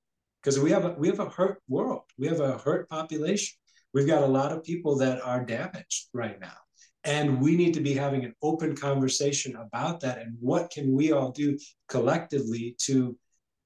Because 0.43 0.59
we 0.59 0.71
have 0.71 0.85
a 0.85 0.95
we 0.99 1.09
have 1.09 1.21
a 1.21 1.29
hurt 1.29 1.61
world. 1.69 2.03
We 2.17 2.27
have 2.29 2.41
a 2.41 2.59
hurt 2.59 2.89
population. 2.89 3.57
We've 3.93 4.07
got 4.07 4.23
a 4.23 4.27
lot 4.27 4.53
of 4.53 4.65
people 4.65 4.97
that 4.99 5.21
are 5.23 5.45
damaged 5.45 6.09
right 6.13 6.41
now. 6.41 6.57
And 7.09 7.41
we 7.41 7.57
need 7.57 7.73
to 7.73 7.81
be 7.81 7.95
having 7.95 8.27
an 8.27 8.35
open 8.43 8.77
conversation 8.77 9.57
about 9.57 10.01
that 10.01 10.19
and 10.19 10.37
what 10.41 10.71
can 10.71 10.93
we 10.93 11.11
all 11.11 11.31
do 11.31 11.59
collectively 11.89 12.77
to 12.81 13.17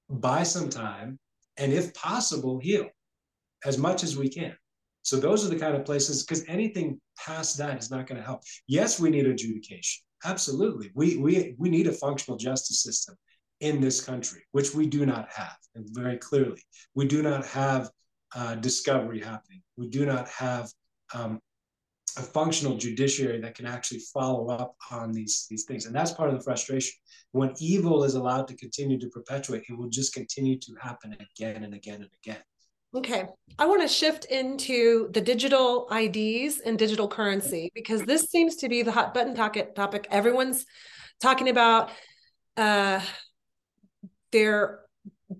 buy 0.09 0.45
some 0.45 0.69
time 0.69 1.19
and 1.57 1.73
if 1.73 1.93
possible 1.93 2.61
heal 2.61 2.87
as 3.65 3.79
much 3.79 4.05
as 4.05 4.17
we 4.17 4.29
can. 4.29 4.57
So 5.03 5.17
those 5.17 5.45
are 5.45 5.49
the 5.49 5.59
kind 5.59 5.75
of 5.75 5.85
places 5.85 6.23
because 6.23 6.45
anything 6.47 7.01
past 7.19 7.59
that 7.59 7.81
is 7.81 7.91
not 7.91 8.07
going 8.07 8.21
to 8.21 8.25
help. 8.25 8.43
Yes, 8.69 9.01
we 9.01 9.11
need 9.11 9.27
adjudication. 9.27 10.05
Absolutely. 10.25 10.93
We, 10.95 11.17
we, 11.17 11.57
we 11.59 11.69
need 11.69 11.89
a 11.89 11.93
functional 11.93 12.39
justice 12.39 12.81
system 12.81 13.17
in 13.59 13.81
this 13.81 14.01
country, 14.01 14.43
which 14.53 14.73
we 14.73 14.87
do 14.87 15.05
not 15.05 15.29
have, 15.35 15.57
and 15.75 15.85
very 15.91 16.17
clearly. 16.17 16.63
We 16.95 17.09
do 17.09 17.23
not 17.23 17.45
have 17.47 17.91
uh, 18.37 18.55
discovery 18.55 19.21
happening. 19.21 19.63
We 19.77 19.89
do 19.89 20.07
not 20.07 20.29
have 20.29 20.71
um, 21.13 21.41
a 22.16 22.22
functional 22.22 22.77
judiciary 22.77 23.40
that 23.40 23.55
can 23.55 23.66
actually 23.66 24.01
follow 24.12 24.48
up 24.48 24.77
on 24.90 25.12
these, 25.12 25.46
these 25.48 25.64
things. 25.64 25.87
And 25.87 25.94
that's 25.94 26.12
part 26.12 26.31
of 26.31 26.37
the 26.37 26.42
frustration. 26.42 26.94
When 27.33 27.55
evil 27.61 28.05
is 28.05 28.14
allowed 28.14 28.48
to 28.48 28.57
continue 28.57 28.98
to 28.98 29.09
perpetuate, 29.09 29.64
it 29.68 29.77
will 29.77 29.88
just 29.88 30.12
continue 30.12 30.59
to 30.59 30.75
happen 30.81 31.14
again 31.14 31.64
and 31.64 31.75
again 31.75 32.03
and 32.03 32.11
again. 32.22 32.42
Okay. 32.94 33.25
I 33.59 33.66
want 33.66 33.81
to 33.81 33.88
shift 33.88 34.27
into 34.27 35.11
the 35.12 35.20
digital 35.20 35.88
IDs 35.90 36.61
and 36.61 36.79
digital 36.79 37.09
currency 37.09 37.70
because 37.75 38.03
this 38.03 38.25
seems 38.25 38.57
to 38.57 38.68
be 38.68 38.83
the 38.83 38.92
hot 38.92 39.14
button 39.14 39.35
topic 39.35 39.75
topic 39.75 40.07
everyone's 40.11 40.66
talking 41.18 41.48
about 41.48 41.90
uh 42.59 43.01
they're 44.31 44.81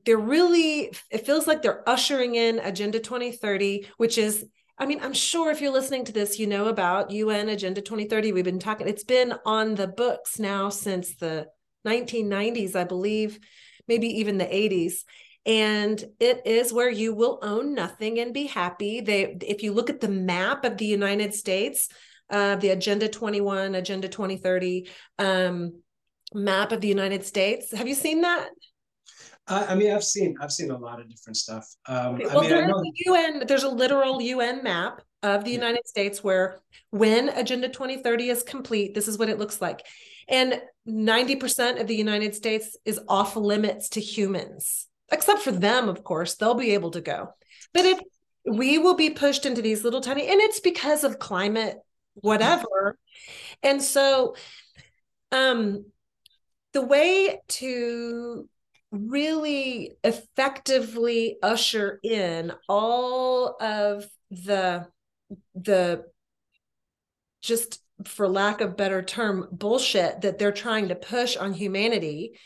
they're 0.07 0.17
really 0.17 0.93
it 1.11 1.27
feels 1.27 1.47
like 1.47 1.61
they're 1.61 1.87
ushering 1.87 2.37
in 2.37 2.59
agenda 2.61 2.99
2030 2.99 3.87
which 3.99 4.17
is 4.17 4.47
I 4.83 4.87
mean, 4.87 4.99
I'm 5.01 5.13
sure 5.13 5.53
if 5.53 5.61
you're 5.61 5.71
listening 5.71 6.05
to 6.07 6.13
this, 6.13 6.41
you 6.41 6.49
know 6.49 6.67
about 6.67 7.13
UN 7.13 7.51
Agenda 7.51 7.81
2030. 7.81 8.33
We've 8.33 8.45
been 8.45 8.59
talking, 8.59 8.89
it's 8.89 9.05
been 9.05 9.33
on 9.47 9.77
the 9.77 9.87
books 9.87 10.41
now 10.41 10.71
since 10.71 11.15
the 11.15 11.47
1990s, 11.87 12.75
I 12.75 12.83
believe, 12.83 13.39
maybe 13.87 14.09
even 14.19 14.39
the 14.39 14.45
80s 14.45 15.05
and 15.47 16.05
it 16.19 16.43
is 16.47 16.73
where 16.73 16.91
you 16.91 17.15
will 17.15 17.39
own 17.43 17.75
nothing 17.75 18.19
and 18.19 18.35
be 18.35 18.47
happy. 18.47 19.01
They 19.01 19.37
if 19.41 19.63
you 19.63 19.73
look 19.73 19.89
at 19.91 20.01
the 20.01 20.09
map 20.09 20.65
of 20.65 20.79
the 20.79 20.87
united 20.87 21.35
states 21.35 21.89
uh, 22.31 22.57
the 22.57 22.71
agenda 22.71 23.09
21 23.09 23.75
agenda 23.75 24.09
2030 24.09 24.89
um, 25.19 25.83
map 26.33 26.71
of 26.71 26.81
the 26.81 26.87
united 26.87 27.25
states 27.25 27.77
have 27.77 27.89
you 27.89 27.95
seen 27.97 28.21
that 28.21 28.49
I, 29.49 29.75
mean, 29.75 29.93
I've 29.93 30.05
seen 30.05 30.37
I've 30.41 30.53
seen 30.53 30.71
a 30.71 30.79
lot 30.79 31.01
of 31.01 31.09
different 31.09 31.37
stuff. 31.37 31.67
Um, 31.87 32.19
well, 32.19 32.39
I 32.39 32.41
mean, 32.41 32.51
there's 32.51 32.69
know- 32.69 32.83
UN. 33.07 33.45
There's 33.47 33.65
a 33.65 33.69
literal 33.69 34.23
UN 34.23 34.63
map 34.63 35.03
of 35.23 35.45
the 35.45 35.51
United 35.51 35.87
States 35.87 36.23
where, 36.23 36.61
when 36.91 37.29
Agenda 37.29 37.69
2030 37.69 38.29
is 38.29 38.43
complete, 38.43 38.95
this 38.95 39.09
is 39.09 39.19
what 39.19 39.29
it 39.29 39.39
looks 39.39 39.61
like, 39.61 39.85
and 40.29 40.61
90% 40.89 41.81
of 41.81 41.87
the 41.87 41.95
United 41.97 42.35
States 42.35 42.77
is 42.85 43.01
off 43.09 43.37
limits 43.37 43.91
to 43.91 44.01
humans 44.01 44.89
except 45.13 45.43
for 45.43 45.53
them, 45.53 45.89
of 45.89 46.03
course, 46.03 46.35
they'll 46.35 46.55
be 46.55 46.75
able 46.75 46.91
to 46.93 47.01
go. 47.01 47.29
But 47.73 47.85
if 47.85 48.01
we 48.45 48.79
will 48.79 48.95
be 48.95 49.11
pushed 49.11 49.47
into 49.47 49.63
these 49.63 49.85
little 49.85 50.01
tiny, 50.01 50.27
and 50.27 50.41
it's 50.41 50.59
because 50.59 51.05
of 51.05 51.19
climate, 51.19 51.77
whatever. 52.15 52.99
And 53.63 53.81
so 53.81 54.35
um 55.31 55.85
the 56.73 56.83
way 56.83 57.41
to 57.49 58.49
really 58.93 59.97
effectively 60.05 61.39
usher 61.43 61.99
in 62.05 62.53
all 62.69 63.57
of 63.61 64.07
the 64.31 64.87
the 65.55 66.05
just 67.41 67.81
for 68.05 68.29
lack 68.29 68.61
of 68.61 68.77
better 68.77 69.03
term 69.03 69.49
bullshit 69.51 70.21
that 70.21 70.39
they're 70.39 70.53
trying 70.53 70.89
to 70.89 70.95
push 70.95 71.37
on 71.37 71.55
humanity 71.55 72.39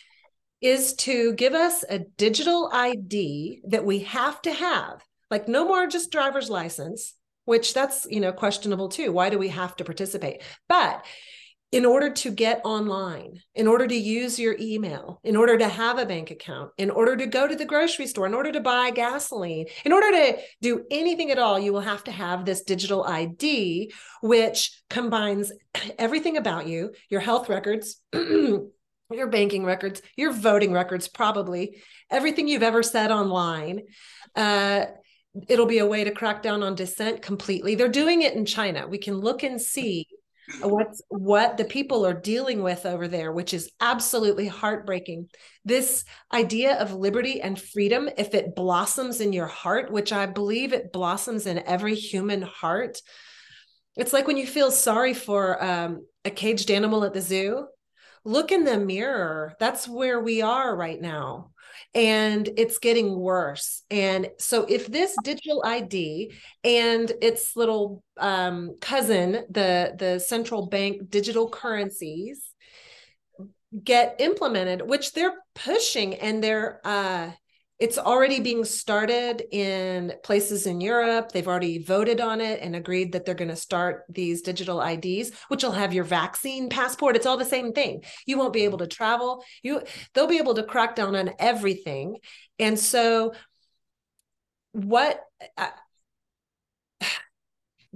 is 0.60 0.94
to 0.94 1.34
give 1.34 1.52
us 1.52 1.84
a 1.88 1.98
digital 1.98 2.70
ID 2.72 3.62
that 3.68 3.84
we 3.84 4.00
have 4.00 4.40
to 4.42 4.52
have, 4.52 5.02
like 5.30 5.48
no 5.48 5.66
more 5.66 5.86
just 5.86 6.10
driver's 6.10 6.48
license, 6.48 7.14
which 7.44 7.74
that's, 7.74 8.06
you 8.08 8.20
know, 8.20 8.32
questionable 8.32 8.88
too. 8.88 9.12
Why 9.12 9.30
do 9.30 9.38
we 9.38 9.48
have 9.48 9.76
to 9.76 9.84
participate? 9.84 10.42
But 10.68 11.04
in 11.72 11.84
order 11.84 12.10
to 12.10 12.30
get 12.30 12.60
online, 12.64 13.40
in 13.54 13.66
order 13.66 13.86
to 13.86 13.94
use 13.94 14.38
your 14.38 14.56
email, 14.60 15.20
in 15.24 15.36
order 15.36 15.58
to 15.58 15.68
have 15.68 15.98
a 15.98 16.06
bank 16.06 16.30
account, 16.30 16.70
in 16.78 16.90
order 16.90 17.16
to 17.16 17.26
go 17.26 17.48
to 17.48 17.56
the 17.56 17.64
grocery 17.64 18.06
store, 18.06 18.26
in 18.26 18.34
order 18.34 18.52
to 18.52 18.60
buy 18.60 18.90
gasoline, 18.90 19.66
in 19.84 19.92
order 19.92 20.10
to 20.10 20.38
do 20.62 20.84
anything 20.90 21.30
at 21.30 21.38
all, 21.38 21.58
you 21.58 21.72
will 21.72 21.80
have 21.80 22.04
to 22.04 22.12
have 22.12 22.44
this 22.44 22.62
digital 22.62 23.02
ID, 23.04 23.92
which 24.22 24.80
combines 24.88 25.52
everything 25.98 26.36
about 26.36 26.68
you, 26.68 26.92
your 27.10 27.20
health 27.20 27.48
records, 27.48 28.00
your 28.12 29.26
banking 29.30 29.64
records, 29.64 30.02
your 30.16 30.32
voting 30.32 30.72
records, 30.72 31.08
probably 31.08 31.82
everything 32.10 32.46
you've 32.46 32.62
ever 32.62 32.82
said 32.82 33.10
online. 33.10 33.80
Uh, 34.36 34.86
it'll 35.48 35.66
be 35.66 35.78
a 35.78 35.86
way 35.86 36.04
to 36.04 36.12
crack 36.12 36.42
down 36.42 36.62
on 36.62 36.76
dissent 36.76 37.22
completely. 37.22 37.74
They're 37.74 37.88
doing 37.88 38.22
it 38.22 38.34
in 38.34 38.46
China. 38.46 38.86
We 38.86 38.98
can 38.98 39.14
look 39.14 39.42
and 39.42 39.60
see 39.60 40.06
what's 40.62 41.02
what 41.08 41.56
the 41.56 41.64
people 41.64 42.06
are 42.06 42.14
dealing 42.14 42.62
with 42.62 42.86
over 42.86 43.08
there, 43.08 43.32
which 43.32 43.52
is 43.54 43.70
absolutely 43.80 44.48
heartbreaking. 44.48 45.28
This 45.64 46.04
idea 46.32 46.78
of 46.78 46.94
liberty 46.94 47.40
and 47.40 47.60
freedom, 47.60 48.08
if 48.16 48.34
it 48.34 48.54
blossoms 48.54 49.20
in 49.20 49.32
your 49.32 49.46
heart, 49.46 49.90
which 49.90 50.12
I 50.12 50.26
believe 50.26 50.72
it 50.72 50.92
blossoms 50.92 51.46
in 51.46 51.58
every 51.66 51.94
human 51.94 52.42
heart. 52.42 53.00
It's 53.96 54.12
like 54.12 54.26
when 54.26 54.36
you 54.36 54.46
feel 54.46 54.70
sorry 54.70 55.14
for 55.14 55.62
um, 55.64 56.06
a 56.24 56.30
caged 56.30 56.70
animal 56.70 57.04
at 57.04 57.14
the 57.14 57.22
zoo 57.22 57.66
look 58.26 58.50
in 58.50 58.64
the 58.64 58.76
mirror. 58.76 59.54
That's 59.58 59.88
where 59.88 60.20
we 60.20 60.42
are 60.42 60.76
right 60.76 61.00
now. 61.00 61.52
And 61.96 62.48
it's 62.56 62.78
getting 62.78 63.18
worse. 63.18 63.82
And 63.90 64.28
so, 64.38 64.66
if 64.68 64.86
this 64.86 65.16
digital 65.24 65.62
ID 65.64 66.32
and 66.62 67.10
its 67.22 67.56
little 67.56 68.04
um, 68.18 68.76
cousin, 68.80 69.44
the, 69.50 69.94
the 69.98 70.20
central 70.20 70.66
bank 70.66 71.08
digital 71.10 71.48
currencies, 71.48 72.42
get 73.82 74.16
implemented, 74.20 74.88
which 74.88 75.12
they're 75.12 75.34
pushing 75.54 76.14
and 76.14 76.42
they're 76.44 76.80
uh 76.84 77.30
it's 77.78 77.98
already 77.98 78.40
being 78.40 78.64
started 78.64 79.42
in 79.50 80.14
places 80.24 80.66
in 80.66 80.80
Europe. 80.80 81.30
They've 81.30 81.46
already 81.46 81.78
voted 81.78 82.22
on 82.22 82.40
it 82.40 82.60
and 82.62 82.74
agreed 82.74 83.12
that 83.12 83.26
they're 83.26 83.34
going 83.34 83.48
to 83.48 83.56
start 83.56 84.04
these 84.08 84.40
digital 84.40 84.80
IDs, 84.80 85.32
which 85.48 85.62
will 85.62 85.72
have 85.72 85.92
your 85.92 86.04
vaccine 86.04 86.70
passport. 86.70 87.16
It's 87.16 87.26
all 87.26 87.36
the 87.36 87.44
same 87.44 87.72
thing. 87.72 88.02
You 88.26 88.38
won't 88.38 88.54
be 88.54 88.64
able 88.64 88.78
to 88.78 88.86
travel. 88.86 89.44
You 89.62 89.82
they'll 90.14 90.26
be 90.26 90.38
able 90.38 90.54
to 90.54 90.62
crack 90.62 90.94
down 90.96 91.14
on 91.14 91.32
everything. 91.38 92.16
And 92.58 92.78
so 92.78 93.34
what 94.72 95.20
uh, 95.58 95.68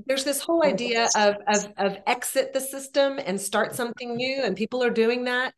there's 0.06 0.24
this 0.24 0.40
whole 0.40 0.62
idea 0.62 1.08
of, 1.16 1.36
of 1.48 1.72
of 1.78 1.96
exit 2.06 2.52
the 2.52 2.60
system 2.60 3.18
and 3.24 3.40
start 3.40 3.74
something 3.74 4.14
new 4.14 4.42
and 4.42 4.56
people 4.56 4.82
are 4.82 4.90
doing 4.90 5.24
that. 5.24 5.54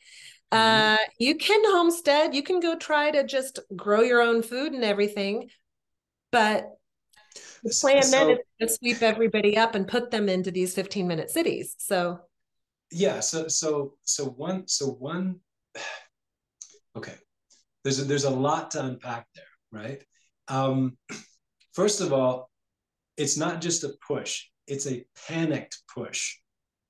Uh, 0.52 0.98
you 1.18 1.36
can 1.36 1.62
homestead, 1.64 2.34
you 2.34 2.42
can 2.42 2.60
go 2.60 2.76
try 2.76 3.10
to 3.10 3.24
just 3.24 3.58
grow 3.74 4.02
your 4.02 4.20
own 4.20 4.42
food 4.42 4.72
and 4.72 4.84
everything, 4.84 5.48
but 6.30 6.68
the 7.64 7.74
plan 7.80 8.02
so, 8.02 8.10
then 8.10 8.30
is 8.30 8.38
to 8.60 8.68
sweep 8.68 9.02
everybody 9.02 9.56
up 9.56 9.74
and 9.74 9.88
put 9.88 10.10
them 10.10 10.28
into 10.28 10.50
these 10.50 10.74
15 10.74 11.08
minute 11.08 11.30
cities. 11.30 11.74
So 11.78 12.20
yeah, 12.90 13.20
so 13.20 13.48
so 13.48 13.94
so 14.02 14.26
one 14.26 14.68
so 14.68 14.88
one 14.88 15.40
okay. 16.96 17.14
There's 17.82 17.98
a, 17.98 18.04
there's 18.04 18.24
a 18.24 18.30
lot 18.30 18.70
to 18.72 18.84
unpack 18.84 19.26
there, 19.34 19.44
right? 19.72 20.02
Um, 20.48 20.96
first 21.72 22.00
of 22.00 22.12
all, 22.12 22.50
it's 23.16 23.36
not 23.36 23.60
just 23.60 23.84
a 23.84 23.94
push, 24.06 24.44
it's 24.66 24.86
a 24.86 25.04
panicked 25.26 25.82
push 25.92 26.36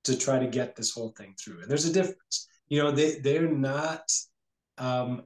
to 0.04 0.18
try 0.18 0.38
to 0.38 0.48
get 0.48 0.74
this 0.74 0.92
whole 0.92 1.14
thing 1.16 1.34
through. 1.42 1.62
And 1.62 1.70
there's 1.70 1.86
a 1.86 1.92
difference 1.92 2.48
you 2.72 2.82
know 2.82 2.90
they 2.90 3.16
they're 3.16 3.52
not 3.70 4.10
um, 4.78 5.24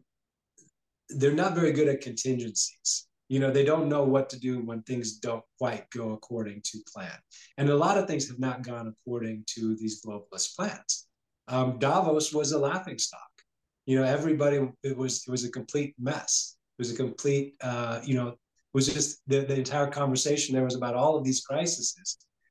they're 1.11 1.41
not 1.45 1.55
very 1.55 1.71
good 1.71 1.87
at 1.87 2.01
contingencies. 2.01 3.07
You 3.29 3.39
know 3.39 3.53
they 3.53 3.65
don't 3.65 3.89
know 3.89 4.03
what 4.03 4.29
to 4.31 4.41
do 4.41 4.65
when 4.65 4.83
things 4.83 5.19
don't 5.19 5.45
quite 5.61 5.89
go 5.91 6.11
according 6.11 6.63
to 6.65 6.79
plan. 6.93 7.17
And 7.57 7.69
a 7.69 7.77
lot 7.77 7.99
of 7.99 8.09
things 8.09 8.27
have 8.27 8.41
not 8.41 8.63
gone 8.63 8.93
according 8.93 9.45
to 9.55 9.77
these 9.77 10.03
globalist 10.05 10.57
plans. 10.57 11.07
Um, 11.47 11.79
davos 11.79 12.35
was 12.35 12.51
a 12.51 12.59
laughing 12.59 12.99
stock. 12.99 13.31
You 13.87 14.01
know 14.01 14.05
everybody 14.05 14.69
it 14.83 14.97
was 14.97 15.23
it 15.29 15.31
was 15.31 15.45
a 15.45 15.51
complete 15.59 15.95
mess. 16.01 16.57
It 16.77 16.81
was 16.81 16.91
a 16.91 16.97
complete 16.97 17.55
uh, 17.61 18.01
you 18.03 18.17
know 18.17 18.31
it 18.31 18.75
was 18.75 18.93
just 18.93 19.21
the, 19.29 19.39
the 19.43 19.55
entire 19.55 19.87
conversation 19.87 20.53
there 20.53 20.65
was 20.65 20.75
about 20.75 20.97
all 20.97 21.17
of 21.17 21.23
these 21.23 21.43
crises 21.43 21.95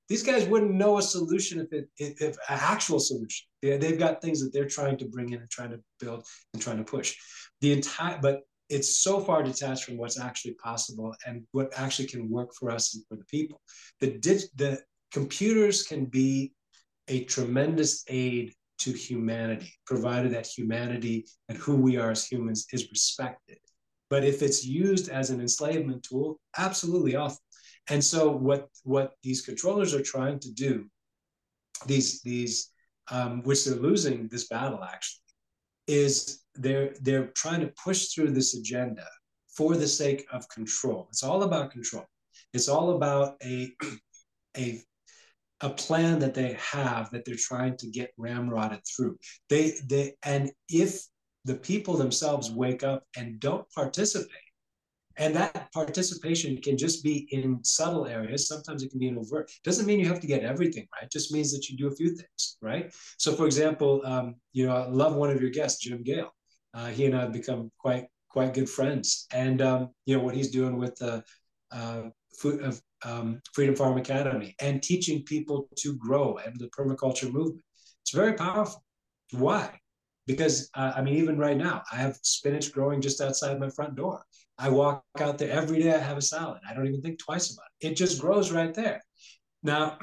these 0.08 0.24
guys 0.24 0.46
wouldn't 0.48 0.74
know 0.74 0.98
a 0.98 1.02
solution 1.02 1.60
if 1.60 1.74
it 1.74 1.90
if, 1.98 2.22
if 2.22 2.36
an 2.50 2.60
actual 2.62 3.00
solution. 3.00 3.48
They, 3.62 3.78
they've 3.78 4.00
got 4.00 4.22
things 4.22 4.42
that 4.42 4.54
they're 4.54 4.68
trying 4.68 4.98
to 4.98 5.06
bring 5.06 5.32
in 5.34 5.40
and 5.40 5.50
trying 5.50 5.72
to 5.72 5.80
build 6.00 6.26
and 6.54 6.62
trying 6.62 6.78
to 6.78 6.84
push. 6.84 7.16
The 7.62 7.74
entire 7.74 8.20
but 8.22 8.42
it's 8.70 8.98
so 9.04 9.20
far 9.20 9.44
detached 9.44 9.84
from 9.84 9.98
what's 9.98 10.20
actually 10.20 10.56
possible 10.56 11.16
and 11.26 11.44
what 11.52 11.72
actually 11.78 12.08
can 12.08 12.30
work 12.30 12.50
for 12.58 12.72
us 12.72 12.96
and 12.96 13.06
for 13.08 13.16
the 13.16 13.26
people. 13.26 13.62
The 14.00 14.18
dig- 14.18 14.50
the 14.56 14.82
computers 15.12 15.84
can 15.84 16.06
be 16.06 16.54
a 17.08 17.24
tremendous 17.26 18.04
aid 18.08 18.54
to 18.80 18.92
humanity, 18.92 19.72
provided 19.86 20.34
that 20.34 20.48
humanity 20.48 21.26
and 21.48 21.58
who 21.58 21.76
we 21.76 21.98
are 21.98 22.12
as 22.12 22.26
humans 22.26 22.66
is 22.74 22.90
respected. 22.90 23.58
But 24.10 24.24
if 24.24 24.42
it's 24.42 24.66
used 24.66 25.10
as 25.10 25.30
an 25.30 25.42
enslavement 25.42 26.04
tool, 26.04 26.40
absolutely 26.58 27.16
awful. 27.16 27.40
And 27.90 28.04
so 28.04 28.32
what 28.32 28.70
what 28.84 29.14
these 29.24 29.42
controllers 29.42 29.94
are 29.94 30.02
trying 30.02 30.40
to 30.40 30.52
do, 30.52 30.86
these 31.86 32.22
these 32.22 32.72
um, 33.12 33.44
which 33.44 33.66
they're 33.66 33.76
losing 33.76 34.28
this 34.28 34.48
battle 34.48 34.84
actually, 34.84 35.22
is 35.88 36.44
they're 36.56 36.94
they're 37.02 37.28
trying 37.28 37.62
to 37.62 37.74
push 37.84 38.08
through 38.08 38.32
this 38.32 38.56
agenda 38.56 39.08
for 39.56 39.76
the 39.76 39.88
sake 39.88 40.26
of 40.32 40.50
control. 40.50 41.08
It's 41.10 41.24
all 41.24 41.44
about 41.44 41.72
control. 41.72 42.06
It's 42.54 42.70
all 42.70 42.96
about 42.96 43.36
a 43.44 43.72
a 44.58 44.82
a 45.62 45.70
plan 45.70 46.20
that 46.20 46.34
they 46.34 46.58
have 46.60 47.10
that 47.12 47.24
they're 47.24 47.36
trying 47.38 47.78
to 47.78 47.88
get 47.88 48.12
ramrodded 48.20 48.82
through. 48.96 49.18
They 49.50 49.74
they 49.88 50.16
and 50.24 50.52
if 50.70 51.06
the 51.46 51.56
people 51.56 51.96
themselves 51.96 52.52
wake 52.52 52.84
up 52.84 53.04
and 53.16 53.40
don't 53.40 53.70
participate 53.72 54.45
and 55.18 55.36
that 55.36 55.72
participation 55.72 56.58
can 56.58 56.78
just 56.78 57.04
be 57.04 57.28
in 57.32 57.64
subtle 57.64 58.06
areas. 58.06 58.48
Sometimes 58.48 58.84
it 58.84 58.90
can 58.90 59.00
be 59.00 59.08
in 59.08 59.18
overt. 59.18 59.52
Doesn't 59.64 59.86
mean 59.86 60.00
you 60.00 60.08
have 60.08 60.20
to 60.22 60.28
get 60.28 60.44
everything 60.44 60.88
right. 61.00 61.10
Just 61.10 61.32
means 61.32 61.54
that 61.54 61.70
you 61.70 61.78
do 61.78 61.88
a 61.88 61.96
few 61.96 62.10
things, 62.10 62.58
right? 62.62 62.94
So, 63.18 63.34
for 63.34 63.46
example, 63.46 64.02
um, 64.06 64.36
you 64.54 64.66
know, 64.66 64.76
I 64.76 64.88
love 64.88 65.16
one 65.16 65.30
of 65.30 65.42
your 65.42 65.52
guests, 65.52 65.84
Jim 65.84 66.04
Gale. 66.04 66.34
Uh, 66.74 66.88
he 66.88 67.06
and 67.06 67.16
I 67.16 67.22
have 67.22 67.34
become 67.34 67.72
quite 67.78 68.06
quite 68.30 68.54
good 68.54 68.70
friends, 68.70 69.28
and 69.34 69.62
um, 69.62 69.90
you 70.06 70.18
know 70.18 70.24
what 70.24 70.36
he's 70.36 70.52
doing 70.52 70.78
with 70.78 70.96
the 70.98 71.24
uh, 71.72 72.04
food, 72.38 72.62
uh, 72.62 72.74
um, 73.06 73.42
Freedom 73.54 73.76
Farm 73.76 73.98
Academy 73.98 74.56
and 74.60 74.82
teaching 74.82 75.24
people 75.24 75.70
to 75.78 75.96
grow 75.96 76.38
and 76.46 76.60
the 76.60 76.70
permaculture 76.78 77.32
movement. 77.32 77.64
It's 78.02 78.12
very 78.12 78.34
powerful. 78.34 78.84
Why? 79.32 79.80
Because 80.28 80.70
uh, 80.74 80.94
I 80.96 81.02
mean, 81.02 81.16
even 81.16 81.38
right 81.38 81.58
now, 81.58 81.84
I 81.92 81.98
have 81.98 82.18
spinach 82.24 82.72
growing 82.72 83.02
just 83.02 83.22
outside 83.22 83.60
my 83.60 83.70
front 83.70 83.96
door. 83.96 84.24
I 84.58 84.70
walk 84.70 85.04
out 85.20 85.38
there 85.38 85.52
every 85.52 85.82
day. 85.82 85.94
I 85.94 86.00
have 86.00 86.18
a 86.18 86.22
salad. 86.22 86.62
I 86.70 86.74
don't 86.74 86.88
even 86.88 87.02
think 87.02 87.20
twice 87.20 87.54
about 87.54 87.68
it. 87.80 87.92
It 87.92 87.96
just 87.96 88.22
grows 88.22 88.52
right 88.52 88.74
there. 88.74 89.02
Now, 89.64 89.98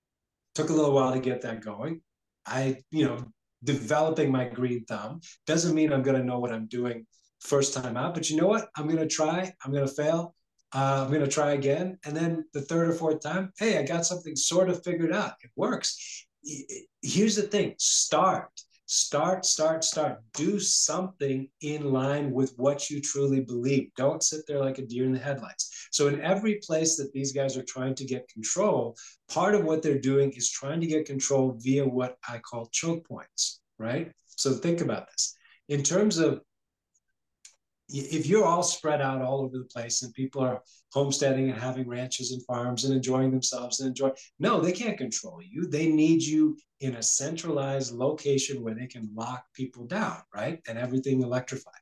took 0.54 0.70
a 0.70 0.72
little 0.72 0.92
while 0.92 1.12
to 1.12 1.20
get 1.20 1.42
that 1.42 1.62
going. 1.62 2.00
I, 2.46 2.82
you 2.90 3.06
know, 3.06 3.24
developing 3.64 4.30
my 4.30 4.44
green 4.44 4.84
thumb 4.84 5.20
doesn't 5.46 5.74
mean 5.74 5.92
I'm 5.92 6.02
going 6.02 6.18
to 6.18 6.24
know 6.24 6.38
what 6.38 6.52
I'm 6.52 6.66
doing 6.66 7.06
first 7.40 7.74
time 7.74 7.96
out. 7.96 8.14
But 8.14 8.30
you 8.30 8.36
know 8.36 8.46
what? 8.46 8.68
I'm 8.76 8.86
going 8.86 8.98
to 8.98 9.06
try. 9.06 9.52
I'm 9.64 9.72
going 9.72 9.86
to 9.86 9.94
fail. 9.94 10.34
Uh, 10.74 11.04
I'm 11.04 11.08
going 11.08 11.24
to 11.24 11.30
try 11.30 11.52
again. 11.52 11.98
And 12.04 12.16
then 12.16 12.44
the 12.52 12.60
third 12.60 12.88
or 12.88 12.92
fourth 12.92 13.22
time, 13.22 13.52
hey, 13.58 13.78
I 13.78 13.82
got 13.84 14.04
something 14.04 14.36
sort 14.36 14.68
of 14.68 14.82
figured 14.84 15.12
out. 15.12 15.34
It 15.42 15.50
works. 15.56 16.26
Here's 17.00 17.36
the 17.36 17.42
thing 17.42 17.74
start 17.78 18.50
Start, 18.86 19.46
start, 19.46 19.82
start. 19.82 20.18
Do 20.34 20.60
something 20.60 21.48
in 21.62 21.90
line 21.90 22.30
with 22.32 22.52
what 22.58 22.90
you 22.90 23.00
truly 23.00 23.40
believe. 23.40 23.88
Don't 23.96 24.22
sit 24.22 24.46
there 24.46 24.60
like 24.60 24.76
a 24.76 24.84
deer 24.86 25.04
in 25.04 25.12
the 25.12 25.18
headlights. 25.18 25.88
So, 25.90 26.08
in 26.08 26.20
every 26.20 26.60
place 26.62 26.96
that 26.96 27.10
these 27.12 27.32
guys 27.32 27.56
are 27.56 27.64
trying 27.64 27.94
to 27.94 28.04
get 28.04 28.28
control, 28.28 28.94
part 29.28 29.54
of 29.54 29.64
what 29.64 29.82
they're 29.82 29.98
doing 29.98 30.32
is 30.32 30.50
trying 30.50 30.82
to 30.82 30.86
get 30.86 31.06
control 31.06 31.56
via 31.58 31.86
what 31.86 32.16
I 32.28 32.38
call 32.38 32.68
choke 32.72 33.08
points, 33.08 33.60
right? 33.78 34.12
So, 34.26 34.52
think 34.52 34.82
about 34.82 35.10
this. 35.10 35.34
In 35.70 35.82
terms 35.82 36.18
of 36.18 36.42
if 37.88 38.26
you're 38.26 38.44
all 38.44 38.62
spread 38.62 39.02
out 39.02 39.20
all 39.20 39.40
over 39.40 39.58
the 39.58 39.64
place 39.64 40.02
and 40.02 40.14
people 40.14 40.42
are 40.42 40.62
homesteading 40.92 41.50
and 41.50 41.60
having 41.60 41.86
ranches 41.86 42.32
and 42.32 42.44
farms 42.46 42.84
and 42.84 42.94
enjoying 42.94 43.30
themselves 43.30 43.80
and 43.80 43.88
enjoy 43.88 44.10
no 44.38 44.60
they 44.60 44.72
can't 44.72 44.96
control 44.96 45.40
you. 45.42 45.66
They 45.66 45.88
need 45.88 46.22
you 46.22 46.56
in 46.80 46.96
a 46.96 47.02
centralized 47.02 47.92
location 47.92 48.62
where 48.62 48.74
they 48.74 48.86
can 48.86 49.10
lock 49.14 49.44
people 49.54 49.86
down 49.86 50.18
right? 50.34 50.60
And 50.66 50.78
everything 50.78 51.22
electrified. 51.22 51.74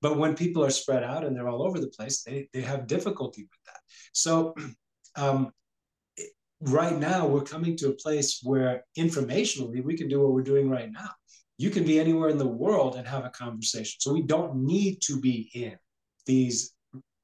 But 0.00 0.16
when 0.16 0.36
people 0.36 0.64
are 0.64 0.70
spread 0.70 1.02
out 1.02 1.24
and 1.24 1.34
they're 1.34 1.48
all 1.48 1.66
over 1.66 1.80
the 1.80 1.88
place 1.88 2.22
they, 2.22 2.48
they 2.52 2.60
have 2.60 2.86
difficulty 2.86 3.42
with 3.42 3.60
that. 3.66 3.80
So 4.12 4.54
um, 5.16 5.50
right 6.60 6.96
now 6.96 7.26
we're 7.26 7.42
coming 7.42 7.76
to 7.78 7.88
a 7.88 7.94
place 7.94 8.40
where 8.42 8.84
informationally 8.96 9.82
we 9.82 9.96
can 9.96 10.08
do 10.08 10.20
what 10.20 10.32
we're 10.32 10.42
doing 10.42 10.70
right 10.70 10.90
now 10.90 11.10
you 11.58 11.70
can 11.70 11.84
be 11.84 11.98
anywhere 11.98 12.28
in 12.28 12.38
the 12.38 12.46
world 12.46 12.96
and 12.96 13.06
have 13.06 13.24
a 13.24 13.30
conversation. 13.30 13.96
So 14.00 14.12
we 14.12 14.22
don't 14.22 14.64
need 14.64 15.00
to 15.02 15.20
be 15.20 15.50
in 15.54 15.76
these 16.24 16.72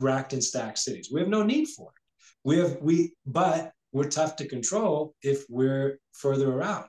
racked 0.01 0.33
and 0.33 0.42
stacked 0.42 0.79
cities. 0.79 1.09
We 1.12 1.20
have 1.20 1.29
no 1.29 1.44
need 1.44 1.68
for 1.68 1.90
it. 1.90 2.03
We 2.42 2.59
have 2.59 2.79
we, 2.83 3.14
but 3.25 3.73
we're 3.92 4.11
tough 4.11 4.37
to 4.37 4.49
control 4.49 5.14
if 5.23 5.44
we're 5.49 5.99
further 6.12 6.53
around. 6.53 6.88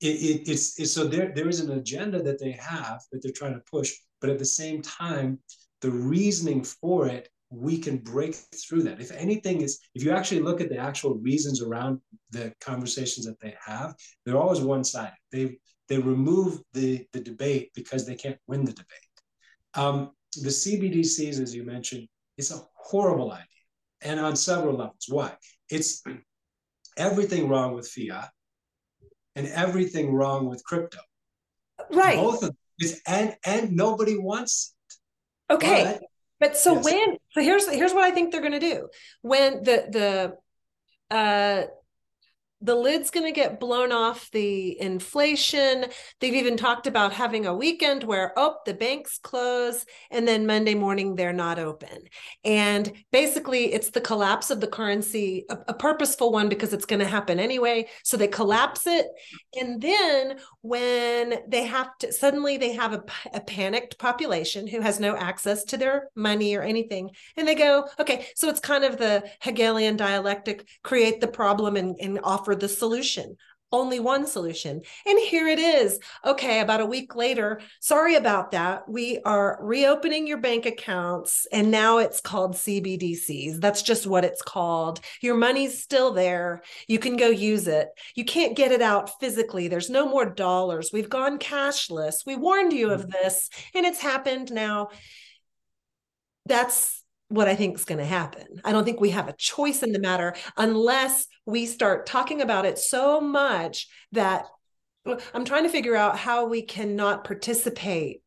It, 0.00 0.06
it, 0.06 0.48
it's, 0.48 0.78
it's 0.78 0.92
so 0.92 1.04
there 1.04 1.32
there 1.34 1.48
is 1.48 1.60
an 1.60 1.72
agenda 1.72 2.22
that 2.22 2.38
they 2.38 2.52
have 2.52 3.00
that 3.10 3.22
they're 3.22 3.32
trying 3.32 3.54
to 3.54 3.62
push, 3.70 3.92
but 4.20 4.30
at 4.30 4.38
the 4.38 4.44
same 4.44 4.80
time, 4.80 5.38
the 5.80 5.90
reasoning 5.90 6.62
for 6.62 7.08
it 7.08 7.28
we 7.56 7.78
can 7.78 7.96
break 7.98 8.34
through 8.34 8.82
that. 8.82 9.00
If 9.00 9.10
anything 9.12 9.62
is, 9.62 9.80
if 9.94 10.04
you 10.04 10.10
actually 10.10 10.40
look 10.40 10.60
at 10.60 10.68
the 10.68 10.76
actual 10.76 11.14
reasons 11.14 11.62
around 11.62 12.00
the 12.30 12.52
conversations 12.60 13.24
that 13.26 13.40
they 13.40 13.54
have, 13.64 13.94
they're 14.24 14.36
always 14.36 14.60
one 14.60 14.84
sided. 14.84 15.14
They 15.32 15.58
they 15.88 15.98
remove 15.98 16.60
the, 16.72 17.06
the 17.12 17.20
debate 17.20 17.70
because 17.74 18.04
they 18.04 18.16
can't 18.16 18.38
win 18.48 18.64
the 18.64 18.72
debate. 18.72 18.88
Um, 19.74 20.10
the 20.34 20.48
CBDCs, 20.48 21.40
as 21.40 21.54
you 21.54 21.64
mentioned, 21.64 22.08
it's 22.36 22.50
a 22.50 22.60
horrible 22.74 23.30
idea, 23.32 23.46
and 24.02 24.20
on 24.20 24.36
several 24.36 24.76
levels. 24.76 25.06
Why? 25.08 25.32
It's 25.70 26.02
everything 26.96 27.48
wrong 27.48 27.74
with 27.74 27.88
fiat 27.88 28.30
and 29.34 29.46
everything 29.48 30.12
wrong 30.12 30.46
with 30.46 30.64
crypto. 30.64 30.98
Right. 31.90 32.16
Both 32.16 32.42
of 32.42 32.50
them. 32.80 32.90
and 33.06 33.36
and 33.44 33.72
nobody 33.72 34.18
wants 34.18 34.74
it. 34.90 35.54
Okay. 35.54 35.84
But, 35.84 36.02
but 36.40 36.56
so 36.56 36.74
yes. 36.74 36.84
when 36.84 37.15
so 37.36 37.42
here's 37.42 37.68
here's 37.68 37.92
what 37.92 38.04
I 38.04 38.12
think 38.12 38.32
they're 38.32 38.40
going 38.40 38.52
to 38.52 38.58
do. 38.58 38.88
When 39.20 39.62
the 39.62 40.36
the 41.10 41.14
uh 41.14 41.66
the 42.66 42.74
lid's 42.74 43.10
going 43.10 43.24
to 43.24 43.32
get 43.32 43.60
blown 43.60 43.92
off 43.92 44.28
the 44.32 44.78
inflation. 44.80 45.86
They've 46.20 46.34
even 46.34 46.56
talked 46.56 46.88
about 46.88 47.12
having 47.12 47.46
a 47.46 47.54
weekend 47.54 48.02
where, 48.02 48.32
oh, 48.36 48.56
the 48.66 48.74
banks 48.74 49.18
close 49.22 49.86
and 50.10 50.26
then 50.26 50.46
Monday 50.46 50.74
morning 50.74 51.14
they're 51.14 51.32
not 51.32 51.60
open. 51.60 52.02
And 52.44 52.92
basically, 53.12 53.72
it's 53.72 53.90
the 53.90 54.00
collapse 54.00 54.50
of 54.50 54.60
the 54.60 54.66
currency, 54.66 55.44
a, 55.48 55.58
a 55.68 55.74
purposeful 55.74 56.32
one 56.32 56.48
because 56.48 56.72
it's 56.72 56.86
going 56.86 56.98
to 56.98 57.06
happen 57.06 57.38
anyway. 57.38 57.86
So 58.02 58.16
they 58.16 58.26
collapse 58.26 58.88
it. 58.88 59.06
And 59.60 59.80
then 59.80 60.38
when 60.62 61.38
they 61.46 61.66
have 61.66 61.96
to, 61.98 62.12
suddenly 62.12 62.56
they 62.56 62.72
have 62.72 62.94
a, 62.94 63.04
a 63.32 63.40
panicked 63.40 63.96
population 64.00 64.66
who 64.66 64.80
has 64.80 64.98
no 64.98 65.16
access 65.16 65.62
to 65.66 65.76
their 65.76 66.08
money 66.16 66.56
or 66.56 66.62
anything. 66.62 67.10
And 67.36 67.46
they 67.46 67.54
go, 67.54 67.88
okay, 68.00 68.26
so 68.34 68.48
it's 68.48 68.58
kind 68.58 68.82
of 68.82 68.98
the 68.98 69.22
Hegelian 69.40 69.96
dialectic 69.96 70.66
create 70.82 71.20
the 71.20 71.28
problem 71.28 71.76
and, 71.76 71.94
and 72.00 72.18
offer 72.24 72.55
the 72.56 72.68
solution 72.68 73.36
only 73.72 73.98
one 74.00 74.26
solution. 74.26 74.80
And 75.06 75.18
here 75.18 75.48
it 75.48 75.58
is. 75.58 75.98
Okay, 76.24 76.60
about 76.60 76.80
a 76.80 76.86
week 76.86 77.16
later, 77.16 77.60
sorry 77.80 78.14
about 78.14 78.52
that. 78.52 78.88
We 78.88 79.20
are 79.24 79.58
reopening 79.60 80.26
your 80.26 80.38
bank 80.38 80.66
accounts, 80.66 81.46
and 81.52 81.70
now 81.70 81.98
it's 81.98 82.20
called 82.20 82.54
CBDCs. 82.54 83.60
That's 83.60 83.82
just 83.82 84.06
what 84.06 84.24
it's 84.24 84.42
called. 84.42 85.00
Your 85.20 85.36
money's 85.36 85.82
still 85.82 86.12
there. 86.12 86.62
You 86.86 86.98
can 86.98 87.16
go 87.16 87.28
use 87.28 87.66
it. 87.66 87.88
You 88.14 88.24
can't 88.24 88.56
get 88.56 88.72
it 88.72 88.82
out 88.82 89.18
physically. 89.20 89.68
There's 89.68 89.90
no 89.90 90.08
more 90.08 90.26
dollars. 90.26 90.90
We've 90.92 91.10
gone 91.10 91.38
cashless. 91.38 92.24
We 92.24 92.36
warned 92.36 92.72
you 92.72 92.90
of 92.90 93.06
mm. 93.06 93.12
this, 93.12 93.50
and 93.74 93.84
it's 93.84 94.00
happened 94.00 94.52
now. 94.52 94.88
That's 96.46 97.02
what 97.28 97.48
I 97.48 97.56
think 97.56 97.76
is 97.76 97.84
going 97.84 97.98
to 97.98 98.04
happen. 98.04 98.60
I 98.64 98.72
don't 98.72 98.84
think 98.84 99.00
we 99.00 99.10
have 99.10 99.28
a 99.28 99.34
choice 99.36 99.82
in 99.82 99.92
the 99.92 99.98
matter 99.98 100.34
unless 100.56 101.26
we 101.44 101.66
start 101.66 102.06
talking 102.06 102.40
about 102.40 102.64
it 102.64 102.78
so 102.78 103.20
much 103.20 103.88
that 104.12 104.46
I'm 105.34 105.44
trying 105.44 105.64
to 105.64 105.68
figure 105.68 105.96
out 105.96 106.18
how 106.18 106.46
we 106.46 106.62
cannot 106.62 107.24
participate 107.24 108.22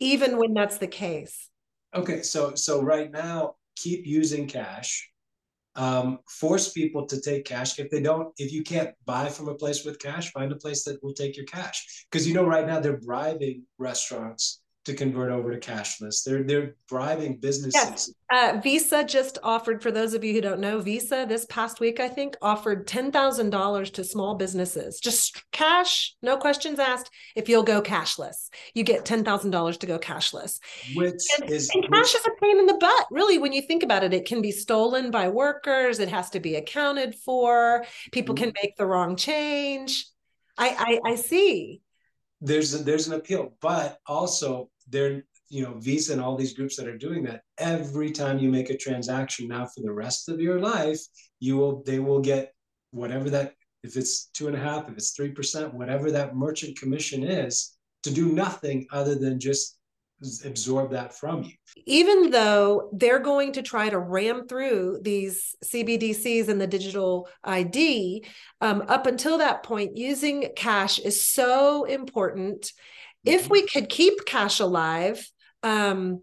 even 0.00 0.36
when 0.36 0.52
that's 0.52 0.78
the 0.78 0.86
case. 0.86 1.48
Okay, 1.94 2.22
so 2.22 2.54
so 2.54 2.82
right 2.82 3.10
now 3.10 3.54
keep 3.76 4.06
using 4.06 4.46
cash. 4.46 5.08
Um, 5.74 6.18
force 6.28 6.70
people 6.70 7.06
to 7.06 7.18
take 7.18 7.46
cash 7.46 7.78
if 7.78 7.90
they 7.90 8.02
don't 8.02 8.28
if 8.36 8.52
you 8.52 8.62
can't 8.62 8.90
buy 9.06 9.30
from 9.30 9.48
a 9.48 9.54
place 9.54 9.86
with 9.86 9.98
cash 9.98 10.30
find 10.30 10.52
a 10.52 10.56
place 10.56 10.84
that 10.84 11.02
will 11.02 11.14
take 11.14 11.34
your 11.34 11.46
cash 11.46 12.06
because 12.10 12.28
you 12.28 12.34
know 12.34 12.44
right 12.44 12.66
now 12.66 12.78
they're 12.78 13.00
bribing 13.00 13.64
restaurants 13.78 14.61
to 14.84 14.94
convert 14.94 15.30
over 15.30 15.56
to 15.56 15.60
cashless. 15.60 16.24
They're 16.24 16.42
they're 16.42 16.74
driving 16.88 17.36
businesses. 17.36 17.74
Yes. 17.74 18.12
Uh, 18.32 18.60
Visa 18.62 19.04
just 19.04 19.38
offered, 19.42 19.82
for 19.82 19.92
those 19.92 20.14
of 20.14 20.24
you 20.24 20.32
who 20.32 20.40
don't 20.40 20.58
know, 20.58 20.80
Visa 20.80 21.26
this 21.28 21.44
past 21.46 21.80
week 21.80 22.00
I 22.00 22.08
think 22.08 22.36
offered 22.42 22.86
ten 22.86 23.12
thousand 23.12 23.50
dollars 23.50 23.90
to 23.92 24.04
small 24.04 24.34
businesses, 24.34 24.98
just 24.98 25.44
cash, 25.52 26.16
no 26.22 26.36
questions 26.36 26.78
asked. 26.78 27.10
If 27.36 27.48
you'll 27.48 27.62
go 27.62 27.80
cashless, 27.80 28.48
you 28.74 28.82
get 28.82 29.04
ten 29.04 29.24
thousand 29.24 29.52
dollars 29.52 29.78
to 29.78 29.86
go 29.86 29.98
cashless. 29.98 30.58
Which 30.94 31.22
and, 31.40 31.50
is 31.50 31.70
and 31.72 31.88
cash 31.92 32.14
is 32.14 32.26
a 32.26 32.30
pain 32.40 32.58
in 32.58 32.66
the 32.66 32.74
butt, 32.74 33.06
really. 33.10 33.38
When 33.38 33.52
you 33.52 33.62
think 33.62 33.82
about 33.82 34.02
it, 34.02 34.14
it 34.14 34.26
can 34.26 34.42
be 34.42 34.50
stolen 34.50 35.10
by 35.10 35.28
workers. 35.28 36.00
It 36.00 36.08
has 36.08 36.30
to 36.30 36.40
be 36.40 36.56
accounted 36.56 37.14
for. 37.14 37.84
People 38.10 38.34
mm-hmm. 38.34 38.44
can 38.44 38.52
make 38.60 38.76
the 38.76 38.86
wrong 38.86 39.14
change. 39.14 40.06
I, 40.58 41.00
I 41.06 41.12
I 41.12 41.14
see 41.14 41.82
there's 42.42 42.74
a, 42.74 42.78
there's 42.78 43.06
an 43.06 43.14
appeal, 43.14 43.54
but 43.60 43.98
also 44.04 44.68
they're 44.92 45.24
you 45.48 45.62
know 45.62 45.74
Visa 45.78 46.12
and 46.12 46.22
all 46.22 46.36
these 46.36 46.54
groups 46.54 46.76
that 46.76 46.86
are 46.86 46.96
doing 46.96 47.24
that. 47.24 47.42
Every 47.58 48.10
time 48.10 48.38
you 48.38 48.48
make 48.48 48.70
a 48.70 48.76
transaction 48.76 49.48
now 49.48 49.66
for 49.66 49.82
the 49.82 49.92
rest 49.92 50.28
of 50.28 50.40
your 50.40 50.60
life, 50.60 51.00
you 51.40 51.56
will 51.56 51.82
they 51.82 51.98
will 51.98 52.20
get 52.20 52.54
whatever 52.92 53.28
that 53.30 53.54
if 53.82 53.96
it's 53.96 54.26
two 54.26 54.46
and 54.46 54.56
a 54.56 54.60
half, 54.60 54.88
if 54.88 54.96
it's 54.96 55.10
three 55.10 55.30
percent, 55.30 55.74
whatever 55.74 56.10
that 56.12 56.36
merchant 56.36 56.78
commission 56.78 57.24
is, 57.24 57.76
to 58.04 58.10
do 58.10 58.32
nothing 58.32 58.86
other 58.92 59.14
than 59.14 59.40
just 59.40 59.78
absorb 60.44 60.92
that 60.92 61.14
from 61.14 61.42
you. 61.42 61.52
Even 61.86 62.30
though 62.30 62.90
they're 62.92 63.18
going 63.18 63.52
to 63.52 63.62
try 63.62 63.88
to 63.88 63.98
ram 63.98 64.46
through 64.46 65.00
these 65.02 65.56
CBDCs 65.64 66.48
and 66.48 66.60
the 66.60 66.66
digital 66.66 67.28
ID, 67.44 68.24
um, 68.60 68.84
up 68.88 69.06
until 69.06 69.38
that 69.38 69.62
point, 69.62 69.96
using 69.96 70.48
cash 70.54 70.98
is 70.98 71.26
so 71.26 71.84
important. 71.84 72.72
Mm-hmm. 73.26 73.36
If 73.38 73.50
we 73.50 73.66
could 73.66 73.88
keep 73.88 74.24
cash 74.24 74.60
alive, 74.60 75.28
um, 75.62 76.22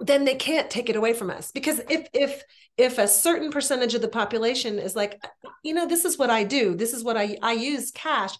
then 0.00 0.24
they 0.24 0.34
can't 0.34 0.70
take 0.70 0.88
it 0.88 0.96
away 0.96 1.12
from 1.12 1.30
us 1.30 1.50
because 1.50 1.80
if 1.90 2.08
if 2.12 2.42
if 2.76 2.98
a 2.98 3.08
certain 3.08 3.50
percentage 3.50 3.94
of 3.94 4.02
the 4.02 4.08
population 4.08 4.78
is 4.78 4.94
like 4.94 5.20
you 5.64 5.74
know 5.74 5.86
this 5.86 6.04
is 6.04 6.16
what 6.16 6.30
i 6.30 6.44
do 6.44 6.74
this 6.74 6.92
is 6.92 7.02
what 7.02 7.16
i 7.16 7.36
i 7.42 7.52
use 7.52 7.90
cash 7.90 8.36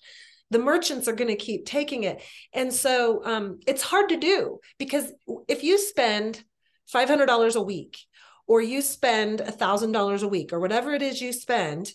the 0.51 0.59
merchants 0.59 1.09
are 1.09 1.15
going 1.15 1.29
to 1.29 1.37
keep 1.37 1.67
taking 1.67 2.05
it 2.05 2.23
and 2.53 2.73
so 2.73 3.23
um, 3.25 3.59
it's 3.67 3.83
hard 3.83 4.09
to 4.09 4.17
do 4.17 4.59
because 4.79 5.13
if 5.47 5.63
you 5.63 5.79
spend 5.79 6.43
$500 6.95 7.55
a 7.55 7.61
week 7.61 7.99
or 8.47 8.63
you 8.63 8.81
spend 8.81 9.41
$1000 9.41 10.23
a 10.23 10.29
week 10.29 10.53
or 10.53 10.61
whatever 10.61 10.93
it 10.93 11.03
is 11.03 11.21
you 11.21 11.33
spend 11.33 11.93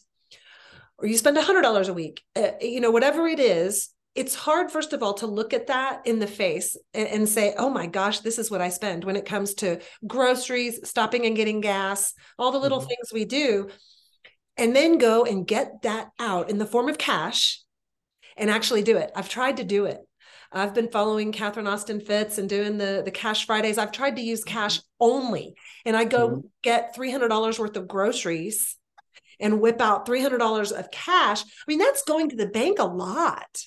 or 1.00 1.08
you 1.08 1.18
spend 1.18 1.36
$100 1.36 1.88
a 1.90 1.94
week 1.94 2.22
uh, 2.36 2.52
you 2.62 2.80
know 2.82 2.92
whatever 2.92 3.28
it 3.28 3.40
is 3.40 3.90
it's 4.16 4.36
hard 4.36 4.72
first 4.72 4.94
of 4.94 5.02
all 5.02 5.16
to 5.16 5.28
look 5.28 5.54
at 5.54 5.68
that 5.68 6.06
in 6.06 6.20
the 6.20 6.28
face 6.28 6.78
and, 6.94 7.08
and, 7.08 7.30
say 7.30 7.54
oh 7.58 7.70
my 7.70 7.88
gosh 7.88 8.20
this 8.20 8.38
is 8.38 8.52
what 8.52 8.62
i 8.62 8.70
spend 8.70 9.04
when 9.04 9.16
it 9.16 9.26
comes 9.26 9.56
to 9.56 9.80
groceries 10.06 10.80
stopping 10.88 11.26
and 11.26 11.36
getting 11.36 11.62
gas 11.62 12.14
all 12.38 12.52
the 12.52 12.60
little 12.60 12.80
mm-hmm. 12.80 12.88
things 12.88 13.14
we 13.14 13.26
do 13.26 13.70
and 14.58 14.76
then 14.76 14.98
go 14.98 15.24
and 15.24 15.48
get 15.48 15.82
that 15.82 16.10
out 16.20 16.50
in 16.50 16.58
the 16.58 16.66
form 16.66 16.90
of 16.90 16.98
cash 16.98 17.62
and 18.38 18.50
actually 18.50 18.84
do 18.84 18.98
it. 18.98 19.12
I've 19.16 19.30
tried 19.30 19.58
to 19.58 19.64
do 19.64 19.86
it. 19.86 20.00
I've 20.52 20.76
been 20.76 20.92
following 20.92 21.32
Catherine 21.32 21.68
Austin 21.68 22.00
Fitts 22.00 22.38
and 22.38 22.48
doing 22.48 22.78
the 22.78 23.02
the 23.04 23.12
cash 23.12 23.48
Fridays. 23.48 23.80
I've 23.80 23.92
tried 23.92 24.18
to 24.18 24.22
use 24.22 24.42
mm-hmm. 24.42 24.54
cash 24.54 24.80
only, 25.00 25.56
and 25.86 25.98
I 25.98 26.04
go 26.04 26.30
mm-hmm. 26.30 26.48
get 26.62 26.94
three 26.94 27.12
hundred 27.12 27.30
dollars 27.30 27.58
worth 27.58 27.76
of 27.76 27.88
groceries 27.88 28.78
and 29.40 29.60
whip 29.60 29.82
out 29.82 30.06
three 30.06 30.22
hundred 30.22 30.38
dollars 30.38 30.72
of 30.72 30.92
cash. 30.92 31.42
I 31.42 31.46
mean, 31.68 31.80
that's 31.80 32.04
going 32.04 32.30
to 32.30 32.36
the 32.36 32.46
bank 32.46 32.78
a 32.78 32.86
lot, 32.86 33.64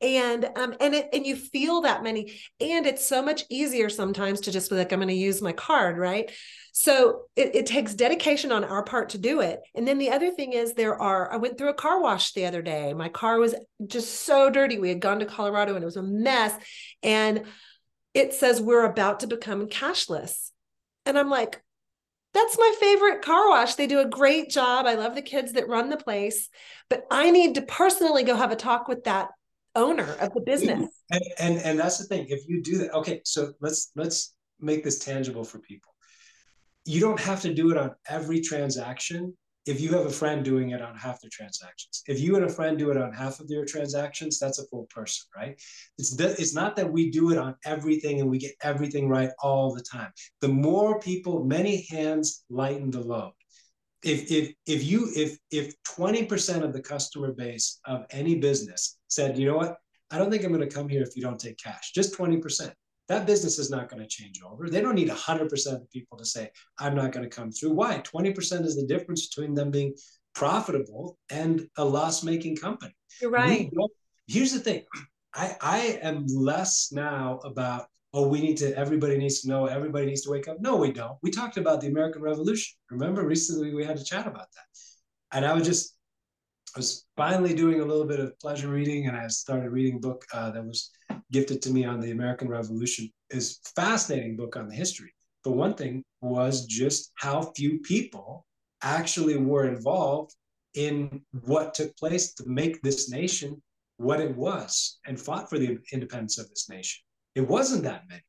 and 0.00 0.44
um 0.56 0.74
and 0.80 0.94
it 0.94 1.08
and 1.12 1.26
you 1.26 1.36
feel 1.36 1.82
that 1.82 2.02
money, 2.02 2.40
and 2.60 2.86
it's 2.86 3.04
so 3.04 3.22
much 3.22 3.44
easier 3.48 3.88
sometimes 3.88 4.40
to 4.42 4.52
just 4.52 4.70
be 4.70 4.76
like, 4.76 4.92
I'm 4.92 4.98
going 4.98 5.08
to 5.08 5.14
use 5.14 5.42
my 5.42 5.52
card, 5.52 5.98
right? 5.98 6.30
So 6.72 7.22
it, 7.36 7.54
it 7.54 7.66
takes 7.66 7.94
dedication 7.94 8.52
on 8.52 8.64
our 8.64 8.84
part 8.84 9.10
to 9.10 9.18
do 9.18 9.40
it. 9.40 9.60
And 9.74 9.86
then 9.86 9.98
the 9.98 10.10
other 10.10 10.30
thing 10.30 10.52
is 10.52 10.72
there 10.72 11.00
are, 11.00 11.32
I 11.32 11.36
went 11.36 11.58
through 11.58 11.70
a 11.70 11.74
car 11.74 12.00
wash 12.00 12.32
the 12.32 12.46
other 12.46 12.62
day. 12.62 12.94
My 12.94 13.08
car 13.08 13.38
was 13.38 13.54
just 13.86 14.22
so 14.22 14.50
dirty. 14.50 14.78
We 14.78 14.88
had 14.88 15.00
gone 15.00 15.18
to 15.18 15.26
Colorado 15.26 15.74
and 15.74 15.82
it 15.82 15.86
was 15.86 15.96
a 15.96 16.02
mess. 16.02 16.54
And 17.02 17.44
it 18.14 18.34
says 18.34 18.60
we're 18.60 18.86
about 18.86 19.20
to 19.20 19.26
become 19.26 19.68
cashless. 19.68 20.50
And 21.06 21.18
I'm 21.18 21.28
like, 21.28 21.60
that's 22.32 22.56
my 22.56 22.74
favorite 22.78 23.22
car 23.22 23.48
wash. 23.48 23.74
They 23.74 23.88
do 23.88 24.00
a 24.00 24.08
great 24.08 24.50
job. 24.50 24.86
I 24.86 24.94
love 24.94 25.14
the 25.14 25.22
kids 25.22 25.52
that 25.54 25.68
run 25.68 25.90
the 25.90 25.96
place, 25.96 26.48
but 26.88 27.04
I 27.10 27.30
need 27.30 27.56
to 27.56 27.62
personally 27.62 28.22
go 28.22 28.36
have 28.36 28.52
a 28.52 28.56
talk 28.56 28.86
with 28.86 29.04
that 29.04 29.30
owner 29.74 30.16
of 30.20 30.32
the 30.34 30.40
business. 30.40 30.88
And, 31.10 31.22
and 31.38 31.58
and 31.58 31.78
that's 31.78 31.98
the 31.98 32.04
thing. 32.04 32.26
If 32.28 32.48
you 32.48 32.62
do 32.62 32.78
that, 32.78 32.94
okay. 32.94 33.20
So 33.24 33.52
let's 33.60 33.92
let's 33.96 34.34
make 34.60 34.84
this 34.84 34.98
tangible 34.98 35.44
for 35.44 35.58
people 35.58 35.90
you 36.84 37.00
don't 37.00 37.20
have 37.20 37.40
to 37.42 37.52
do 37.52 37.70
it 37.70 37.76
on 37.76 37.94
every 38.08 38.40
transaction 38.40 39.36
if 39.66 39.80
you 39.80 39.92
have 39.92 40.06
a 40.06 40.10
friend 40.10 40.42
doing 40.42 40.70
it 40.70 40.80
on 40.80 40.96
half 40.96 41.20
the 41.20 41.28
transactions. 41.28 42.02
If 42.08 42.18
you 42.18 42.34
and 42.36 42.46
a 42.46 42.48
friend 42.48 42.78
do 42.78 42.90
it 42.90 42.96
on 42.96 43.12
half 43.12 43.40
of 43.40 43.50
your 43.50 43.66
transactions, 43.66 44.38
that's 44.38 44.58
a 44.58 44.66
full 44.68 44.86
person, 44.88 45.28
right? 45.36 45.60
It's 45.98 46.18
it's 46.18 46.54
not 46.54 46.76
that 46.76 46.90
we 46.90 47.10
do 47.10 47.30
it 47.30 47.38
on 47.38 47.54
everything 47.66 48.20
and 48.20 48.30
we 48.30 48.38
get 48.38 48.54
everything 48.62 49.08
right 49.08 49.30
all 49.42 49.74
the 49.74 49.82
time. 49.82 50.10
The 50.40 50.48
more 50.48 50.98
people, 50.98 51.44
many 51.44 51.86
hands 51.90 52.44
lighten 52.48 52.90
the 52.90 53.02
load. 53.02 53.32
If 54.02 54.30
if 54.30 54.54
if 54.66 54.84
you 54.84 55.10
if 55.14 55.38
if 55.50 55.74
20% 55.84 56.62
of 56.62 56.72
the 56.72 56.80
customer 56.80 57.32
base 57.32 57.80
of 57.84 58.06
any 58.10 58.36
business 58.36 58.98
said, 59.08 59.38
you 59.38 59.46
know 59.46 59.56
what, 59.56 59.76
I 60.10 60.18
don't 60.18 60.30
think 60.30 60.44
I'm 60.44 60.52
going 60.52 60.66
to 60.66 60.74
come 60.74 60.88
here 60.88 61.02
if 61.02 61.16
you 61.16 61.22
don't 61.22 61.38
take 61.38 61.58
cash, 61.58 61.92
just 61.92 62.16
20% 62.16 62.72
that 63.10 63.26
business 63.26 63.58
is 63.58 63.70
not 63.70 63.88
going 63.88 64.00
to 64.00 64.08
change 64.08 64.40
over. 64.40 64.70
They 64.70 64.80
don't 64.80 64.94
need 64.94 65.08
100% 65.08 65.74
of 65.74 65.90
people 65.90 66.16
to 66.16 66.24
say, 66.24 66.48
I'm 66.78 66.94
not 66.94 67.10
going 67.10 67.28
to 67.28 67.36
come 67.36 67.50
through. 67.50 67.72
Why? 67.72 67.98
20% 67.98 68.64
is 68.64 68.76
the 68.76 68.86
difference 68.86 69.26
between 69.26 69.52
them 69.52 69.72
being 69.72 69.94
profitable 70.32 71.18
and 71.28 71.66
a 71.76 71.84
loss 71.84 72.22
making 72.22 72.54
company. 72.54 72.94
You're 73.20 73.32
right. 73.32 73.68
Here's 74.28 74.52
the 74.52 74.60
thing 74.60 74.84
I, 75.34 75.56
I 75.60 75.78
am 76.02 76.24
less 76.28 76.92
now 76.92 77.40
about, 77.42 77.86
oh, 78.12 78.26
we 78.26 78.40
need 78.40 78.56
to, 78.58 78.76
everybody 78.76 79.16
needs 79.16 79.40
to 79.42 79.48
know, 79.48 79.66
everybody 79.66 80.06
needs 80.06 80.22
to 80.22 80.30
wake 80.30 80.48
up. 80.48 80.60
No, 80.60 80.76
we 80.76 80.92
don't. 80.92 81.16
We 81.22 81.30
talked 81.30 81.56
about 81.56 81.80
the 81.80 81.88
American 81.88 82.22
Revolution. 82.22 82.76
Remember, 82.90 83.24
recently 83.24 83.74
we 83.74 83.84
had 83.84 83.98
a 83.98 84.04
chat 84.04 84.26
about 84.26 84.48
that. 84.52 85.36
And 85.36 85.44
I 85.44 85.54
was 85.54 85.66
just, 85.66 85.96
I 86.74 86.80
was 86.80 87.04
finally 87.16 87.54
doing 87.54 87.80
a 87.80 87.84
little 87.84 88.06
bit 88.06 88.20
of 88.20 88.38
pleasure 88.38 88.68
reading, 88.68 89.08
and 89.08 89.16
I 89.16 89.26
started 89.28 89.70
reading 89.70 89.96
a 89.96 90.00
book 90.00 90.24
uh, 90.32 90.50
that 90.52 90.64
was 90.64 90.90
gifted 91.32 91.62
to 91.62 91.70
me 91.70 91.84
on 91.84 92.00
the 92.00 92.10
American 92.10 92.48
Revolution. 92.48 93.10
is 93.30 93.60
fascinating 93.76 94.36
book 94.36 94.56
on 94.56 94.68
the 94.68 94.74
history. 94.74 95.12
But 95.42 95.52
one 95.52 95.74
thing 95.74 96.04
was 96.20 96.66
just 96.66 97.12
how 97.16 97.52
few 97.56 97.78
people 97.80 98.46
actually 98.82 99.36
were 99.36 99.68
involved 99.68 100.34
in 100.74 101.22
what 101.44 101.74
took 101.74 101.96
place 101.96 102.34
to 102.34 102.44
make 102.46 102.80
this 102.82 103.10
nation 103.10 103.60
what 103.96 104.20
it 104.20 104.34
was 104.36 104.98
and 105.06 105.20
fought 105.20 105.50
for 105.50 105.58
the 105.58 105.78
independence 105.92 106.38
of 106.38 106.48
this 106.48 106.68
nation. 106.68 107.02
It 107.34 107.46
wasn't 107.46 107.84
that 107.84 108.04
many. 108.08 108.22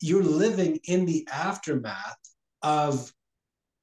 You're 0.00 0.22
living 0.22 0.78
in 0.84 1.06
the 1.06 1.26
aftermath 1.32 2.18
of, 2.62 3.12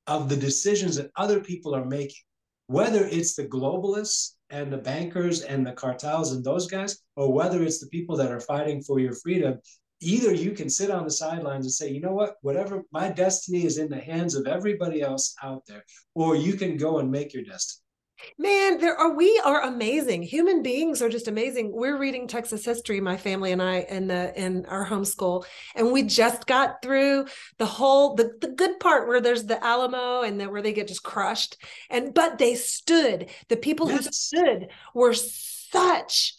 of 0.07 0.29
the 0.29 0.37
decisions 0.37 0.95
that 0.95 1.11
other 1.15 1.39
people 1.39 1.75
are 1.75 1.85
making, 1.85 2.23
whether 2.67 3.05
it's 3.05 3.35
the 3.35 3.45
globalists 3.45 4.35
and 4.49 4.71
the 4.71 4.77
bankers 4.77 5.41
and 5.41 5.65
the 5.65 5.73
cartels 5.73 6.31
and 6.31 6.43
those 6.43 6.67
guys, 6.67 6.99
or 7.15 7.33
whether 7.33 7.63
it's 7.63 7.79
the 7.79 7.87
people 7.87 8.15
that 8.17 8.31
are 8.31 8.39
fighting 8.39 8.81
for 8.81 8.99
your 8.99 9.13
freedom 9.13 9.59
either 10.01 10.33
you 10.33 10.51
can 10.51 10.69
sit 10.69 10.91
on 10.91 11.03
the 11.03 11.11
sidelines 11.11 11.65
and 11.65 11.73
say, 11.73 11.89
you 11.89 12.01
know 12.01 12.13
what, 12.13 12.35
whatever 12.41 12.83
my 12.91 13.09
destiny 13.09 13.65
is 13.65 13.77
in 13.77 13.89
the 13.89 13.99
hands 13.99 14.35
of 14.35 14.47
everybody 14.47 15.01
else 15.01 15.35
out 15.41 15.63
there, 15.67 15.83
or 16.13 16.35
you 16.35 16.53
can 16.53 16.77
go 16.77 16.99
and 16.99 17.09
make 17.09 17.33
your 17.33 17.43
destiny. 17.43 17.84
Man, 18.37 18.79
there 18.79 18.95
are 18.95 19.13
we 19.13 19.41
are 19.43 19.61
amazing. 19.61 20.23
Human 20.23 20.63
beings 20.63 21.01
are 21.01 21.09
just 21.09 21.27
amazing. 21.27 21.71
We're 21.73 21.97
reading 21.97 22.27
Texas 22.27 22.63
history, 22.63 23.01
my 23.01 23.17
family 23.17 23.51
and 23.51 23.61
I, 23.61 23.79
in 23.89 24.07
the 24.07 24.33
in 24.41 24.65
our 24.67 24.85
homeschool, 24.85 25.45
and 25.75 25.91
we 25.91 26.03
just 26.03 26.47
got 26.47 26.81
through 26.81 27.25
the 27.57 27.65
whole 27.65 28.15
the, 28.15 28.31
the 28.39 28.47
good 28.47 28.79
part 28.79 29.07
where 29.07 29.19
there's 29.19 29.45
the 29.45 29.63
Alamo 29.63 30.21
and 30.21 30.39
then 30.39 30.51
where 30.51 30.61
they 30.61 30.73
get 30.73 30.87
just 30.87 31.03
crushed. 31.03 31.57
And 31.89 32.13
but 32.13 32.37
they 32.37 32.55
stood. 32.55 33.29
The 33.49 33.57
people 33.57 33.89
yes. 33.89 34.05
who 34.05 34.11
stood 34.11 34.67
were 34.93 35.13
such 35.13 36.35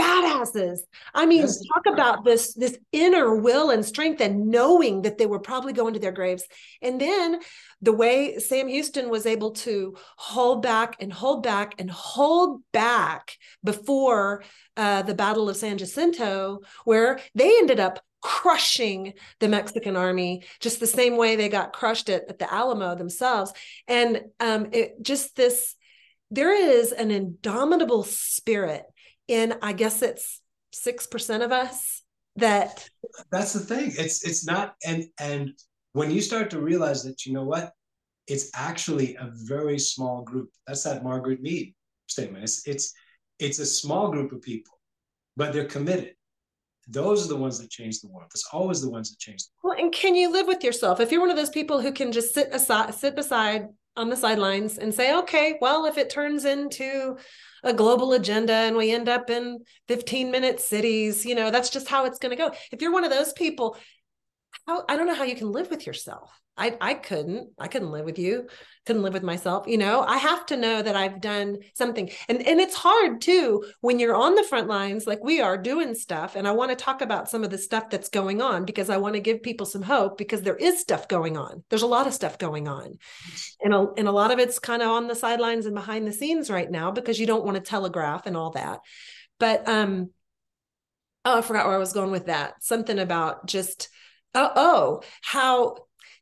badasses. 0.00 0.80
I 1.14 1.26
mean, 1.26 1.42
yes. 1.42 1.62
talk 1.72 1.86
about 1.86 2.24
this 2.24 2.54
this 2.54 2.78
inner 2.92 3.36
will 3.36 3.70
and 3.70 3.84
strength 3.84 4.20
and 4.20 4.48
knowing 4.48 5.02
that 5.02 5.18
they 5.18 5.26
were 5.26 5.38
probably 5.38 5.72
going 5.72 5.94
to 5.94 6.00
their 6.00 6.12
graves. 6.12 6.44
And 6.82 7.00
then 7.00 7.40
the 7.82 7.92
way 7.92 8.38
Sam 8.38 8.68
Houston 8.68 9.10
was 9.10 9.26
able 9.26 9.52
to 9.52 9.96
hold 10.16 10.62
back 10.62 10.96
and 11.00 11.12
hold 11.12 11.42
back 11.42 11.74
and 11.78 11.90
hold 11.90 12.62
back 12.72 13.36
before 13.62 14.42
uh, 14.76 15.02
the 15.02 15.14
Battle 15.14 15.48
of 15.48 15.56
San 15.56 15.78
Jacinto, 15.78 16.60
where 16.84 17.20
they 17.34 17.48
ended 17.58 17.80
up 17.80 18.00
crushing 18.22 19.14
the 19.38 19.48
Mexican 19.48 19.96
army 19.96 20.44
just 20.60 20.78
the 20.78 20.86
same 20.86 21.16
way 21.16 21.36
they 21.36 21.48
got 21.48 21.72
crushed 21.72 22.10
at, 22.10 22.28
at 22.28 22.38
the 22.38 22.52
Alamo 22.52 22.94
themselves. 22.94 23.52
And 23.88 24.22
um, 24.40 24.68
it 24.72 25.02
just 25.02 25.36
this 25.36 25.74
there 26.30 26.52
is 26.52 26.92
an 26.92 27.10
indomitable 27.10 28.04
spirit 28.04 28.84
in 29.30 29.54
I 29.62 29.72
guess 29.72 30.02
it's 30.02 30.40
six 30.72 31.06
percent 31.06 31.42
of 31.42 31.52
us 31.52 32.02
that 32.36 32.88
that's 33.30 33.52
the 33.52 33.60
thing. 33.60 33.92
It's 33.96 34.24
it's 34.24 34.44
not 34.44 34.74
and 34.84 35.04
and 35.18 35.52
when 35.92 36.10
you 36.10 36.20
start 36.20 36.50
to 36.50 36.60
realize 36.60 37.02
that 37.04 37.24
you 37.24 37.32
know 37.32 37.44
what, 37.44 37.72
it's 38.26 38.50
actually 38.54 39.16
a 39.16 39.30
very 39.32 39.78
small 39.78 40.22
group. 40.22 40.50
That's 40.66 40.82
that 40.84 41.02
Margaret 41.02 41.40
Mead 41.40 41.74
statement. 42.06 42.44
It's 42.44 42.66
it's 42.66 42.92
it's 43.38 43.58
a 43.58 43.66
small 43.66 44.10
group 44.10 44.32
of 44.32 44.42
people, 44.42 44.78
but 45.36 45.52
they're 45.52 45.64
committed. 45.64 46.14
Those 46.88 47.24
are 47.24 47.28
the 47.28 47.36
ones 47.36 47.58
that 47.60 47.70
change 47.70 48.00
the 48.00 48.08
world. 48.08 48.30
It's 48.34 48.48
always 48.52 48.82
the 48.82 48.90
ones 48.90 49.10
that 49.10 49.18
change 49.18 49.42
the 49.42 49.48
world. 49.62 49.76
Well, 49.76 49.84
and 49.84 49.94
can 49.94 50.16
you 50.16 50.32
live 50.32 50.48
with 50.48 50.64
yourself? 50.64 50.98
If 50.98 51.12
you're 51.12 51.20
one 51.20 51.30
of 51.30 51.36
those 51.36 51.50
people 51.50 51.80
who 51.80 51.92
can 51.92 52.10
just 52.10 52.34
sit 52.34 52.48
aside, 52.52 52.94
sit 52.94 53.14
beside 53.14 53.68
on 53.96 54.08
the 54.08 54.16
sidelines 54.16 54.78
and 54.78 54.94
say, 54.94 55.16
okay, 55.18 55.58
well, 55.60 55.86
if 55.86 55.98
it 55.98 56.10
turns 56.10 56.44
into 56.44 57.16
a 57.62 57.72
global 57.72 58.12
agenda 58.12 58.52
and 58.52 58.76
we 58.76 58.90
end 58.90 59.08
up 59.08 59.30
in 59.30 59.58
15 59.88 60.30
minute 60.30 60.60
cities, 60.60 61.26
you 61.26 61.34
know, 61.34 61.50
that's 61.50 61.70
just 61.70 61.88
how 61.88 62.04
it's 62.04 62.18
going 62.18 62.36
to 62.36 62.42
go. 62.42 62.52
If 62.72 62.80
you're 62.80 62.92
one 62.92 63.04
of 63.04 63.10
those 63.10 63.32
people, 63.32 63.76
how, 64.70 64.84
I 64.88 64.96
don't 64.96 65.06
know 65.06 65.14
how 65.14 65.24
you 65.24 65.34
can 65.34 65.50
live 65.50 65.70
with 65.70 65.86
yourself. 65.86 66.40
I, 66.56 66.76
I 66.80 66.94
couldn't, 66.94 67.50
I 67.58 67.68
couldn't 67.68 67.90
live 67.90 68.04
with 68.04 68.18
you, 68.18 68.46
couldn't 68.84 69.02
live 69.02 69.14
with 69.14 69.22
myself. 69.22 69.66
You 69.66 69.78
know, 69.78 70.02
I 70.02 70.18
have 70.18 70.44
to 70.46 70.56
know 70.56 70.82
that 70.82 70.94
I've 70.94 71.20
done 71.20 71.58
something. 71.74 72.10
And, 72.28 72.46
and 72.46 72.60
it's 72.60 72.74
hard 72.74 73.22
too, 73.22 73.64
when 73.80 73.98
you're 73.98 74.14
on 74.14 74.34
the 74.34 74.42
front 74.42 74.68
lines, 74.68 75.06
like 75.06 75.24
we 75.24 75.40
are 75.40 75.56
doing 75.56 75.94
stuff. 75.94 76.36
And 76.36 76.46
I 76.46 76.50
want 76.50 76.70
to 76.70 76.76
talk 76.76 77.00
about 77.00 77.30
some 77.30 77.44
of 77.44 77.50
the 77.50 77.56
stuff 77.58 77.88
that's 77.88 78.10
going 78.10 78.42
on 78.42 78.64
because 78.64 78.90
I 78.90 78.98
want 78.98 79.14
to 79.14 79.20
give 79.20 79.42
people 79.42 79.64
some 79.64 79.82
hope 79.82 80.18
because 80.18 80.42
there 80.42 80.56
is 80.56 80.80
stuff 80.80 81.08
going 81.08 81.36
on. 81.36 81.64
There's 81.70 81.82
a 81.82 81.86
lot 81.86 82.06
of 82.06 82.14
stuff 82.14 82.38
going 82.38 82.68
on. 82.68 82.98
And 83.62 83.72
a, 83.72 83.86
and 83.96 84.06
a 84.06 84.12
lot 84.12 84.30
of 84.30 84.38
it's 84.38 84.58
kind 84.58 84.82
of 84.82 84.88
on 84.88 85.08
the 85.08 85.14
sidelines 85.14 85.66
and 85.66 85.74
behind 85.74 86.06
the 86.06 86.12
scenes 86.12 86.50
right 86.50 86.70
now 86.70 86.90
because 86.90 87.18
you 87.18 87.26
don't 87.26 87.44
want 87.44 87.56
to 87.56 87.62
telegraph 87.62 88.26
and 88.26 88.36
all 88.36 88.50
that. 88.50 88.80
But, 89.38 89.66
um, 89.66 90.10
oh, 91.24 91.38
I 91.38 91.42
forgot 91.42 91.66
where 91.66 91.76
I 91.76 91.78
was 91.78 91.94
going 91.94 92.10
with 92.10 92.26
that. 92.26 92.62
Something 92.62 92.98
about 92.98 93.46
just, 93.46 93.88
oh, 94.34 94.52
oh 94.56 95.02
how 95.22 95.76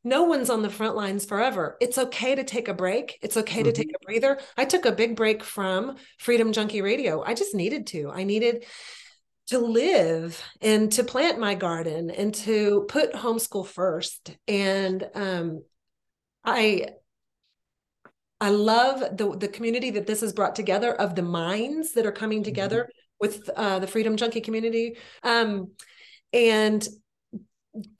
no 0.04 0.24
one's 0.24 0.50
on 0.50 0.62
the 0.62 0.70
front 0.70 0.96
lines 0.96 1.24
forever. 1.24 1.76
It's 1.80 1.98
okay 1.98 2.34
to 2.34 2.44
take 2.44 2.68
a 2.68 2.74
break. 2.74 3.18
It's 3.20 3.36
okay 3.36 3.60
mm-hmm. 3.60 3.64
to 3.64 3.72
take 3.72 3.90
a 3.90 4.04
breather. 4.04 4.38
I 4.56 4.64
took 4.64 4.86
a 4.86 4.92
big 4.92 5.16
break 5.16 5.42
from 5.42 5.96
Freedom 6.18 6.52
Junkie 6.52 6.82
Radio. 6.82 7.22
I 7.22 7.34
just 7.34 7.54
needed 7.54 7.86
to. 7.88 8.10
I 8.10 8.24
needed 8.24 8.64
to 9.48 9.58
live 9.58 10.42
and 10.60 10.92
to 10.92 11.04
plant 11.04 11.38
my 11.38 11.54
garden 11.54 12.10
and 12.10 12.34
to 12.34 12.84
put 12.88 13.12
homeschool 13.12 13.66
first. 13.66 14.36
And 14.46 15.08
um, 15.14 15.64
I 16.44 16.88
I 18.40 18.50
love 18.50 19.16
the 19.16 19.36
the 19.36 19.48
community 19.48 19.90
that 19.90 20.06
this 20.06 20.20
has 20.20 20.32
brought 20.32 20.54
together 20.54 20.94
of 20.94 21.16
the 21.16 21.22
minds 21.22 21.94
that 21.94 22.06
are 22.06 22.12
coming 22.12 22.38
mm-hmm. 22.38 22.44
together 22.44 22.82
mm-hmm. 22.82 23.26
with 23.26 23.50
uh, 23.56 23.78
the 23.80 23.86
Freedom 23.86 24.16
Junkie 24.16 24.42
community. 24.42 24.96
Um, 25.22 25.72
and 26.32 26.86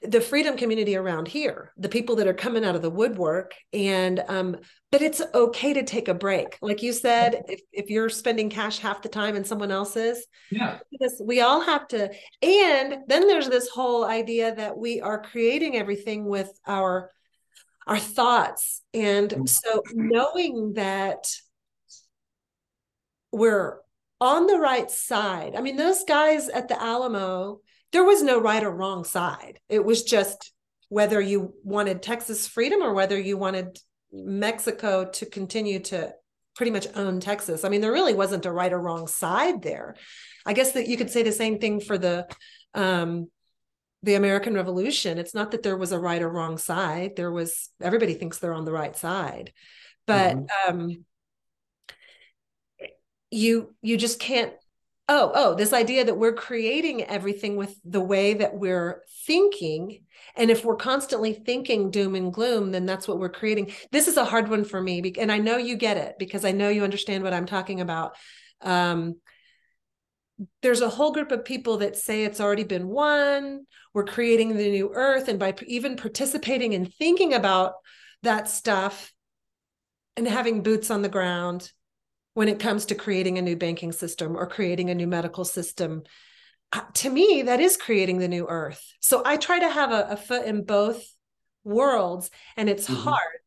the 0.03 0.21
freedom 0.21 0.57
community 0.57 0.97
around 0.97 1.29
here 1.29 1.73
the 1.77 1.89
people 1.89 2.17
that 2.17 2.27
are 2.27 2.35
coming 2.35 2.65
out 2.65 2.75
of 2.75 2.83
the 2.83 2.91
woodwork 2.91 3.55
and 3.73 4.23
um 4.29 4.57
but 4.91 5.03
it's 5.03 5.21
okay 5.35 5.75
to 5.75 5.83
take 5.83 6.09
a 6.09 6.15
break. 6.15 6.57
Like 6.63 6.83
you 6.83 6.95
said 6.95 7.43
if, 7.47 7.61
if 7.73 7.91
you're 7.91 8.09
spending 8.09 8.49
cash 8.49 8.79
half 8.79 9.03
the 9.03 9.11
time 9.11 9.37
and 9.37 9.47
someone 9.47 9.71
else 9.71 9.97
is 9.97 10.27
yeah 10.51 10.79
we 11.23 11.41
all 11.41 11.61
have 11.61 11.87
to 11.89 12.11
and 12.43 12.97
then 13.07 13.27
there's 13.27 13.49
this 13.49 13.69
whole 13.69 14.05
idea 14.05 14.55
that 14.55 14.79
we 14.79 15.01
are 15.01 15.23
creating 15.23 15.77
everything 15.77 16.25
with 16.25 16.51
our 16.67 17.11
our 17.87 17.99
thoughts. 17.99 18.83
And 18.93 19.31
mm. 19.31 19.49
so 19.49 19.83
knowing 19.95 20.75
that 20.75 21.27
we're 23.33 23.79
on 24.21 24.47
the 24.47 24.59
right 24.59 24.91
side 24.91 25.55
i 25.55 25.61
mean 25.61 25.77
those 25.77 26.03
guys 26.05 26.49
at 26.49 26.69
the 26.69 26.83
alamo 26.83 27.61
there 27.93 28.05
was 28.05 28.23
no 28.23 28.41
right 28.41 28.63
or 28.63 28.71
wrong 28.71 29.05
side. 29.05 29.61
It 29.69 29.85
was 29.85 30.03
just 30.03 30.53
whether 30.89 31.21
you 31.21 31.55
wanted 31.63 32.03
Texas 32.03 32.47
freedom 32.47 32.83
or 32.83 32.95
whether 32.95 33.19
you 33.19 33.37
wanted 33.37 33.79
Mexico 34.13 35.11
to 35.11 35.27
continue 35.27 35.81
to 35.81 36.13
pretty 36.55 36.73
much 36.73 36.87
own 36.97 37.21
Texas. 37.21 37.65
I 37.65 37.69
mean, 37.69 37.81
there 37.81 37.93
really 37.93 38.15
wasn't 38.15 38.47
a 38.47 38.53
right 38.53 38.73
or 38.73 38.81
wrong 38.81 39.07
side 39.07 39.63
there. 39.63 39.95
I 40.45 40.55
guess 40.55 40.73
that 40.73 40.89
you 40.89 40.97
could 40.97 41.11
say 41.11 41.23
the 41.23 41.33
same 41.33 41.59
thing 41.59 41.81
for 41.81 41.99
the 41.99 42.27
um, 42.75 43.31
the 44.03 44.15
American 44.15 44.55
Revolution. 44.55 45.19
It's 45.19 45.35
not 45.35 45.51
that 45.51 45.63
there 45.63 45.77
was 45.77 45.93
a 45.93 45.99
right 45.99 46.23
or 46.23 46.29
wrong 46.29 46.59
side. 46.59 47.17
There 47.17 47.31
was 47.31 47.71
everybody 47.81 48.15
thinks 48.15 48.39
they're 48.39 48.55
on 48.55 48.65
the 48.65 48.73
right 48.73 48.97
side, 48.97 49.53
but 50.07 50.37
mm-hmm. 50.37 50.81
um, 50.81 51.05
you 53.31 53.75
you 53.83 53.97
just 53.97 54.19
can't 54.19 54.53
oh 55.09 55.33
oh 55.35 55.55
this 55.55 55.73
idea 55.73 56.05
that 56.05 56.19
we're 56.19 56.35
creating 56.35 57.05
everything 57.05 57.57
with 57.57 57.75
the 57.85 58.01
way 58.01 58.35
that 58.35 58.55
we're 58.55 59.03
thinking. 59.27 60.05
And 60.37 60.51
if 60.51 60.65
we're 60.65 60.77
constantly 60.77 61.33
thinking 61.33 61.91
doom 61.91 62.15
and 62.15 62.33
gloom 62.33 62.73
then 62.73 62.87
that's 62.87 63.09
what 63.09 63.19
we're 63.19 63.29
creating. 63.29 63.73
This 63.91 64.09
is 64.09 64.17
a 64.17 64.25
hard 64.25 64.49
one 64.49 64.65
for 64.65 64.81
me 64.81 65.15
and 65.19 65.33
i 65.33 65.39
know 65.39 65.57
you 65.57 65.77
get 65.77 65.97
it 65.97 66.17
because 66.19 66.45
i 66.45 66.53
know 66.53 66.69
you 66.69 66.85
understand 66.85 67.25
what 67.25 67.33
i'm 67.33 67.47
talking 67.47 67.81
about. 67.81 68.17
Um, 68.61 69.17
there's 70.63 70.81
a 70.81 70.89
whole 70.89 71.13
group 71.13 71.33
of 71.33 71.45
people 71.45 71.79
that 71.79 71.97
say 71.97 72.25
it's 72.25 72.41
already 72.41 72.65
been 72.65 72.89
won. 72.89 73.67
We're 73.93 74.05
creating 74.05 74.57
the 74.57 74.71
new 74.71 74.91
earth. 74.95 75.29
And 75.29 75.39
by 75.39 75.55
even 75.67 75.97
participating 75.97 76.75
and 76.75 76.93
thinking 76.95 77.35
about 77.35 77.75
that 78.23 78.49
stuff 78.49 79.13
and 80.17 80.27
having 80.27 80.63
boots 80.63 80.91
on 80.91 81.03
the 81.03 81.09
ground 81.09 81.73
when 82.35 82.49
it 82.49 82.61
comes 82.61 82.87
to 82.87 82.95
creating 82.95 83.39
a 83.39 83.43
new 83.43 83.57
banking 83.57 83.93
system 83.93 84.37
or 84.37 84.47
creating 84.47 84.91
a 84.91 84.95
new 84.95 85.07
medical 85.07 85.45
system. 85.45 86.03
Uh, 86.73 86.83
to 86.95 87.11
me, 87.11 87.43
that 87.43 87.61
is 87.61 87.77
creating 87.77 88.19
the 88.19 88.29
new 88.29 88.47
earth. 88.49 88.83
So 89.01 89.23
I 89.25 89.37
try 89.37 89.59
to 89.59 89.71
have 89.71 89.91
a, 89.91 90.09
a 90.11 90.17
foot 90.17 90.45
in 90.47 90.65
both 90.65 91.03
worlds, 91.65 92.31
and 92.57 92.69
it's 92.69 92.89
mm-hmm. 92.89 93.03
hard. 93.03 93.39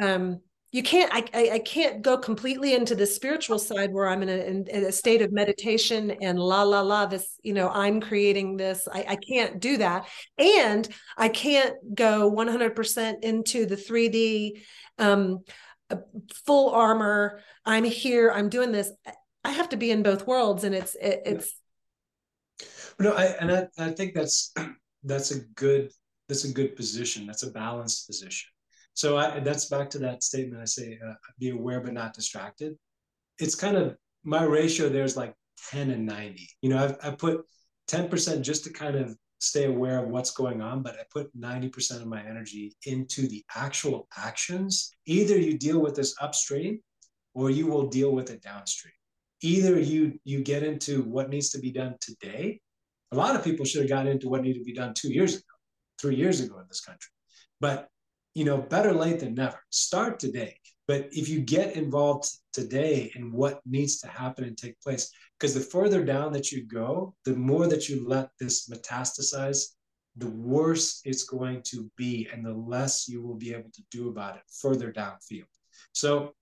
Um, 0.00 0.40
you 0.74 0.82
can't 0.82 1.14
I, 1.14 1.24
I, 1.32 1.50
I 1.52 1.58
can't 1.60 2.02
go 2.02 2.18
completely 2.18 2.74
into 2.74 2.96
the 2.96 3.06
spiritual 3.06 3.60
side 3.60 3.92
where 3.92 4.08
i'm 4.08 4.24
in 4.24 4.28
a, 4.28 4.38
in, 4.38 4.66
in 4.66 4.84
a 4.84 4.90
state 4.90 5.22
of 5.22 5.30
meditation 5.30 6.10
and 6.20 6.36
la 6.36 6.64
la 6.64 6.80
la 6.80 7.06
this 7.06 7.38
you 7.44 7.54
know 7.54 7.68
i'm 7.68 8.00
creating 8.00 8.56
this 8.56 8.88
I, 8.92 9.04
I 9.10 9.16
can't 9.16 9.60
do 9.60 9.76
that 9.76 10.08
and 10.36 10.88
i 11.16 11.28
can't 11.28 11.76
go 11.94 12.28
100% 12.28 13.22
into 13.22 13.66
the 13.66 13.76
3d 13.76 14.64
um, 14.98 15.44
full 16.46 16.70
armor 16.70 17.40
i'm 17.66 17.84
here 17.84 18.30
i'm 18.30 18.48
doing 18.48 18.72
this 18.72 18.90
i 19.44 19.50
have 19.50 19.68
to 19.68 19.76
be 19.76 19.90
in 19.90 20.02
both 20.02 20.26
worlds 20.26 20.64
and 20.64 20.74
it's 20.74 20.94
it, 20.96 21.22
it's 21.26 21.54
no 22.98 23.12
i 23.12 23.24
and 23.24 23.52
I, 23.52 23.68
I 23.78 23.90
think 23.90 24.14
that's 24.14 24.52
that's 25.04 25.30
a 25.30 25.40
good 25.54 25.90
that's 26.28 26.44
a 26.44 26.52
good 26.52 26.74
position 26.74 27.26
that's 27.26 27.42
a 27.42 27.50
balanced 27.50 28.06
position 28.06 28.48
So 28.94 29.16
I, 29.18 29.40
that's 29.40 29.66
back 29.66 29.90
to 29.90 29.98
that 29.98 30.22
statement. 30.22 30.62
I 30.62 30.66
say, 30.66 30.98
uh, 31.04 31.14
be 31.38 31.50
aware 31.50 31.80
but 31.80 31.92
not 31.92 32.14
distracted. 32.14 32.78
It's 33.38 33.56
kind 33.56 33.76
of 33.76 33.96
my 34.22 34.44
ratio. 34.44 34.88
There's 34.88 35.16
like 35.16 35.34
10 35.70 35.90
and 35.90 36.06
90. 36.06 36.48
You 36.62 36.70
know, 36.70 36.84
I've, 36.84 36.96
I 37.02 37.10
put 37.10 37.44
10% 37.88 38.42
just 38.42 38.64
to 38.64 38.72
kind 38.72 38.96
of 38.96 39.16
stay 39.48 39.64
aware 39.64 40.04
of 40.04 40.10
what's 40.10 40.30
going 40.30 40.60
on, 40.60 40.82
but 40.82 40.94
I 40.94 41.04
put 41.12 41.34
90% 41.38 42.00
of 42.00 42.06
my 42.06 42.22
energy 42.22 42.74
into 42.86 43.28
the 43.28 43.44
actual 43.54 44.08
actions. 44.16 44.90
Either 45.06 45.38
you 45.38 45.58
deal 45.58 45.80
with 45.80 45.94
this 45.94 46.14
upstream 46.20 46.80
or 47.34 47.50
you 47.50 47.66
will 47.66 47.88
deal 47.88 48.12
with 48.12 48.30
it 48.30 48.42
downstream. 48.42 48.94
Either 49.42 49.78
you 49.78 50.18
you 50.24 50.42
get 50.42 50.62
into 50.62 51.02
what 51.02 51.28
needs 51.28 51.50
to 51.50 51.58
be 51.58 51.70
done 51.70 51.96
today. 52.00 52.60
A 53.12 53.16
lot 53.16 53.36
of 53.36 53.44
people 53.44 53.64
should 53.64 53.82
have 53.82 53.90
gotten 53.90 54.12
into 54.12 54.28
what 54.28 54.42
needed 54.42 54.60
to 54.60 54.64
be 54.64 54.72
done 54.72 54.94
two 54.94 55.12
years 55.12 55.34
ago, 55.34 55.54
three 56.00 56.16
years 56.16 56.40
ago 56.40 56.58
in 56.58 56.64
this 56.68 56.80
country. 56.80 57.10
But 57.60 57.88
you 58.34 58.44
know, 58.44 58.58
better 58.58 58.92
late 58.92 59.20
than 59.20 59.34
never. 59.34 59.60
Start 59.70 60.18
today. 60.18 60.56
But 60.86 61.08
if 61.12 61.28
you 61.28 61.40
get 61.40 61.76
involved 61.76 62.28
today 62.52 63.10
in 63.14 63.32
what 63.32 63.60
needs 63.64 64.00
to 64.00 64.08
happen 64.08 64.44
and 64.44 64.56
take 64.56 64.80
place, 64.82 65.10
because 65.38 65.54
the 65.54 65.60
further 65.60 66.04
down 66.04 66.32
that 66.32 66.52
you 66.52 66.66
go, 66.66 67.14
the 67.24 67.34
more 67.34 67.66
that 67.68 67.88
you 67.88 68.06
let 68.06 68.28
this 68.38 68.68
metastasize, 68.68 69.74
the 70.16 70.30
worse 70.30 71.00
it's 71.04 71.24
going 71.24 71.62
to 71.62 71.90
be, 71.96 72.28
and 72.32 72.44
the 72.44 72.52
less 72.52 73.08
you 73.08 73.22
will 73.22 73.34
be 73.34 73.52
able 73.52 73.70
to 73.72 73.82
do 73.90 74.08
about 74.08 74.36
it 74.36 74.42
further 74.60 74.92
downfield. 74.92 75.44
So, 75.92 76.34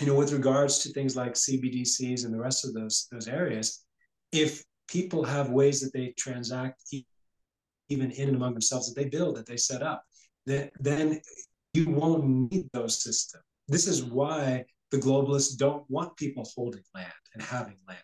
you 0.00 0.06
know, 0.06 0.14
with 0.14 0.32
regards 0.32 0.78
to 0.80 0.92
things 0.92 1.16
like 1.16 1.34
CBDCs 1.34 2.24
and 2.24 2.32
the 2.32 2.40
rest 2.40 2.64
of 2.64 2.72
those 2.74 3.08
those 3.10 3.28
areas, 3.28 3.84
if 4.30 4.64
people 4.88 5.24
have 5.24 5.50
ways 5.50 5.80
that 5.80 5.92
they 5.92 6.14
transact 6.16 6.82
even 7.88 8.10
in 8.10 8.28
and 8.28 8.36
among 8.36 8.52
themselves 8.54 8.92
that 8.92 9.00
they 9.00 9.08
build 9.08 9.36
that 9.36 9.46
they 9.46 9.56
set 9.56 9.82
up 9.82 10.02
then, 10.46 10.70
then 10.80 11.20
you 11.74 11.90
won't 11.90 12.24
need 12.50 12.68
those 12.72 13.02
systems 13.02 13.44
this 13.68 13.86
is 13.86 14.02
why 14.02 14.64
the 14.90 14.98
globalists 14.98 15.56
don't 15.56 15.84
want 15.88 16.16
people 16.16 16.46
holding 16.54 16.82
land 16.94 17.12
and 17.34 17.42
having 17.42 17.76
land 17.88 17.98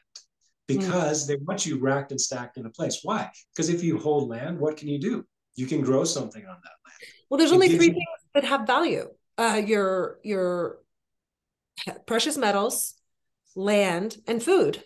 because 0.69 1.25
mm. 1.25 1.29
they 1.29 1.37
want 1.37 1.67
you 1.67 1.79
racked 1.81 2.13
and 2.13 2.21
stacked 2.21 2.59
in 2.59 2.67
a 2.67 2.71
place. 2.71 3.01
Why? 3.03 3.31
Because 3.53 3.69
if 3.69 3.83
you 3.83 3.99
hold 3.99 4.29
land, 4.29 4.59
what 4.59 4.77
can 4.77 4.89
you 4.89 4.99
do? 4.99 5.25
You 5.57 5.67
can 5.67 5.81
grow 5.81 6.05
something 6.05 6.43
on 6.43 6.57
that 6.63 6.77
land. 6.87 6.99
Well, 7.29 7.39
there's 7.39 7.51
it 7.51 7.55
only 7.55 7.69
three 7.69 7.87
you... 7.87 7.93
things 7.93 8.05
that 8.35 8.45
have 8.45 8.67
value: 8.67 9.09
uh, 9.37 9.61
your 9.65 10.19
your 10.23 10.79
precious 12.07 12.37
metals, 12.37 12.95
land, 13.57 14.19
and 14.27 14.43
food. 14.43 14.85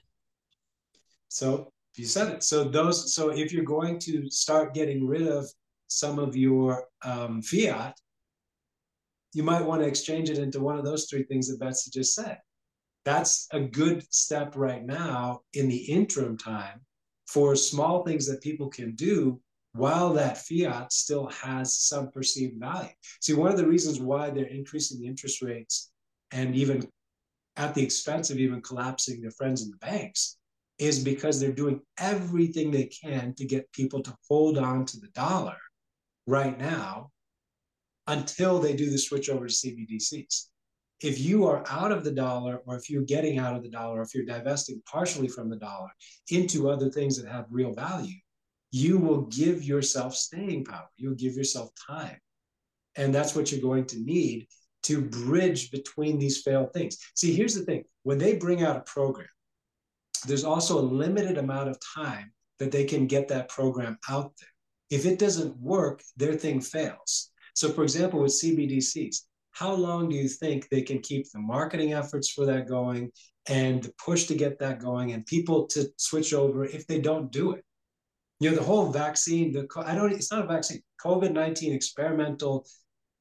So 1.29 1.73
you 1.97 2.07
said 2.07 2.33
it. 2.33 2.43
So 2.43 2.65
those. 2.65 3.15
So 3.15 3.31
if 3.31 3.53
you're 3.53 3.65
going 3.65 3.99
to 4.01 4.31
start 4.31 4.75
getting 4.75 5.07
rid 5.07 5.29
of 5.29 5.47
some 5.89 6.19
of 6.19 6.37
your 6.37 6.85
um, 7.05 7.43
fiat, 7.43 7.99
you 9.33 9.43
might 9.43 9.65
want 9.65 9.83
to 9.83 9.89
exchange 9.89 10.31
it 10.31 10.39
into 10.39 10.61
one 10.61 10.79
of 10.79 10.85
those 10.85 11.07
three 11.07 11.25
things 11.25 11.49
that 11.49 11.61
Betsy 11.61 11.91
just 11.91 12.15
said. 12.15 12.39
That's 13.05 13.49
a 13.53 13.61
good 13.61 14.05
step 14.13 14.55
right 14.57 14.85
now 14.85 15.41
in 15.55 15.69
the 15.69 15.77
interim 15.77 16.37
time 16.37 16.81
for 17.27 17.57
small 17.57 18.05
things 18.05 18.27
that 18.27 18.43
people 18.43 18.69
can 18.69 18.95
do 18.95 19.41
while 19.75 20.13
that 20.13 20.39
fiat 20.39 20.93
still 20.93 21.27
has 21.29 21.77
some 21.77 22.11
perceived 22.11 22.61
value. 22.61 22.91
See, 23.21 23.33
one 23.33 23.51
of 23.51 23.57
the 23.57 23.67
reasons 23.67 24.01
why 24.01 24.31
they're 24.31 24.45
increasing 24.45 25.01
the 25.01 25.07
interest 25.07 25.41
rates 25.43 25.91
and 26.31 26.55
even 26.55 26.87
at 27.57 27.75
the 27.75 27.83
expense 27.83 28.31
of 28.31 28.39
even 28.39 28.61
collapsing 28.61 29.21
their 29.21 29.31
friends 29.31 29.63
in 29.63 29.71
the 29.71 29.77
banks 29.79 30.37
is 30.79 31.03
because 31.03 31.39
they're 31.39 31.53
doing 31.53 31.81
everything 31.99 32.71
they 32.71 32.87
can 32.87 33.35
to 33.35 33.45
get 33.45 33.73
people 33.73 34.03
to 34.03 34.15
hold 34.29 34.59
on 34.59 34.85
to 34.87 35.01
the 35.01 35.09
dollar 35.09 35.57
right 36.27 36.59
now 36.59 37.11
until 38.07 38.59
they 38.59 38.75
do 38.75 38.91
the 38.91 38.99
switch 38.99 39.29
over 39.31 39.47
to 39.47 39.53
CBDCs. 39.53 40.47
If 41.01 41.19
you 41.19 41.47
are 41.47 41.65
out 41.69 41.91
of 41.91 42.05
the 42.05 42.13
dollar, 42.13 42.63
or 42.67 42.77
if 42.77 42.89
you're 42.89 43.03
getting 43.03 43.39
out 43.39 43.57
of 43.57 43.63
the 43.63 43.69
dollar, 43.69 44.01
or 44.01 44.03
if 44.03 44.15
you're 44.15 44.25
divesting 44.25 44.83
partially 44.87 45.29
from 45.29 45.51
the 45.51 45.57
dollar 45.57 45.91
into 46.31 46.71
other 46.71 46.91
things 46.91 47.21
that 47.21 47.31
have 47.31 47.47
real 47.51 47.73
value, 47.73 48.19
you 48.71 48.99
will 48.99 49.23
give 49.23 49.65
yourself 49.65 50.15
staying 50.15 50.65
power. 50.65 50.89
You'll 50.97 51.15
give 51.15 51.35
yourself 51.35 51.71
time. 51.87 52.19
And 52.97 53.15
that's 53.15 53.35
what 53.35 53.51
you're 53.51 53.61
going 53.61 53.87
to 53.87 54.01
need 54.01 54.47
to 54.85 55.01
bridge 55.01 55.71
between 55.71 56.19
these 56.19 56.43
failed 56.43 56.73
things. 56.73 56.99
See, 57.15 57.35
here's 57.35 57.55
the 57.55 57.65
thing 57.65 57.85
when 58.03 58.19
they 58.19 58.37
bring 58.37 58.63
out 58.63 58.77
a 58.77 58.81
program, 58.81 59.29
there's 60.27 60.45
also 60.45 60.79
a 60.79 60.83
limited 60.83 61.39
amount 61.39 61.69
of 61.69 61.79
time 61.95 62.33
that 62.59 62.71
they 62.71 62.85
can 62.85 63.07
get 63.07 63.29
that 63.29 63.49
program 63.49 63.99
out 64.09 64.33
there. 64.39 64.49
If 64.99 65.07
it 65.07 65.19
doesn't 65.19 65.57
work, 65.57 66.03
their 66.17 66.35
thing 66.35 66.61
fails. 66.61 67.32
So, 67.55 67.71
for 67.71 67.83
example, 67.83 68.21
with 68.21 68.33
CBDCs, 68.33 69.17
how 69.53 69.73
long 69.75 70.09
do 70.09 70.17
you 70.17 70.29
think 70.29 70.69
they 70.69 70.83
can 70.83 71.01
keep 71.01 71.31
the 71.31 71.39
marketing 71.39 71.93
efforts 71.93 72.31
for 72.31 72.47
that 72.47 72.67
going 72.67 73.11
and 73.49 73.83
the 73.83 73.93
push 74.03 74.25
to 74.25 74.35
get 74.35 74.59
that 74.61 74.81
going 74.81 75.13
and 75.13 75.27
people 75.27 75.67
to 75.69 75.89
switch 75.97 76.33
over 76.33 76.65
if 76.65 76.87
they 76.87 77.01
don't 77.01 77.31
do 77.31 77.53
it? 77.53 77.65
You 78.41 78.51
know, 78.51 78.57
the 78.57 78.63
whole 78.63 78.91
vaccine, 78.91 79.53
the 79.53 79.69
I 79.77 79.95
don't, 79.95 80.13
it's 80.13 80.33
not 80.33 80.45
a 80.45 80.49
vaccine, 80.49 80.83
COVID 81.05 81.33
19 81.33 81.73
experimental 81.73 82.67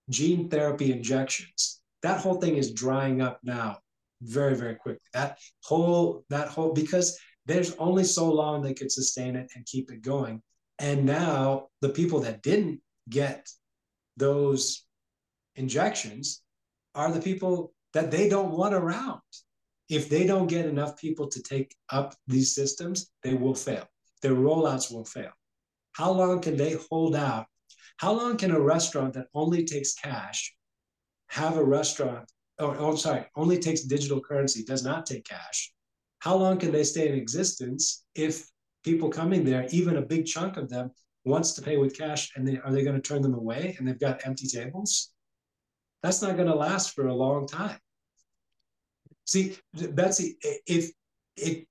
gene 0.10 0.50
therapy 0.50 0.92
injections, 0.92 1.82
that 2.02 2.20
whole 2.20 2.36
thing 2.36 2.56
is 2.56 2.74
drying 2.74 3.22
up 3.22 3.40
now 3.44 3.78
very, 4.22 4.56
very 4.56 4.76
quickly. 4.76 5.02
That 5.14 5.38
whole, 5.64 6.26
that 6.30 6.48
whole, 6.48 6.74
because 6.74 7.20
there's 7.46 7.76
only 7.76 8.04
so 8.04 8.32
long 8.32 8.62
they 8.62 8.74
could 8.74 8.92
sustain 8.92 9.36
it 9.36 9.52
and 9.56 9.66
keep 9.66 9.92
it 9.92 10.02
going. 10.02 10.42
And 10.80 11.06
now 11.06 11.68
the 11.82 11.90
people 11.90 12.20
that 12.22 12.42
didn't 12.42 12.82
get 13.10 13.48
those 14.22 14.86
injections 15.56 16.44
are 16.94 17.12
the 17.12 17.20
people 17.20 17.74
that 17.94 18.12
they 18.12 18.30
don't 18.30 18.52
want 18.52 18.74
around. 18.74 19.20
If 19.90 20.08
they 20.10 20.26
don't 20.26 20.48
get 20.48 20.66
enough 20.68 20.96
people 20.98 21.28
to 21.28 21.42
take 21.42 21.76
up 21.90 22.16
these 22.28 22.56
systems, 22.56 23.12
they 23.24 23.34
will 23.34 23.56
fail. 23.56 23.86
Their 24.22 24.36
rollouts 24.36 24.94
will 24.94 25.04
fail. 25.06 25.32
How 25.94 26.12
long 26.12 26.40
can 26.40 26.56
they 26.56 26.78
hold 26.90 27.16
out? 27.16 27.48
How 27.98 28.14
long 28.14 28.38
can 28.38 28.52
a 28.52 28.60
restaurant 28.60 29.14
that 29.16 29.28
only 29.34 29.66
takes 29.66 29.94
cash 29.94 30.56
have 31.30 31.58
a 31.58 31.64
restaurant? 31.64 32.32
Oh, 32.60 32.76
oh, 32.78 32.96
sorry, 32.96 33.26
only 33.36 33.58
takes 33.58 33.82
digital 33.82 34.22
currency, 34.22 34.64
does 34.64 34.84
not 34.84 35.06
take 35.06 35.26
cash. 35.26 35.74
How 36.20 36.36
long 36.36 36.60
can 36.60 36.72
they 36.72 36.84
stay 36.84 37.10
in 37.10 37.16
existence 37.16 38.06
if 38.16 38.48
people 38.84 39.10
coming 39.10 39.44
there, 39.44 39.68
even 39.72 39.98
a 39.98 40.10
big 40.14 40.26
chunk 40.26 40.58
of 40.58 40.70
them, 40.70 40.92
wants 41.24 41.54
to 41.54 41.62
pay 41.62 41.78
with 41.78 41.98
cash 41.98 42.32
and 42.36 42.48
they, 42.48 42.58
are 42.58 42.72
they 42.72 42.84
going 42.84 42.96
to 42.96 43.02
turn 43.02 43.22
them 43.22 43.34
away 43.34 43.76
and 43.78 43.88
they've 43.88 44.00
got 44.00 44.26
empty 44.26 44.48
tables? 44.48 45.12
That's 46.04 46.22
not 46.22 46.36
going 46.36 46.48
to 46.48 46.56
last 46.56 46.96
for 46.96 47.08
a 47.08 47.14
long 47.14 47.48
time. 47.48 47.78
See, 49.26 49.56
Betsy, 49.74 50.38
if 50.66 50.92
it 51.38 51.68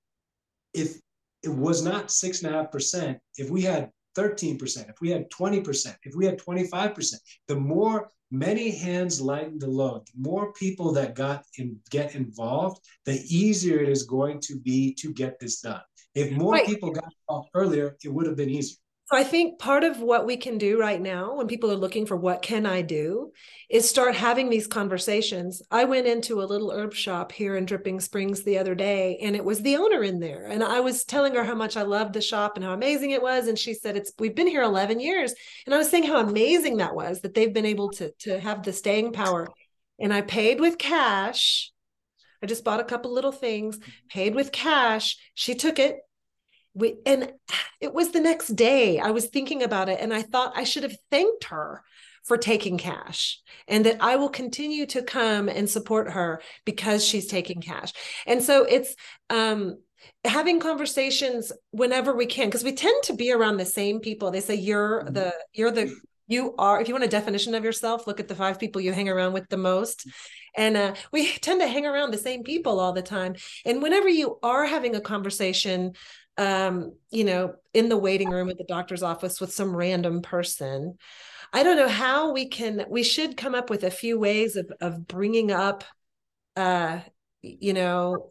if 0.73 0.97
it 1.43 1.49
was 1.49 1.83
not 1.83 2.11
six 2.11 2.41
and 2.41 2.53
a 2.53 2.57
half 2.57 2.71
percent, 2.71 3.19
if 3.37 3.49
we 3.49 3.61
had 3.61 3.91
13%, 4.17 4.89
if 4.89 4.95
we 5.01 5.09
had 5.09 5.29
20%, 5.29 5.95
if 6.03 6.15
we 6.15 6.25
had 6.25 6.39
25%, 6.39 7.13
the 7.47 7.55
more 7.55 8.09
many 8.29 8.71
hands 8.71 9.21
lighten 9.21 9.59
the 9.59 9.67
load, 9.67 10.05
the 10.07 10.29
more 10.29 10.53
people 10.53 10.91
that 10.93 11.15
got 11.15 11.45
in, 11.57 11.77
get 11.89 12.15
involved, 12.15 12.85
the 13.05 13.21
easier 13.27 13.79
it 13.79 13.89
is 13.89 14.03
going 14.03 14.39
to 14.41 14.57
be 14.59 14.93
to 14.95 15.13
get 15.13 15.39
this 15.39 15.61
done. 15.61 15.81
If 16.15 16.31
more 16.31 16.53
right. 16.53 16.65
people 16.65 16.91
got 16.91 17.13
involved 17.21 17.49
earlier, 17.53 17.95
it 18.03 18.09
would 18.09 18.25
have 18.25 18.35
been 18.35 18.49
easier. 18.49 18.77
I 19.13 19.25
think 19.25 19.59
part 19.59 19.83
of 19.83 19.99
what 19.99 20.25
we 20.25 20.37
can 20.37 20.57
do 20.57 20.79
right 20.79 21.01
now 21.01 21.35
when 21.35 21.47
people 21.47 21.69
are 21.69 21.75
looking 21.75 22.05
for 22.05 22.15
what 22.15 22.41
can 22.41 22.65
I 22.65 22.81
do 22.81 23.33
is 23.69 23.89
start 23.89 24.15
having 24.15 24.49
these 24.49 24.67
conversations. 24.67 25.61
I 25.69 25.83
went 25.83 26.07
into 26.07 26.41
a 26.41 26.45
little 26.45 26.71
herb 26.71 26.93
shop 26.93 27.33
here 27.33 27.57
in 27.57 27.65
Dripping 27.65 27.99
Springs 27.99 28.43
the 28.43 28.57
other 28.57 28.73
day 28.73 29.19
and 29.21 29.35
it 29.35 29.43
was 29.43 29.61
the 29.61 29.75
owner 29.75 30.01
in 30.01 30.21
there 30.21 30.45
and 30.45 30.63
I 30.63 30.79
was 30.79 31.03
telling 31.03 31.35
her 31.35 31.43
how 31.43 31.55
much 31.55 31.75
I 31.75 31.81
loved 31.81 32.13
the 32.13 32.21
shop 32.21 32.53
and 32.55 32.63
how 32.63 32.71
amazing 32.71 33.11
it 33.11 33.21
was 33.21 33.47
and 33.47 33.59
she 33.59 33.73
said 33.73 33.97
it's 33.97 34.13
we've 34.17 34.35
been 34.35 34.47
here 34.47 34.63
11 34.63 35.01
years 35.01 35.33
and 35.65 35.75
I 35.75 35.77
was 35.77 35.89
saying 35.89 36.03
how 36.03 36.19
amazing 36.19 36.77
that 36.77 36.95
was 36.95 37.19
that 37.21 37.33
they've 37.33 37.53
been 37.53 37.65
able 37.65 37.89
to 37.91 38.11
to 38.19 38.39
have 38.39 38.63
the 38.63 38.71
staying 38.71 39.11
power 39.11 39.49
and 39.99 40.13
I 40.13 40.21
paid 40.21 40.61
with 40.61 40.77
cash 40.77 41.71
I 42.41 42.47
just 42.47 42.63
bought 42.63 42.79
a 42.79 42.85
couple 42.85 43.13
little 43.13 43.31
things, 43.31 43.79
paid 44.09 44.33
with 44.33 44.51
cash. 44.51 45.17
She 45.35 45.53
took 45.53 45.77
it 45.77 45.97
we 46.73 46.97
and 47.05 47.31
it 47.81 47.93
was 47.93 48.11
the 48.11 48.19
next 48.19 48.49
day 48.49 48.99
i 48.99 49.11
was 49.11 49.25
thinking 49.27 49.63
about 49.63 49.89
it 49.89 49.99
and 49.99 50.13
i 50.13 50.21
thought 50.21 50.53
i 50.55 50.63
should 50.63 50.83
have 50.83 50.95
thanked 51.09 51.45
her 51.45 51.83
for 52.23 52.37
taking 52.37 52.77
cash 52.77 53.39
and 53.67 53.85
that 53.85 53.97
i 53.99 54.15
will 54.15 54.29
continue 54.29 54.85
to 54.85 55.01
come 55.01 55.49
and 55.49 55.69
support 55.69 56.11
her 56.11 56.41
because 56.65 57.05
she's 57.05 57.27
taking 57.27 57.61
cash. 57.61 57.93
And 58.27 58.43
so 58.43 58.63
it's 58.63 58.95
um 59.29 59.77
having 60.25 60.59
conversations 60.59 61.51
whenever 61.71 62.15
we 62.15 62.25
can 62.25 62.47
because 62.47 62.63
we 62.63 62.73
tend 62.73 63.03
to 63.03 63.13
be 63.13 63.31
around 63.31 63.57
the 63.57 63.65
same 63.65 63.99
people. 63.99 64.31
They 64.31 64.41
say 64.41 64.55
you're 64.55 65.03
mm-hmm. 65.03 65.13
the 65.13 65.33
you're 65.53 65.71
the 65.71 65.95
you 66.27 66.55
are 66.57 66.79
if 66.79 66.87
you 66.87 66.93
want 66.93 67.03
a 67.03 67.09
definition 67.09 67.55
of 67.55 67.63
yourself 67.63 68.07
look 68.07 68.21
at 68.21 68.27
the 68.29 68.35
five 68.35 68.57
people 68.57 68.81
you 68.81 68.93
hang 68.93 69.09
around 69.09 69.33
with 69.33 69.49
the 69.49 69.57
most. 69.57 70.07
And 70.55 70.75
uh, 70.75 70.95
we 71.11 71.31
tend 71.37 71.61
to 71.61 71.67
hang 71.67 71.85
around 71.85 72.11
the 72.11 72.17
same 72.17 72.43
people 72.43 72.79
all 72.79 72.91
the 72.93 73.01
time. 73.01 73.35
And 73.65 73.81
whenever 73.81 74.09
you 74.09 74.37
are 74.43 74.65
having 74.65 74.95
a 74.95 75.01
conversation 75.01 75.93
um, 76.37 76.93
you 77.09 77.23
know, 77.23 77.55
in 77.73 77.89
the 77.89 77.97
waiting 77.97 78.29
room 78.29 78.49
at 78.49 78.57
the 78.57 78.63
doctor's 78.63 79.03
office 79.03 79.39
with 79.39 79.53
some 79.53 79.75
random 79.75 80.21
person. 80.21 80.97
I 81.53 81.63
don't 81.63 81.77
know 81.77 81.89
how 81.89 82.31
we 82.31 82.47
can, 82.47 82.85
we 82.89 83.03
should 83.03 83.35
come 83.35 83.55
up 83.55 83.69
with 83.69 83.83
a 83.83 83.91
few 83.91 84.17
ways 84.17 84.55
of, 84.55 84.71
of 84.79 85.07
bringing 85.07 85.51
up, 85.51 85.83
uh, 86.55 86.99
you 87.41 87.73
know, 87.73 88.29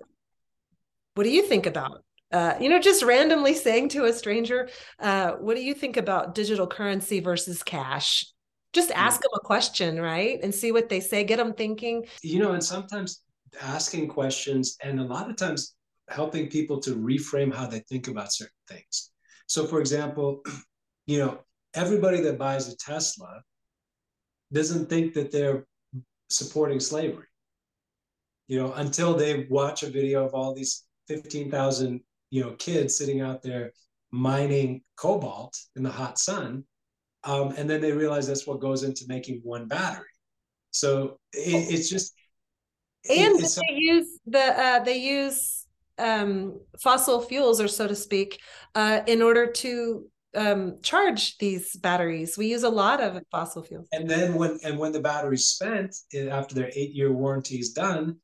what 1.14 1.24
do 1.24 1.30
you 1.30 1.42
think 1.42 1.66
about 1.66 2.02
uh, 2.32 2.54
you 2.60 2.68
know, 2.68 2.78
just 2.78 3.02
randomly 3.02 3.54
saying 3.54 3.88
to 3.88 4.04
a 4.04 4.12
stranger, 4.12 4.68
uh, 5.00 5.32
what 5.32 5.56
do 5.56 5.62
you 5.62 5.74
think 5.74 5.96
about 5.96 6.34
digital 6.34 6.66
currency 6.66 7.18
versus 7.18 7.62
cash? 7.62 8.24
Just 8.72 8.92
ask 8.92 9.20
them 9.20 9.32
a 9.34 9.40
question, 9.40 10.00
right? 10.00 10.38
And 10.40 10.54
see 10.54 10.70
what 10.70 10.88
they 10.88 11.00
say, 11.00 11.24
get 11.24 11.38
them 11.38 11.54
thinking. 11.54 12.04
You 12.22 12.38
know, 12.38 12.52
and 12.52 12.62
sometimes 12.62 13.22
asking 13.60 14.08
questions 14.08 14.76
and 14.80 15.00
a 15.00 15.04
lot 15.04 15.28
of 15.28 15.36
times 15.36 15.74
helping 16.10 16.48
people 16.48 16.80
to 16.80 16.96
reframe 16.96 17.54
how 17.54 17.66
they 17.66 17.80
think 17.80 18.08
about 18.08 18.32
certain 18.32 18.52
things. 18.68 19.10
So, 19.46 19.66
for 19.66 19.80
example, 19.80 20.42
you 21.06 21.18
know, 21.18 21.40
everybody 21.74 22.20
that 22.22 22.38
buys 22.38 22.68
a 22.68 22.76
Tesla 22.76 23.42
doesn't 24.52 24.88
think 24.88 25.14
that 25.14 25.30
they're 25.30 25.66
supporting 26.28 26.80
slavery. 26.80 27.26
You 28.48 28.58
know, 28.58 28.72
until 28.74 29.14
they 29.14 29.46
watch 29.48 29.84
a 29.84 29.90
video 29.90 30.24
of 30.24 30.34
all 30.34 30.54
these 30.54 30.84
15,000 31.08 32.00
you 32.30 32.42
know 32.42 32.52
kids 32.52 32.96
sitting 32.96 33.20
out 33.20 33.42
there 33.42 33.72
mining 34.10 34.82
cobalt 34.96 35.56
in 35.76 35.82
the 35.82 35.90
hot 35.90 36.18
sun 36.18 36.64
um, 37.24 37.52
and 37.56 37.68
then 37.68 37.80
they 37.80 37.92
realize 37.92 38.26
that's 38.26 38.46
what 38.46 38.60
goes 38.60 38.82
into 38.82 39.04
making 39.08 39.40
one 39.42 39.66
battery 39.66 40.06
so 40.70 41.18
it, 41.32 41.72
it's 41.72 41.90
just 41.90 42.14
and 43.08 43.36
it, 43.36 43.42
it's 43.42 43.56
they 43.56 43.74
use 43.76 44.18
the 44.26 44.60
uh, 44.60 44.78
they 44.80 44.98
use 44.98 45.66
um, 46.00 46.60
fossil 46.80 47.20
fuels 47.20 47.60
or 47.60 47.68
so 47.68 47.86
to 47.86 47.94
speak 47.94 48.40
uh, 48.74 49.00
in 49.06 49.22
order 49.22 49.46
to 49.46 50.06
um, 50.36 50.78
charge 50.82 51.38
these 51.38 51.76
batteries 51.76 52.38
we 52.38 52.46
use 52.46 52.62
a 52.62 52.68
lot 52.68 53.00
of 53.00 53.20
fossil 53.30 53.62
fuels 53.62 53.88
and 53.92 54.08
then 54.08 54.34
when 54.34 54.58
and 54.64 54.78
when 54.78 54.92
the 54.92 55.00
battery's 55.00 55.46
spent 55.48 55.94
after 56.30 56.54
their 56.54 56.70
eight 56.76 56.92
year 56.92 57.12
warranty 57.12 57.56
is 57.56 57.72
done 57.72 58.16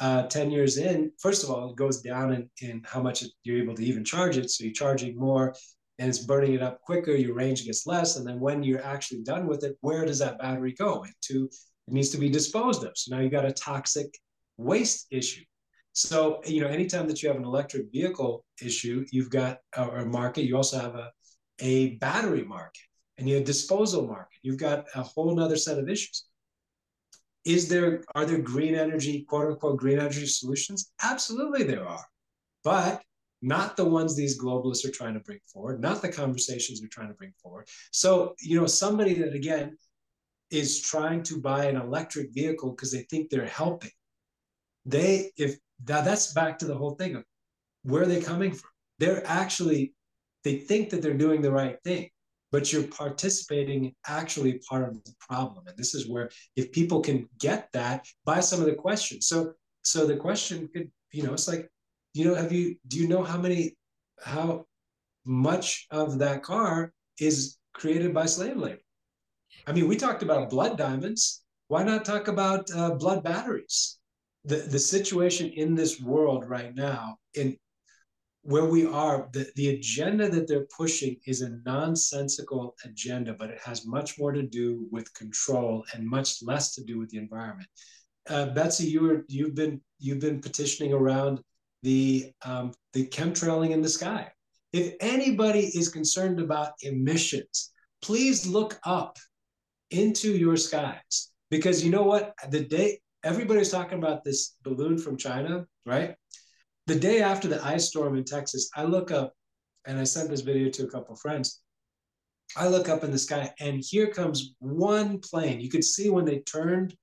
uh, 0.00 0.24
10 0.24 0.50
years 0.50 0.76
in, 0.76 1.12
first 1.20 1.44
of 1.44 1.50
all, 1.50 1.70
it 1.70 1.76
goes 1.76 2.00
down 2.00 2.32
in, 2.32 2.50
in 2.60 2.82
how 2.84 3.00
much 3.00 3.24
you're 3.44 3.62
able 3.62 3.74
to 3.74 3.84
even 3.84 4.04
charge 4.04 4.36
it. 4.36 4.50
So 4.50 4.64
you're 4.64 4.72
charging 4.72 5.16
more 5.16 5.54
and 5.98 6.08
it's 6.08 6.18
burning 6.18 6.54
it 6.54 6.62
up 6.62 6.80
quicker, 6.80 7.12
your 7.12 7.34
range 7.34 7.64
gets 7.64 7.86
less. 7.86 8.16
And 8.16 8.26
then 8.26 8.40
when 8.40 8.62
you're 8.62 8.84
actually 8.84 9.22
done 9.22 9.46
with 9.46 9.62
it, 9.62 9.76
where 9.80 10.04
does 10.04 10.18
that 10.18 10.38
battery 10.38 10.74
go 10.76 11.04
into? 11.04 11.48
It 11.86 11.94
needs 11.94 12.10
to 12.10 12.18
be 12.18 12.28
disposed 12.28 12.84
of. 12.84 12.92
So 12.96 13.14
now 13.14 13.22
you 13.22 13.28
got 13.28 13.44
a 13.44 13.52
toxic 13.52 14.18
waste 14.56 15.06
issue. 15.10 15.44
So, 15.94 16.40
you 16.44 16.60
know, 16.60 16.66
anytime 16.66 17.06
that 17.06 17.22
you 17.22 17.28
have 17.28 17.38
an 17.38 17.44
electric 17.44 17.92
vehicle 17.92 18.44
issue, 18.60 19.06
you've 19.12 19.30
got 19.30 19.58
a, 19.76 19.88
a 19.88 20.04
market, 20.04 20.44
you 20.44 20.56
also 20.56 20.78
have 20.80 20.96
a, 20.96 21.12
a 21.60 21.96
battery 21.96 22.44
market 22.44 22.82
and 23.16 23.28
you 23.28 23.36
have 23.36 23.44
disposal 23.44 24.06
market. 24.06 24.38
You've 24.42 24.58
got 24.58 24.86
a 24.96 25.02
whole 25.02 25.34
nother 25.34 25.56
set 25.56 25.78
of 25.78 25.88
issues. 25.88 26.26
Is 27.44 27.68
there 27.68 28.02
are 28.14 28.24
there 28.26 28.38
green 28.38 28.74
energy 28.74 29.24
quote 29.28 29.52
unquote 29.52 29.78
green 29.78 29.98
energy 29.98 30.26
solutions? 30.26 30.92
Absolutely 31.02 31.62
there 31.62 31.86
are 31.86 32.04
but 32.64 33.02
not 33.42 33.76
the 33.76 33.84
ones 33.84 34.16
these 34.16 34.40
globalists 34.40 34.86
are 34.86 34.90
trying 34.90 35.12
to 35.14 35.20
bring 35.20 35.38
forward 35.52 35.80
not 35.80 36.00
the 36.00 36.08
conversations 36.08 36.80
they're 36.80 36.88
trying 36.88 37.08
to 37.08 37.14
bring 37.14 37.34
forward. 37.40 37.68
So 37.92 38.34
you 38.40 38.58
know 38.58 38.66
somebody 38.66 39.14
that 39.14 39.34
again 39.34 39.76
is 40.50 40.80
trying 40.80 41.22
to 41.24 41.40
buy 41.40 41.66
an 41.66 41.76
electric 41.76 42.32
vehicle 42.32 42.70
because 42.70 42.90
they 42.90 43.02
think 43.10 43.28
they're 43.28 43.46
helping 43.46 43.90
they 44.86 45.30
if 45.36 45.56
that, 45.84 46.04
that's 46.04 46.32
back 46.32 46.58
to 46.58 46.66
the 46.66 46.76
whole 46.76 46.94
thing 46.94 47.16
of 47.16 47.24
where 47.82 48.02
are 48.02 48.06
they 48.06 48.20
coming 48.20 48.52
from 48.52 48.70
they're 48.98 49.26
actually 49.26 49.94
they 50.44 50.56
think 50.56 50.90
that 50.90 51.02
they're 51.02 51.14
doing 51.14 51.42
the 51.42 51.50
right 51.50 51.78
thing 51.84 52.08
but 52.54 52.72
you're 52.72 52.84
participating 52.84 53.92
actually 54.06 54.60
part 54.70 54.88
of 54.88 55.02
the 55.02 55.12
problem. 55.18 55.66
And 55.66 55.76
this 55.76 55.92
is 55.92 56.08
where 56.08 56.30
if 56.54 56.70
people 56.70 57.00
can 57.00 57.28
get 57.40 57.68
that 57.72 58.06
by 58.24 58.38
some 58.38 58.60
of 58.60 58.66
the 58.66 58.76
questions. 58.76 59.26
So 59.26 59.54
so 59.82 60.06
the 60.06 60.14
question 60.16 60.68
could, 60.72 60.88
you 61.10 61.24
know, 61.24 61.32
it's 61.32 61.48
like, 61.48 61.68
you 62.12 62.24
know, 62.24 62.36
have 62.36 62.52
you 62.52 62.76
do 62.86 62.96
you 63.00 63.08
know 63.08 63.24
how 63.24 63.38
many 63.38 63.76
how 64.22 64.66
much 65.24 65.88
of 65.90 66.20
that 66.20 66.44
car 66.44 66.92
is 67.18 67.56
created 67.72 68.14
by 68.14 68.26
slave 68.26 68.56
labor? 68.56 68.86
I 69.66 69.72
mean, 69.72 69.88
we 69.88 69.96
talked 69.96 70.22
about 70.22 70.48
blood 70.48 70.78
diamonds. 70.78 71.42
Why 71.66 71.82
not 71.82 72.04
talk 72.04 72.28
about 72.28 72.70
uh, 72.70 72.94
blood 72.94 73.24
batteries? 73.24 73.98
The 74.44 74.56
the 74.56 74.78
situation 74.78 75.50
in 75.50 75.74
this 75.74 76.00
world 76.00 76.48
right 76.48 76.74
now, 76.74 77.16
in 77.34 77.56
where 78.42 78.66
we 78.66 78.84
are, 78.84 79.28
the, 79.32 79.50
the 79.56 79.70
agenda 79.70 80.28
that 80.28 80.46
they're 80.46 80.66
pushing 80.76 81.16
is 81.26 81.40
a 81.40 81.56
nonsensical 81.64 82.74
agenda, 82.84 83.34
but 83.38 83.48
it 83.48 83.58
has 83.64 83.86
much 83.86 84.18
more 84.18 84.32
to 84.32 84.42
do 84.42 84.86
with 84.90 85.12
control 85.14 85.82
and 85.94 86.06
much 86.06 86.42
less 86.42 86.74
to 86.74 86.84
do 86.84 86.98
with 86.98 87.08
the 87.08 87.16
environment. 87.16 87.68
Uh, 88.28 88.46
Betsy, 88.50 88.84
you 88.84 89.00
were 89.02 89.24
you've 89.28 89.54
been 89.54 89.80
you've 89.98 90.20
been 90.20 90.40
petitioning 90.40 90.92
around 90.92 91.40
the 91.82 92.32
um, 92.44 92.72
the 92.92 93.06
chemtrailing 93.06 93.70
in 93.70 93.80
the 93.80 93.88
sky. 93.88 94.30
If 94.72 94.94
anybody 95.00 95.60
is 95.60 95.88
concerned 95.88 96.40
about 96.40 96.72
emissions, 96.82 97.72
please 98.02 98.46
look 98.46 98.78
up 98.84 99.18
into 99.90 100.36
your 100.36 100.56
skies 100.56 101.30
because 101.50 101.84
you 101.84 101.90
know 101.90 102.02
what? 102.02 102.34
The 102.50 102.64
day 102.64 102.98
everybody's 103.24 103.70
talking 103.70 103.98
about 103.98 104.22
this 104.22 104.56
balloon 104.62 104.98
from 104.98 105.16
China, 105.16 105.66
right? 105.84 106.14
the 106.86 106.94
day 106.94 107.22
after 107.22 107.48
the 107.48 107.64
ice 107.64 107.88
storm 107.88 108.16
in 108.16 108.24
Texas, 108.24 108.70
I 108.76 108.84
look 108.84 109.10
up 109.10 109.32
and 109.86 109.98
I 109.98 110.04
sent 110.04 110.30
this 110.30 110.42
video 110.42 110.70
to 110.70 110.84
a 110.84 110.90
couple 110.90 111.16
friends. 111.16 111.62
I 112.56 112.68
look 112.68 112.88
up 112.88 113.04
in 113.04 113.10
the 113.10 113.18
sky 113.18 113.52
and 113.58 113.82
here 113.82 114.08
comes 114.08 114.54
one 114.58 115.18
plane. 115.18 115.60
You 115.60 115.70
could 115.70 115.84
see 115.84 116.10
when 116.10 116.24
they 116.24 116.40
turned 116.40 116.94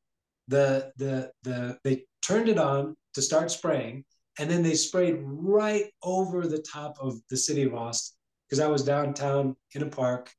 the 0.48 0.92
the 0.98 1.32
the 1.44 1.78
they 1.84 2.06
turned 2.22 2.50
it 2.50 2.58
on 2.58 2.96
to 3.14 3.22
start 3.22 3.52
spraying 3.52 4.04
and 4.40 4.50
then 4.50 4.64
they 4.64 4.76
sprayed 4.76 5.18
right 5.22 5.86
over 6.04 6.48
the 6.48 6.62
top 6.62 6.98
of 7.00 7.20
the 7.30 7.38
city 7.38 7.64
of 7.64 7.74
Austin 7.74 8.16
because 8.48 8.60
I 8.60 8.68
was 8.68 8.84
downtown 8.84 9.56
in 9.74 9.84
a 9.84 9.90
park 9.90 10.32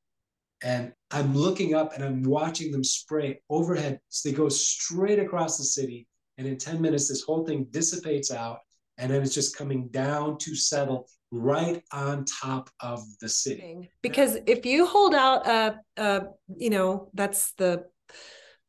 and 0.62 0.92
I'm 1.10 1.34
looking 1.34 1.74
up 1.74 1.94
and 1.94 2.04
I'm 2.04 2.22
watching 2.22 2.70
them 2.70 2.84
spray 2.84 3.40
overhead. 3.50 4.00
So 4.08 4.28
they 4.28 4.34
go 4.34 4.48
straight 4.48 5.18
across 5.18 5.58
the 5.58 5.64
city 5.64 6.06
and 6.38 6.46
in 6.46 6.56
10 6.56 6.80
minutes 6.80 7.08
this 7.08 7.22
whole 7.22 7.44
thing 7.44 7.66
dissipates 7.70 8.30
out 8.30 8.58
and 8.98 9.10
then 9.10 9.22
it's 9.22 9.34
just 9.34 9.56
coming 9.56 9.88
down 9.88 10.38
to 10.38 10.54
settle 10.54 11.08
right 11.30 11.82
on 11.92 12.24
top 12.24 12.70
of 12.80 13.02
the 13.20 13.28
city. 13.28 13.90
Because 14.02 14.38
if 14.46 14.66
you 14.66 14.86
hold 14.86 15.14
out 15.14 15.46
a, 15.46 15.80
a 15.96 16.22
you 16.56 16.70
know, 16.70 17.10
that's 17.14 17.52
the 17.52 17.86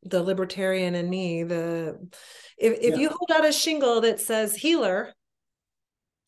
the 0.02 0.22
libertarian 0.22 0.94
in 0.94 1.08
me. 1.08 1.44
The 1.44 1.98
if 2.58 2.72
if 2.80 2.94
yeah. 2.94 3.00
you 3.00 3.08
hold 3.08 3.30
out 3.32 3.46
a 3.46 3.52
shingle 3.52 4.00
that 4.02 4.20
says 4.20 4.54
healer, 4.54 5.12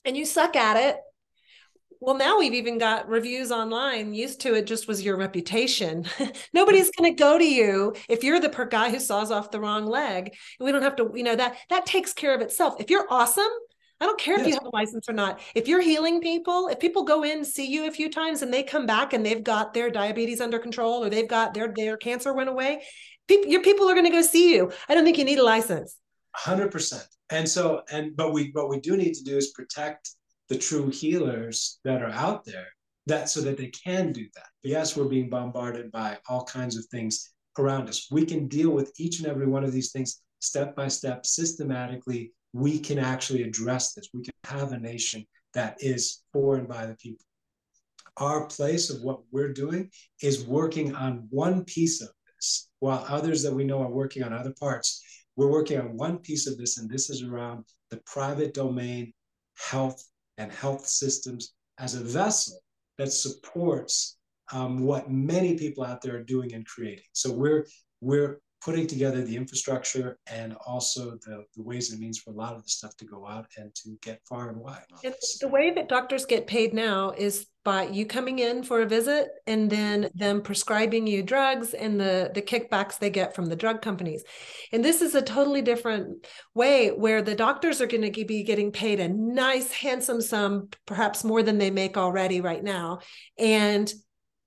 and 0.04 0.16
you 0.16 0.24
suck 0.24 0.56
at 0.56 0.76
it, 0.76 0.96
well 2.00 2.16
now 2.16 2.38
we've 2.38 2.54
even 2.54 2.78
got 2.78 3.08
reviews 3.08 3.50
online 3.50 4.14
used 4.14 4.40
to 4.40 4.54
it 4.54 4.66
just 4.66 4.88
was 4.88 5.02
your 5.02 5.16
reputation 5.16 6.04
hmm. 6.16 6.24
nobody's 6.52 6.90
going 6.90 7.14
to 7.14 7.18
go 7.18 7.38
to 7.38 7.44
you 7.44 7.94
if 8.08 8.22
you're 8.22 8.40
the 8.40 8.48
per 8.48 8.66
guy 8.66 8.90
who 8.90 9.00
saws 9.00 9.30
off 9.30 9.50
the 9.50 9.60
wrong 9.60 9.86
leg 9.86 10.34
we 10.60 10.72
don't 10.72 10.82
have 10.82 10.96
to 10.96 11.10
you 11.14 11.22
know 11.22 11.36
that 11.36 11.56
that 11.70 11.86
takes 11.86 12.12
care 12.12 12.34
of 12.34 12.40
itself 12.40 12.74
if 12.78 12.90
you're 12.90 13.06
awesome 13.10 13.50
I 14.00 14.04
don't 14.04 14.20
care 14.20 14.36
yes. 14.36 14.42
if 14.42 14.46
you 14.48 14.54
have 14.54 14.66
a 14.66 14.76
license 14.76 15.08
or 15.08 15.14
not. 15.14 15.40
If 15.54 15.68
you're 15.68 15.80
healing 15.80 16.20
people, 16.20 16.68
if 16.68 16.78
people 16.78 17.04
go 17.04 17.22
in, 17.22 17.44
see 17.44 17.66
you 17.66 17.88
a 17.88 17.90
few 17.90 18.10
times 18.10 18.42
and 18.42 18.52
they 18.52 18.62
come 18.62 18.84
back 18.84 19.14
and 19.14 19.24
they've 19.24 19.42
got 19.42 19.72
their 19.72 19.90
diabetes 19.90 20.40
under 20.40 20.58
control 20.58 21.02
or 21.02 21.08
they've 21.08 21.26
got 21.26 21.54
their 21.54 21.72
their 21.74 21.96
cancer 21.96 22.34
went 22.34 22.50
away, 22.50 22.82
people 23.26 23.50
your 23.50 23.62
people 23.62 23.88
are 23.88 23.94
going 23.94 24.04
to 24.04 24.12
go 24.12 24.20
see 24.20 24.54
you. 24.54 24.70
I 24.88 24.94
don't 24.94 25.04
think 25.04 25.16
you 25.16 25.24
need 25.24 25.38
a 25.38 25.44
license. 25.44 25.96
100%. 26.44 27.06
And 27.30 27.48
so 27.48 27.82
and 27.90 28.14
but 28.14 28.32
we 28.32 28.50
what 28.52 28.68
we 28.68 28.80
do 28.80 28.96
need 28.96 29.14
to 29.14 29.24
do 29.24 29.36
is 29.36 29.48
protect 29.48 30.10
the 30.48 30.58
true 30.58 30.88
healers 30.88 31.78
that 31.84 32.02
are 32.02 32.10
out 32.10 32.44
there 32.44 32.66
that 33.06 33.28
so 33.28 33.40
that 33.40 33.56
they 33.56 33.68
can 33.68 34.12
do 34.12 34.26
that. 34.34 34.46
But 34.62 34.70
yes, 34.70 34.96
we're 34.96 35.04
being 35.04 35.30
bombarded 35.30 35.92
by 35.92 36.18
all 36.28 36.44
kinds 36.44 36.76
of 36.76 36.84
things 36.86 37.32
around 37.58 37.88
us. 37.88 38.08
We 38.10 38.24
can 38.24 38.48
deal 38.48 38.70
with 38.70 38.92
each 38.98 39.20
and 39.20 39.28
every 39.28 39.46
one 39.46 39.64
of 39.64 39.72
these 39.72 39.92
things 39.92 40.22
step 40.40 40.74
by 40.74 40.88
step 40.88 41.24
systematically 41.24 42.32
we 42.56 42.78
can 42.78 42.98
actually 42.98 43.42
address 43.42 43.92
this. 43.92 44.08
We 44.14 44.22
can 44.22 44.32
have 44.44 44.72
a 44.72 44.78
nation 44.78 45.26
that 45.52 45.76
is 45.80 46.22
for 46.32 46.56
and 46.56 46.66
by 46.66 46.86
the 46.86 46.96
people. 46.96 47.24
Our 48.16 48.46
place 48.46 48.88
of 48.88 49.02
what 49.02 49.20
we're 49.30 49.52
doing 49.52 49.90
is 50.22 50.46
working 50.46 50.94
on 50.94 51.26
one 51.28 51.64
piece 51.64 52.00
of 52.00 52.08
this, 52.26 52.70
while 52.80 53.04
others 53.08 53.42
that 53.42 53.52
we 53.52 53.64
know 53.64 53.82
are 53.82 53.90
working 53.90 54.22
on 54.22 54.32
other 54.32 54.54
parts. 54.58 55.02
We're 55.36 55.50
working 55.50 55.78
on 55.78 55.98
one 55.98 56.18
piece 56.18 56.46
of 56.46 56.56
this, 56.56 56.78
and 56.78 56.88
this 56.88 57.10
is 57.10 57.22
around 57.22 57.64
the 57.90 58.00
private 58.06 58.54
domain, 58.54 59.12
health, 59.58 60.02
and 60.38 60.52
health 60.52 60.86
systems 60.86 61.54
as 61.78 61.94
a 61.94 62.00
vessel 62.02 62.58
that 62.98 63.12
supports 63.12 64.18
um, 64.52 64.80
what 64.80 65.10
many 65.10 65.56
people 65.56 65.84
out 65.84 66.00
there 66.00 66.16
are 66.16 66.22
doing 66.22 66.54
and 66.54 66.66
creating. 66.66 67.04
So 67.12 67.32
we're 67.32 67.66
we're 68.00 68.40
putting 68.64 68.86
together 68.86 69.22
the 69.22 69.36
infrastructure 69.36 70.18
and 70.30 70.56
also 70.66 71.12
the, 71.24 71.44
the 71.54 71.62
ways 71.62 71.92
and 71.92 72.00
means 72.00 72.18
for 72.18 72.30
a 72.30 72.34
lot 72.34 72.54
of 72.54 72.62
the 72.62 72.68
stuff 72.68 72.96
to 72.96 73.04
go 73.04 73.26
out 73.26 73.46
and 73.56 73.74
to 73.74 73.96
get 74.02 74.20
far 74.28 74.48
and 74.48 74.58
wide. 74.58 74.82
And 75.04 75.14
the 75.40 75.48
way 75.48 75.70
that 75.72 75.88
doctors 75.88 76.24
get 76.24 76.46
paid 76.46 76.74
now 76.74 77.12
is 77.16 77.46
by 77.66 77.88
you 77.88 78.06
coming 78.06 78.38
in 78.38 78.62
for 78.62 78.80
a 78.80 78.86
visit 78.86 79.28
and 79.48 79.68
then 79.68 80.04
mm-hmm. 80.04 80.18
them 80.18 80.40
prescribing 80.40 81.04
you 81.08 81.20
drugs 81.20 81.74
and 81.74 82.00
the 82.00 82.30
the 82.32 82.40
kickbacks 82.40 82.98
they 82.98 83.10
get 83.10 83.34
from 83.34 83.46
the 83.46 83.56
drug 83.56 83.82
companies. 83.82 84.22
And 84.72 84.84
this 84.84 85.02
is 85.02 85.16
a 85.16 85.20
totally 85.20 85.62
different 85.62 86.24
way 86.54 86.90
where 86.90 87.22
the 87.22 87.34
doctors 87.34 87.80
are 87.80 87.88
going 87.88 88.10
to 88.10 88.24
be 88.24 88.44
getting 88.44 88.70
paid 88.70 89.00
a 89.00 89.08
nice 89.08 89.72
handsome 89.72 90.20
sum 90.20 90.68
perhaps 90.86 91.24
more 91.24 91.42
than 91.42 91.58
they 91.58 91.72
make 91.72 91.96
already 91.96 92.40
right 92.40 92.62
now 92.62 93.00
and 93.36 93.92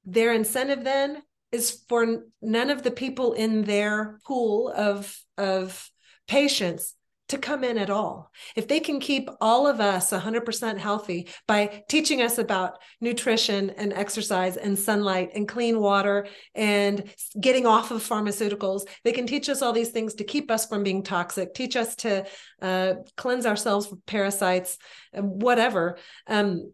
their 0.05 0.33
incentive 0.33 0.83
then 0.85 1.21
is 1.51 1.83
for 1.89 2.23
none 2.41 2.69
of 2.69 2.83
the 2.83 2.91
people 2.91 3.33
in 3.33 3.63
their 3.63 4.19
pool 4.25 4.71
of 4.75 5.17
of 5.37 5.89
patients 6.27 6.95
to 7.29 7.37
come 7.37 7.63
in 7.63 7.77
at 7.77 7.89
all. 7.89 8.31
If 8.55 8.67
they 8.67 8.79
can 8.79 8.99
keep 8.99 9.29
all 9.39 9.67
of 9.67 9.79
us 9.79 10.11
100% 10.11 10.77
healthy 10.77 11.29
by 11.47 11.83
teaching 11.87 12.21
us 12.21 12.37
about 12.37 12.79
nutrition 12.99 13.69
and 13.71 13.93
exercise 13.93 14.57
and 14.57 14.77
sunlight 14.77 15.31
and 15.35 15.47
clean 15.47 15.79
water 15.79 16.27
and 16.55 17.03
getting 17.39 17.65
off 17.65 17.91
of 17.91 18.07
pharmaceuticals, 18.07 18.81
they 19.03 19.11
can 19.11 19.27
teach 19.27 19.47
us 19.47 19.61
all 19.61 19.73
these 19.73 19.89
things 19.89 20.15
to 20.15 20.23
keep 20.23 20.51
us 20.51 20.65
from 20.65 20.83
being 20.83 21.03
toxic, 21.03 21.53
teach 21.53 21.75
us 21.75 21.95
to 21.97 22.25
uh, 22.61 22.95
cleanse 23.15 23.45
ourselves 23.45 23.87
from 23.87 24.01
parasites, 24.05 24.77
and 25.13 25.41
whatever. 25.41 25.97
Um, 26.27 26.71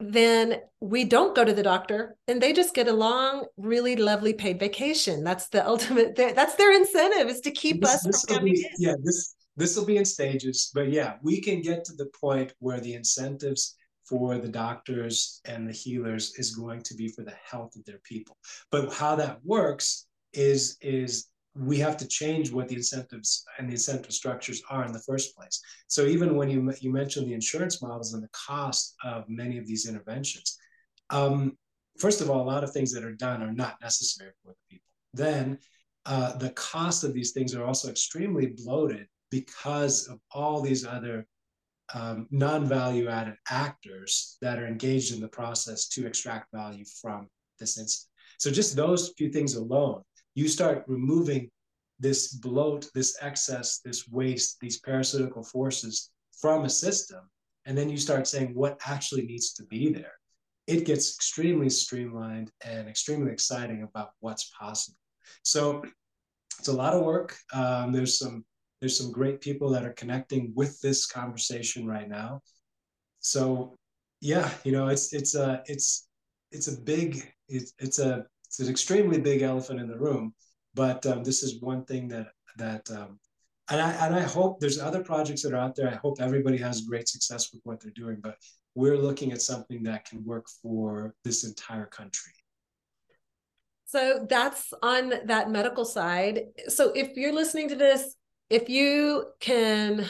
then 0.00 0.56
we 0.80 1.04
don't 1.04 1.36
go 1.36 1.44
to 1.44 1.52
the 1.52 1.62
doctor 1.62 2.16
and 2.26 2.40
they 2.40 2.54
just 2.54 2.74
get 2.74 2.88
a 2.88 2.92
long 2.92 3.44
really 3.58 3.96
lovely 3.96 4.32
paid 4.32 4.58
vacation 4.58 5.22
that's 5.22 5.48
the 5.48 5.66
ultimate 5.66 6.16
that's 6.16 6.54
their 6.54 6.72
incentive 6.72 7.28
is 7.28 7.42
to 7.42 7.50
keep 7.50 7.82
this, 7.82 7.96
us 7.96 8.02
this 8.04 8.24
from 8.24 8.44
be, 8.44 8.66
yeah 8.78 8.94
this 9.02 9.34
this 9.60 9.76
will 9.76 9.84
be 9.84 9.96
in 9.96 10.04
stages 10.04 10.70
but 10.74 10.90
yeah 10.90 11.14
we 11.22 11.40
can 11.40 11.60
get 11.60 11.84
to 11.84 11.92
the 11.94 12.10
point 12.20 12.52
where 12.58 12.80
the 12.80 12.94
incentives 12.94 13.76
for 14.04 14.38
the 14.38 14.48
doctors 14.48 15.40
and 15.44 15.68
the 15.68 15.72
healers 15.72 16.34
is 16.36 16.56
going 16.56 16.82
to 16.82 16.94
be 16.94 17.08
for 17.08 17.22
the 17.22 17.34
health 17.50 17.76
of 17.76 17.84
their 17.84 18.00
people 18.04 18.36
but 18.70 18.92
how 18.92 19.14
that 19.14 19.38
works 19.44 20.06
is 20.32 20.76
is 20.80 21.30
we 21.54 21.78
have 21.78 21.96
to 21.96 22.06
change 22.06 22.52
what 22.52 22.68
the 22.68 22.76
incentives 22.76 23.44
and 23.58 23.68
the 23.68 23.72
incentive 23.72 24.12
structures 24.12 24.62
are 24.70 24.84
in 24.84 24.92
the 24.92 25.00
first 25.00 25.36
place. 25.36 25.60
So 25.88 26.06
even 26.06 26.36
when 26.36 26.48
you 26.48 26.72
you 26.80 26.92
mentioned 26.92 27.26
the 27.26 27.34
insurance 27.34 27.82
models 27.82 28.14
and 28.14 28.22
the 28.22 28.28
cost 28.28 28.94
of 29.04 29.24
many 29.28 29.58
of 29.58 29.66
these 29.66 29.88
interventions, 29.88 30.56
um, 31.10 31.56
first 31.98 32.20
of 32.20 32.30
all, 32.30 32.42
a 32.42 32.50
lot 32.50 32.62
of 32.62 32.72
things 32.72 32.92
that 32.92 33.04
are 33.04 33.14
done 33.14 33.42
are 33.42 33.52
not 33.52 33.80
necessary 33.82 34.30
for 34.42 34.52
the 34.52 34.76
people. 34.76 34.86
Then 35.12 35.58
uh, 36.06 36.36
the 36.36 36.50
cost 36.50 37.02
of 37.02 37.12
these 37.12 37.32
things 37.32 37.54
are 37.54 37.64
also 37.64 37.90
extremely 37.90 38.54
bloated 38.56 39.06
because 39.30 40.08
of 40.08 40.18
all 40.32 40.60
these 40.60 40.84
other 40.84 41.26
um, 41.94 42.26
non-value 42.30 43.08
added 43.08 43.34
actors 43.50 44.36
that 44.40 44.58
are 44.58 44.66
engaged 44.66 45.12
in 45.14 45.20
the 45.20 45.28
process 45.28 45.88
to 45.88 46.06
extract 46.06 46.46
value 46.52 46.84
from 47.00 47.28
this 47.58 47.78
incident. 47.78 48.08
So 48.38 48.50
just 48.50 48.76
those 48.76 49.12
few 49.16 49.30
things 49.30 49.54
alone 49.54 50.02
you 50.34 50.48
start 50.48 50.84
removing 50.86 51.50
this 51.98 52.32
bloat, 52.32 52.88
this 52.94 53.16
excess, 53.20 53.80
this 53.84 54.08
waste, 54.08 54.58
these 54.60 54.80
parasitical 54.80 55.42
forces 55.42 56.10
from 56.40 56.64
a 56.64 56.70
system, 56.70 57.20
and 57.66 57.76
then 57.76 57.90
you 57.90 57.98
start 57.98 58.26
saying 58.26 58.54
what 58.54 58.80
actually 58.86 59.26
needs 59.26 59.52
to 59.54 59.64
be 59.64 59.92
there. 59.92 60.14
It 60.66 60.86
gets 60.86 61.14
extremely 61.14 61.68
streamlined 61.68 62.50
and 62.64 62.88
extremely 62.88 63.32
exciting 63.32 63.82
about 63.82 64.10
what's 64.20 64.50
possible. 64.58 64.96
So 65.42 65.82
it's 66.58 66.68
a 66.68 66.72
lot 66.72 66.94
of 66.94 67.04
work. 67.04 67.36
Um, 67.52 67.92
there's 67.92 68.18
some 68.18 68.44
there's 68.80 68.96
some 68.96 69.12
great 69.12 69.40
people 69.40 69.68
that 69.70 69.84
are 69.84 69.92
connecting 69.92 70.52
with 70.54 70.80
this 70.80 71.06
conversation 71.06 71.86
right 71.86 72.08
now. 72.08 72.40
So 73.20 73.76
yeah, 74.20 74.50
you 74.64 74.72
know, 74.72 74.88
it's 74.88 75.12
it's 75.12 75.34
a 75.34 75.62
it's 75.66 76.08
it's 76.50 76.68
a 76.68 76.80
big 76.80 77.32
it's 77.48 77.72
it's 77.78 77.98
a 77.98 78.26
it's 78.46 78.60
an 78.60 78.68
extremely 78.68 79.20
big 79.20 79.42
elephant 79.42 79.80
in 79.80 79.88
the 79.88 79.98
room, 79.98 80.34
but 80.74 81.04
um, 81.06 81.22
this 81.22 81.42
is 81.42 81.60
one 81.60 81.84
thing 81.84 82.08
that 82.08 82.28
that 82.56 82.90
um, 82.90 83.18
and 83.70 83.80
I 83.80 83.92
and 84.06 84.14
I 84.14 84.22
hope 84.22 84.60
there's 84.60 84.80
other 84.80 85.02
projects 85.02 85.42
that 85.42 85.52
are 85.52 85.58
out 85.58 85.76
there. 85.76 85.88
I 85.88 85.96
hope 85.96 86.20
everybody 86.20 86.58
has 86.58 86.82
great 86.82 87.08
success 87.08 87.52
with 87.52 87.60
what 87.64 87.80
they're 87.80 87.92
doing, 87.92 88.18
but 88.20 88.36
we're 88.74 88.98
looking 88.98 89.32
at 89.32 89.42
something 89.42 89.82
that 89.84 90.04
can 90.04 90.24
work 90.24 90.46
for 90.62 91.14
this 91.24 91.44
entire 91.44 91.86
country. 91.86 92.32
So 93.86 94.26
that's 94.28 94.72
on 94.82 95.12
that 95.26 95.50
medical 95.50 95.84
side. 95.84 96.42
So 96.68 96.92
if 96.92 97.16
you're 97.16 97.34
listening 97.34 97.68
to 97.70 97.74
this, 97.74 98.14
if 98.50 98.68
you 98.68 99.24
can 99.38 100.06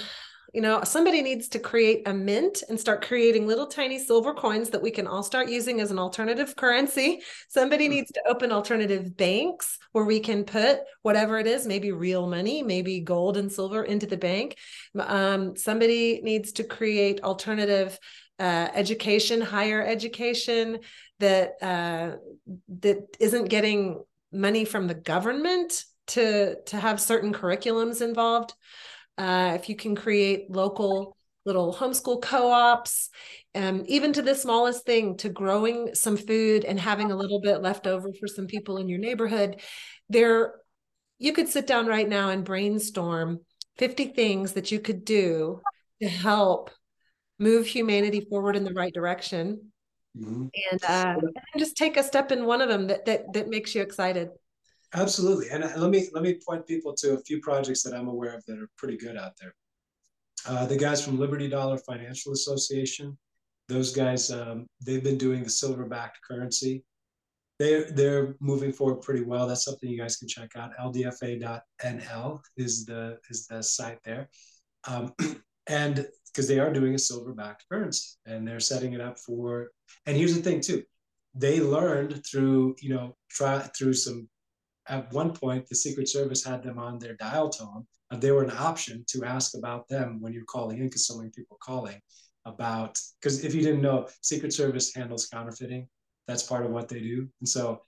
you 0.52 0.60
know 0.60 0.82
somebody 0.82 1.22
needs 1.22 1.48
to 1.48 1.58
create 1.58 2.08
a 2.08 2.14
mint 2.14 2.62
and 2.68 2.80
start 2.80 3.06
creating 3.06 3.46
little 3.46 3.66
tiny 3.66 3.98
silver 3.98 4.34
coins 4.34 4.70
that 4.70 4.82
we 4.82 4.90
can 4.90 5.06
all 5.06 5.22
start 5.22 5.48
using 5.48 5.80
as 5.80 5.90
an 5.90 5.98
alternative 5.98 6.56
currency. 6.56 7.20
Somebody 7.48 7.84
mm-hmm. 7.84 7.94
needs 7.94 8.12
to 8.12 8.22
open 8.26 8.50
alternative 8.50 9.16
banks 9.16 9.78
where 9.92 10.04
we 10.04 10.18
can 10.20 10.44
put 10.44 10.80
whatever 11.02 11.38
it 11.38 11.46
is 11.46 11.66
maybe 11.66 11.92
real 11.92 12.28
money 12.28 12.62
maybe 12.62 13.00
gold 13.00 13.36
and 13.36 13.52
silver 13.52 13.84
into 13.84 14.06
the 14.06 14.16
bank. 14.16 14.56
Um, 14.98 15.56
somebody 15.56 16.20
needs 16.22 16.52
to 16.52 16.64
create 16.64 17.22
alternative 17.22 17.96
uh, 18.40 18.68
education 18.74 19.40
higher 19.40 19.84
education 19.84 20.80
that 21.20 21.52
uh, 21.62 22.16
that 22.80 23.16
isn't 23.20 23.50
getting 23.50 24.02
money 24.32 24.64
from 24.64 24.86
the 24.86 24.94
government 24.94 25.84
to 26.10 26.56
to 26.66 26.76
have 26.76 27.00
certain 27.00 27.32
curriculums 27.32 28.02
involved. 28.02 28.54
Uh, 29.18 29.52
if 29.54 29.68
you 29.68 29.76
can 29.76 29.94
create 29.94 30.50
local 30.50 31.16
little 31.46 31.74
homeschool 31.74 32.20
co-ops 32.20 33.08
um, 33.54 33.82
even 33.86 34.12
to 34.12 34.20
the 34.20 34.34
smallest 34.34 34.84
thing 34.84 35.16
to 35.16 35.30
growing 35.30 35.94
some 35.94 36.16
food 36.16 36.64
and 36.66 36.78
having 36.78 37.10
a 37.10 37.16
little 37.16 37.40
bit 37.40 37.62
left 37.62 37.86
over 37.86 38.10
for 38.12 38.26
some 38.28 38.46
people 38.46 38.76
in 38.76 38.88
your 38.88 38.98
neighborhood 38.98 39.58
there 40.10 40.54
you 41.18 41.32
could 41.32 41.48
sit 41.48 41.66
down 41.66 41.86
right 41.86 42.08
now 42.08 42.28
and 42.28 42.44
brainstorm 42.44 43.40
50 43.78 44.08
things 44.08 44.52
that 44.52 44.70
you 44.70 44.78
could 44.78 45.04
do 45.04 45.60
to 46.02 46.08
help 46.08 46.70
move 47.38 47.66
humanity 47.66 48.20
forward 48.20 48.54
in 48.54 48.64
the 48.64 48.74
right 48.74 48.92
direction. 48.92 49.72
Mm-hmm. 50.18 50.46
and, 50.72 50.84
uh, 50.88 51.14
and 51.20 51.60
just 51.60 51.76
take 51.76 51.96
a 51.96 52.02
step 52.02 52.32
in 52.32 52.44
one 52.44 52.60
of 52.60 52.68
them 52.68 52.88
that 52.88 53.04
that, 53.06 53.32
that 53.32 53.48
makes 53.48 53.76
you 53.76 53.80
excited 53.80 54.30
Absolutely, 54.94 55.50
and 55.50 55.62
let 55.76 55.90
me 55.90 56.08
let 56.12 56.24
me 56.24 56.40
point 56.46 56.66
people 56.66 56.92
to 56.94 57.14
a 57.14 57.20
few 57.20 57.40
projects 57.40 57.82
that 57.84 57.94
I'm 57.94 58.08
aware 58.08 58.34
of 58.34 58.44
that 58.46 58.58
are 58.58 58.68
pretty 58.76 58.96
good 58.96 59.16
out 59.16 59.32
there. 59.40 59.54
Uh, 60.46 60.66
the 60.66 60.76
guys 60.76 61.04
from 61.04 61.18
Liberty 61.18 61.48
Dollar 61.48 61.78
Financial 61.78 62.32
Association, 62.32 63.16
those 63.68 63.94
guys, 63.94 64.32
um, 64.32 64.66
they've 64.84 65.04
been 65.04 65.18
doing 65.18 65.44
the 65.44 65.50
silver-backed 65.50 66.18
currency. 66.28 66.84
They're 67.60 67.88
they're 67.92 68.34
moving 68.40 68.72
forward 68.72 69.02
pretty 69.02 69.22
well. 69.22 69.46
That's 69.46 69.64
something 69.64 69.88
you 69.88 69.98
guys 69.98 70.16
can 70.16 70.26
check 70.26 70.56
out. 70.56 70.72
LDFA.nl 70.80 72.40
is 72.56 72.84
the 72.84 73.18
is 73.28 73.46
the 73.46 73.62
site 73.62 73.98
there, 74.04 74.28
um, 74.88 75.14
and 75.68 76.08
because 76.26 76.48
they 76.48 76.58
are 76.58 76.72
doing 76.72 76.94
a 76.94 76.98
silver-backed 76.98 77.64
currency 77.70 78.16
and 78.26 78.46
they're 78.46 78.60
setting 78.60 78.92
it 78.94 79.00
up 79.00 79.18
for. 79.20 79.70
And 80.06 80.16
here's 80.16 80.34
the 80.34 80.42
thing 80.42 80.60
too, 80.60 80.82
they 81.34 81.60
learned 81.60 82.24
through 82.26 82.74
you 82.80 82.92
know 82.92 83.14
try 83.30 83.60
through 83.76 83.94
some 83.94 84.28
at 84.90 85.12
one 85.12 85.32
point, 85.32 85.68
the 85.68 85.76
Secret 85.76 86.08
Service 86.08 86.44
had 86.44 86.62
them 86.62 86.78
on 86.78 86.98
their 86.98 87.14
dial 87.14 87.48
tone. 87.48 87.86
and 88.10 88.20
they 88.20 88.32
were 88.32 88.42
an 88.42 88.56
option 88.58 89.04
to 89.06 89.24
ask 89.24 89.56
about 89.56 89.88
them 89.88 90.20
when 90.20 90.32
you're 90.32 90.44
calling 90.44 90.78
in, 90.78 90.86
because 90.86 91.06
so 91.06 91.16
many 91.16 91.30
people 91.30 91.56
calling 91.62 92.00
about. 92.44 92.98
Because 93.20 93.44
if 93.44 93.54
you 93.54 93.62
didn't 93.62 93.82
know, 93.82 94.08
Secret 94.20 94.52
Service 94.52 94.92
handles 94.94 95.28
counterfeiting. 95.32 95.86
That's 96.26 96.42
part 96.42 96.66
of 96.66 96.72
what 96.72 96.88
they 96.88 97.00
do. 97.00 97.28
And 97.40 97.48
so 97.48 97.82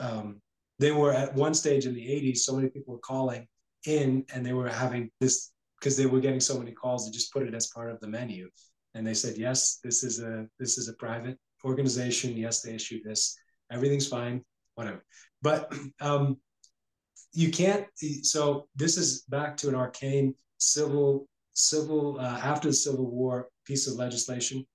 um, 0.00 0.40
they 0.80 0.90
were 0.90 1.12
at 1.12 1.34
one 1.34 1.54
stage 1.54 1.86
in 1.86 1.94
the 1.94 2.06
80s, 2.06 2.38
so 2.38 2.56
many 2.56 2.68
people 2.68 2.94
were 2.94 3.00
calling 3.00 3.46
in 3.86 4.24
and 4.34 4.44
they 4.44 4.52
were 4.52 4.68
having 4.68 5.10
this 5.20 5.52
because 5.78 5.96
they 5.96 6.06
were 6.06 6.20
getting 6.20 6.40
so 6.40 6.58
many 6.58 6.72
calls 6.72 7.06
they 7.06 7.10
just 7.10 7.32
put 7.32 7.46
it 7.46 7.54
as 7.54 7.68
part 7.68 7.90
of 7.90 7.98
the 8.00 8.06
menu 8.06 8.48
and 8.94 9.06
they 9.06 9.14
said 9.14 9.36
yes 9.36 9.78
this 9.82 10.04
is 10.04 10.20
a 10.20 10.46
this 10.58 10.76
is 10.76 10.88
a 10.88 10.92
private 10.94 11.38
organization 11.64 12.36
yes 12.36 12.60
they 12.60 12.74
issued 12.74 13.02
this 13.04 13.36
everything's 13.72 14.06
fine 14.06 14.42
whatever. 14.80 15.04
But 15.42 15.72
um, 16.00 16.38
you 17.32 17.50
can't. 17.50 17.86
So 18.22 18.68
this 18.74 18.96
is 18.96 19.22
back 19.22 19.56
to 19.58 19.68
an 19.68 19.74
arcane 19.74 20.34
civil 20.58 21.28
civil 21.52 22.18
uh, 22.18 22.40
after 22.42 22.68
the 22.68 22.74
Civil 22.74 23.10
War 23.10 23.48
piece 23.66 23.86
of 23.86 23.94
legislation. 23.94 24.66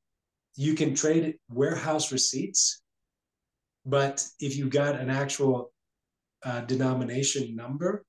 You 0.56 0.74
can 0.74 0.96
trade 0.96 1.36
warehouse 1.50 2.12
receipts, 2.12 2.82
but 3.86 4.26
if 4.40 4.56
you 4.56 4.70
got 4.70 4.96
an 4.96 5.10
actual 5.10 5.72
uh, 6.44 6.62
denomination 6.62 7.56
number 7.56 8.06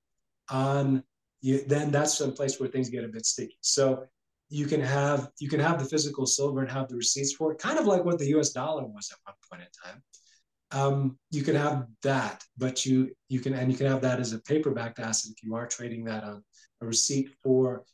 on 0.50 1.02
you, 1.40 1.64
then 1.66 1.90
that's 1.90 2.16
some 2.16 2.32
place 2.32 2.60
where 2.60 2.68
things 2.68 2.88
get 2.88 3.04
a 3.04 3.08
bit 3.08 3.26
sticky. 3.26 3.58
So 3.62 4.04
you 4.48 4.66
can 4.66 4.80
have 4.80 5.30
you 5.40 5.48
can 5.48 5.60
have 5.60 5.78
the 5.78 5.88
physical 5.88 6.26
silver 6.26 6.60
and 6.60 6.70
have 6.70 6.88
the 6.88 6.96
receipts 6.96 7.32
for 7.32 7.52
it, 7.52 7.58
kind 7.58 7.78
of 7.78 7.86
like 7.86 8.04
what 8.04 8.18
the 8.18 8.28
U.S. 8.36 8.50
dollar 8.50 8.84
was 8.84 9.10
at 9.10 9.18
one 9.24 9.36
point 9.50 9.62
in 9.62 9.90
time. 9.90 10.02
Um, 10.72 11.18
you 11.30 11.42
can 11.42 11.54
have 11.54 11.86
that, 12.02 12.42
but 12.56 12.84
you 12.84 13.12
you 13.28 13.40
can 13.40 13.54
and 13.54 13.70
you 13.70 13.78
can 13.78 13.86
have 13.86 14.02
that 14.02 14.20
as 14.20 14.32
a 14.32 14.40
paper-backed 14.40 14.98
asset 14.98 15.32
if 15.36 15.42
you 15.42 15.54
are 15.54 15.66
trading 15.66 16.04
that 16.04 16.24
on 16.24 16.42
a 16.80 16.86
receipt 16.86 17.30
for 17.42 17.84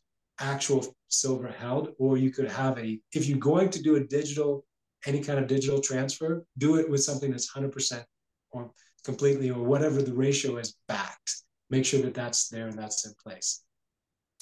actual 0.40 0.94
silver 1.08 1.48
held, 1.48 1.92
or 1.98 2.16
you 2.16 2.30
could 2.30 2.50
have 2.50 2.78
a 2.78 2.98
if 3.12 3.26
you're 3.26 3.38
going 3.38 3.70
to 3.70 3.82
do 3.82 3.96
a 3.96 4.04
digital 4.04 4.64
any 5.06 5.20
kind 5.20 5.38
of 5.38 5.46
digital 5.46 5.80
transfer, 5.80 6.44
do 6.58 6.76
it 6.76 6.88
with 6.88 7.02
something 7.02 7.30
that's 7.30 7.52
100% 7.52 8.04
or 8.52 8.70
completely 9.04 9.50
or 9.50 9.62
whatever 9.62 10.02
the 10.02 10.14
ratio 10.14 10.56
is 10.56 10.76
backed. 10.88 11.42
Make 11.70 11.84
sure 11.84 12.02
that 12.02 12.14
that's 12.14 12.48
there 12.48 12.68
and 12.68 12.78
that's 12.78 13.06
in 13.06 13.12
place. 13.22 13.64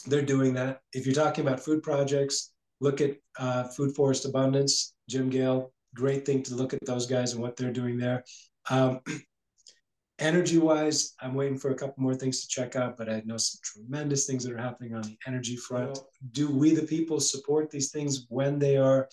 They're 0.06 0.22
doing 0.22 0.54
that. 0.54 0.80
If 0.92 1.06
you're 1.06 1.14
talking 1.14 1.46
about 1.46 1.60
food 1.60 1.82
projects, 1.82 2.52
look 2.80 3.00
at 3.00 3.16
uh, 3.38 3.64
Food 3.68 3.94
Forest 3.94 4.24
Abundance, 4.24 4.94
Jim 5.08 5.30
Gale. 5.30 5.72
Great 5.94 6.24
thing 6.24 6.42
to 6.44 6.54
look 6.54 6.72
at 6.72 6.84
those 6.86 7.06
guys 7.06 7.32
and 7.32 7.42
what 7.42 7.56
they're 7.56 7.72
doing 7.72 7.98
there. 7.98 8.24
Um, 8.70 9.00
energy 10.18 10.58
wise, 10.58 11.14
I'm 11.20 11.34
waiting 11.34 11.58
for 11.58 11.70
a 11.70 11.74
couple 11.74 12.02
more 12.02 12.14
things 12.14 12.42
to 12.42 12.48
check 12.48 12.76
out, 12.76 12.96
but 12.96 13.08
I 13.08 13.22
know 13.24 13.38
some 13.38 13.60
tremendous 13.64 14.26
things 14.26 14.44
that 14.44 14.52
are 14.52 14.58
happening 14.58 14.94
on 14.94 15.02
the 15.02 15.16
energy 15.26 15.56
front. 15.56 15.98
Do 16.32 16.50
we, 16.50 16.74
the 16.74 16.86
people, 16.86 17.20
support 17.20 17.70
these 17.70 17.90
things 17.90 18.26
when 18.28 18.58
they 18.58 18.76
are 18.76 19.08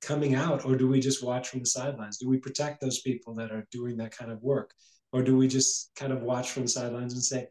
coming 0.00 0.34
out, 0.34 0.64
or 0.64 0.76
do 0.76 0.88
we 0.88 1.00
just 1.00 1.22
watch 1.22 1.48
from 1.48 1.60
the 1.60 1.66
sidelines? 1.66 2.18
Do 2.18 2.28
we 2.28 2.38
protect 2.38 2.80
those 2.80 3.00
people 3.00 3.34
that 3.34 3.50
are 3.50 3.66
doing 3.70 3.96
that 3.98 4.16
kind 4.16 4.30
of 4.30 4.42
work, 4.42 4.72
or 5.12 5.22
do 5.22 5.36
we 5.36 5.48
just 5.48 5.90
kind 5.96 6.12
of 6.12 6.22
watch 6.22 6.50
from 6.50 6.62
the 6.62 6.68
sidelines 6.68 7.12
and 7.14 7.22
say, 7.22 7.48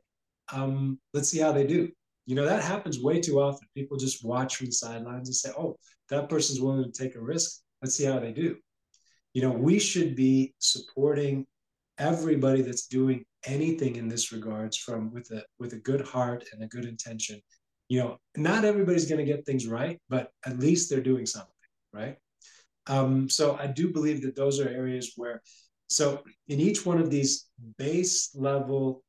um, 0.52 1.00
let's 1.14 1.30
see 1.30 1.40
how 1.40 1.52
they 1.52 1.66
do? 1.66 1.90
You 2.26 2.36
know, 2.36 2.46
that 2.46 2.64
happens 2.64 3.02
way 3.02 3.20
too 3.20 3.42
often. 3.42 3.68
People 3.76 3.98
just 3.98 4.24
watch 4.24 4.56
from 4.56 4.68
the 4.68 4.74
sidelines 4.74 5.28
and 5.28 5.36
say, 5.36 5.50
oh, 5.58 5.78
that 6.10 6.30
person's 6.30 6.62
willing 6.62 6.84
to 6.84 6.92
take 6.92 7.16
a 7.16 7.22
risk. 7.22 7.62
Let's 7.82 7.96
see 7.96 8.06
how 8.06 8.20
they 8.20 8.32
do. 8.32 8.58
You 9.34 9.42
know, 9.42 9.52
we 9.52 9.80
should 9.80 10.16
be 10.16 10.54
supporting 10.60 11.46
everybody 11.98 12.62
that's 12.62 12.88
doing 12.88 13.24
anything 13.46 13.96
in 13.96 14.08
this 14.08 14.32
regards 14.32 14.78
from 14.78 15.12
with 15.12 15.30
a 15.32 15.44
with 15.60 15.74
a 15.74 15.78
good 15.78 16.02
heart 16.02 16.44
and 16.52 16.64
a 16.64 16.68
good 16.68 16.86
intention. 16.86 17.42
You 17.90 18.00
know 18.00 18.18
not 18.38 18.64
everybody's 18.64 19.10
going 19.10 19.26
to 19.26 19.32
get 19.32 19.46
things 19.46 19.68
right 19.68 20.00
but 20.08 20.30
at 20.46 20.60
least 20.60 20.90
they're 20.90 21.02
doing 21.02 21.26
something 21.26 21.52
right? 21.92 22.16
Um, 22.88 23.30
so 23.30 23.58
i 23.58 23.68
do 23.68 23.92
believe 23.92 24.22
that 24.22 24.36
those 24.36 24.60
are 24.62 24.70
areas 24.70 25.14
where 25.18 25.42
so 25.90 26.24
in 26.48 26.62
each 26.62 26.86
one 26.86 27.00
of 27.00 27.10
these 27.10 27.50
base 27.78 28.34
level 28.34 29.04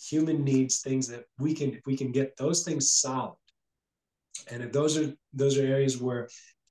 human 0.00 0.44
needs 0.44 0.80
things 0.80 1.08
that 1.08 1.24
we 1.38 1.54
can 1.54 1.72
if 1.72 1.80
we 1.86 1.96
can 1.96 2.12
get 2.12 2.36
those 2.36 2.64
things 2.64 2.90
solved. 2.90 3.38
And 4.50 4.62
if 4.62 4.72
those 4.72 4.96
are 4.96 5.12
those 5.32 5.58
are 5.58 5.66
areas 5.66 6.00
where 6.00 6.28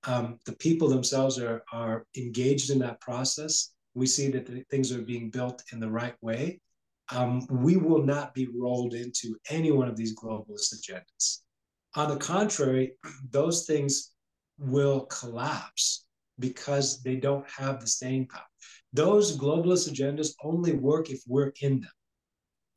um, 0.07 0.39
the 0.45 0.55
people 0.55 0.87
themselves 0.87 1.39
are 1.39 1.63
are 1.71 2.05
engaged 2.15 2.69
in 2.69 2.79
that 2.79 3.01
process 3.01 3.75
we 3.95 4.05
see 4.05 4.29
that 4.29 4.45
the 4.45 4.63
things 4.69 4.91
are 4.91 5.01
being 5.01 5.29
built 5.29 5.63
in 5.71 5.79
the 5.79 5.89
right 5.89 6.15
way, 6.21 6.59
um, 7.11 7.47
we 7.49 7.77
will 7.77 8.03
not 8.03 8.33
be 8.33 8.47
rolled 8.53 8.93
into 8.93 9.35
any 9.49 9.71
one 9.71 9.87
of 9.87 9.95
these 9.95 10.15
globalist 10.15 10.75
agendas. 10.75 11.39
On 11.95 12.09
the 12.09 12.17
contrary, 12.17 12.91
those 13.31 13.65
things 13.65 14.11
will 14.59 15.05
collapse 15.05 16.05
because 16.39 17.01
they 17.01 17.15
don't 17.15 17.49
have 17.49 17.79
the 17.79 17.87
staying 17.87 18.27
power. 18.27 18.43
Those 18.91 19.37
globalist 19.37 19.89
agendas 19.89 20.33
only 20.43 20.73
work 20.73 21.09
if 21.09 21.21
we're 21.27 21.53
in 21.61 21.79
them, 21.79 21.91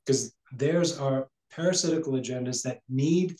because 0.04 0.32
theirs 0.52 0.98
are 0.98 1.28
parasitical 1.50 2.12
agendas 2.12 2.62
that 2.62 2.80
need 2.88 3.36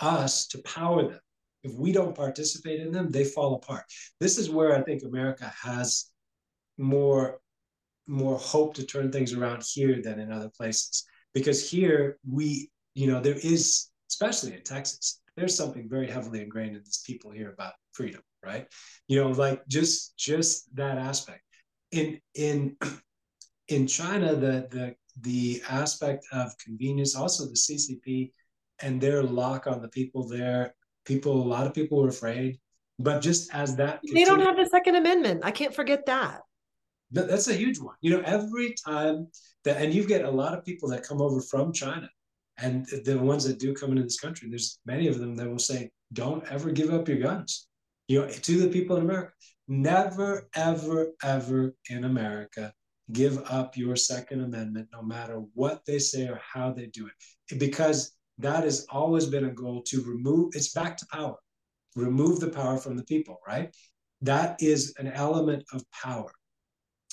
us 0.00 0.48
to 0.48 0.58
power 0.62 1.08
them. 1.08 1.20
If 1.62 1.74
we 1.74 1.92
don't 1.92 2.14
participate 2.14 2.80
in 2.80 2.92
them, 2.92 3.10
they 3.10 3.24
fall 3.24 3.54
apart. 3.54 3.84
This 4.20 4.38
is 4.38 4.50
where 4.50 4.76
I 4.76 4.82
think 4.82 5.02
America 5.02 5.52
has 5.62 6.10
more 6.78 7.40
more 8.08 8.36
hope 8.36 8.74
to 8.74 8.84
turn 8.84 9.12
things 9.12 9.32
around 9.32 9.62
here 9.64 10.02
than 10.02 10.18
in 10.18 10.32
other 10.32 10.50
places. 10.56 11.04
Because 11.34 11.70
here 11.70 12.18
we 12.28 12.70
you 12.94 13.06
know 13.06 13.20
there 13.20 13.38
is 13.42 13.88
especially 14.10 14.52
in 14.52 14.62
texas 14.62 15.22
there's 15.34 15.56
something 15.56 15.88
very 15.88 16.10
heavily 16.10 16.42
ingrained 16.42 16.76
in 16.76 16.82
these 16.84 17.02
people 17.06 17.30
here 17.30 17.50
about 17.50 17.72
freedom 17.92 18.20
right? 18.44 18.66
You 19.08 19.22
know 19.22 19.30
like 19.30 19.66
just 19.68 20.16
just 20.16 20.74
that 20.76 20.98
aspect. 20.98 21.42
In 21.90 22.20
in 22.34 22.76
in 23.68 23.86
china 23.86 24.34
the 24.34 24.66
the 24.70 24.94
the 25.20 25.62
aspect 25.68 26.26
of 26.32 26.56
convenience 26.58 27.14
also 27.14 27.44
the 27.44 27.52
ccp 27.52 28.32
and 28.80 29.00
their 29.00 29.22
lock 29.22 29.66
on 29.66 29.80
the 29.80 29.88
people 29.88 30.26
there 30.26 30.74
people 31.04 31.32
a 31.42 31.48
lot 31.48 31.66
of 31.66 31.74
people 31.74 32.00
were 32.00 32.08
afraid 32.08 32.58
but 32.98 33.20
just 33.20 33.52
as 33.54 33.76
that 33.76 34.00
they 34.12 34.24
don't 34.24 34.40
have 34.40 34.56
the 34.56 34.66
second 34.66 34.96
amendment 34.96 35.40
i 35.44 35.50
can't 35.50 35.74
forget 35.74 36.06
that 36.06 36.42
that's 37.12 37.48
a 37.48 37.54
huge 37.54 37.78
one. 37.78 37.94
You 38.00 38.16
know, 38.16 38.22
every 38.24 38.74
time 38.84 39.28
that, 39.64 39.80
and 39.80 39.92
you 39.92 40.06
get 40.06 40.24
a 40.24 40.30
lot 40.30 40.56
of 40.56 40.64
people 40.64 40.88
that 40.88 41.06
come 41.06 41.20
over 41.20 41.40
from 41.40 41.72
China, 41.72 42.08
and 42.58 42.86
the 43.04 43.18
ones 43.18 43.44
that 43.44 43.58
do 43.58 43.74
come 43.74 43.90
into 43.90 44.02
this 44.02 44.20
country, 44.20 44.48
there's 44.48 44.78
many 44.86 45.08
of 45.08 45.18
them 45.18 45.36
that 45.36 45.48
will 45.48 45.58
say, 45.58 45.90
"Don't 46.12 46.46
ever 46.50 46.70
give 46.70 46.92
up 46.92 47.08
your 47.08 47.18
guns." 47.18 47.68
You 48.08 48.20
know, 48.20 48.28
to 48.28 48.58
the 48.58 48.68
people 48.68 48.96
in 48.96 49.02
America, 49.02 49.32
never, 49.68 50.48
ever, 50.54 51.12
ever 51.22 51.74
in 51.90 52.04
America 52.04 52.72
give 53.12 53.38
up 53.50 53.76
your 53.76 53.96
Second 53.96 54.40
Amendment, 54.40 54.88
no 54.92 55.02
matter 55.02 55.42
what 55.54 55.84
they 55.86 55.98
say 55.98 56.28
or 56.28 56.40
how 56.42 56.72
they 56.72 56.86
do 56.86 57.06
it, 57.06 57.58
because 57.58 58.14
that 58.38 58.64
has 58.64 58.86
always 58.90 59.26
been 59.26 59.44
a 59.44 59.52
goal 59.52 59.82
to 59.86 60.02
remove. 60.02 60.54
It's 60.54 60.72
back 60.72 60.96
to 60.98 61.06
power, 61.06 61.36
remove 61.96 62.40
the 62.40 62.50
power 62.50 62.76
from 62.78 62.96
the 62.96 63.04
people. 63.04 63.38
Right? 63.46 63.74
That 64.22 64.56
is 64.60 64.94
an 64.98 65.08
element 65.08 65.64
of 65.72 65.84
power 65.90 66.30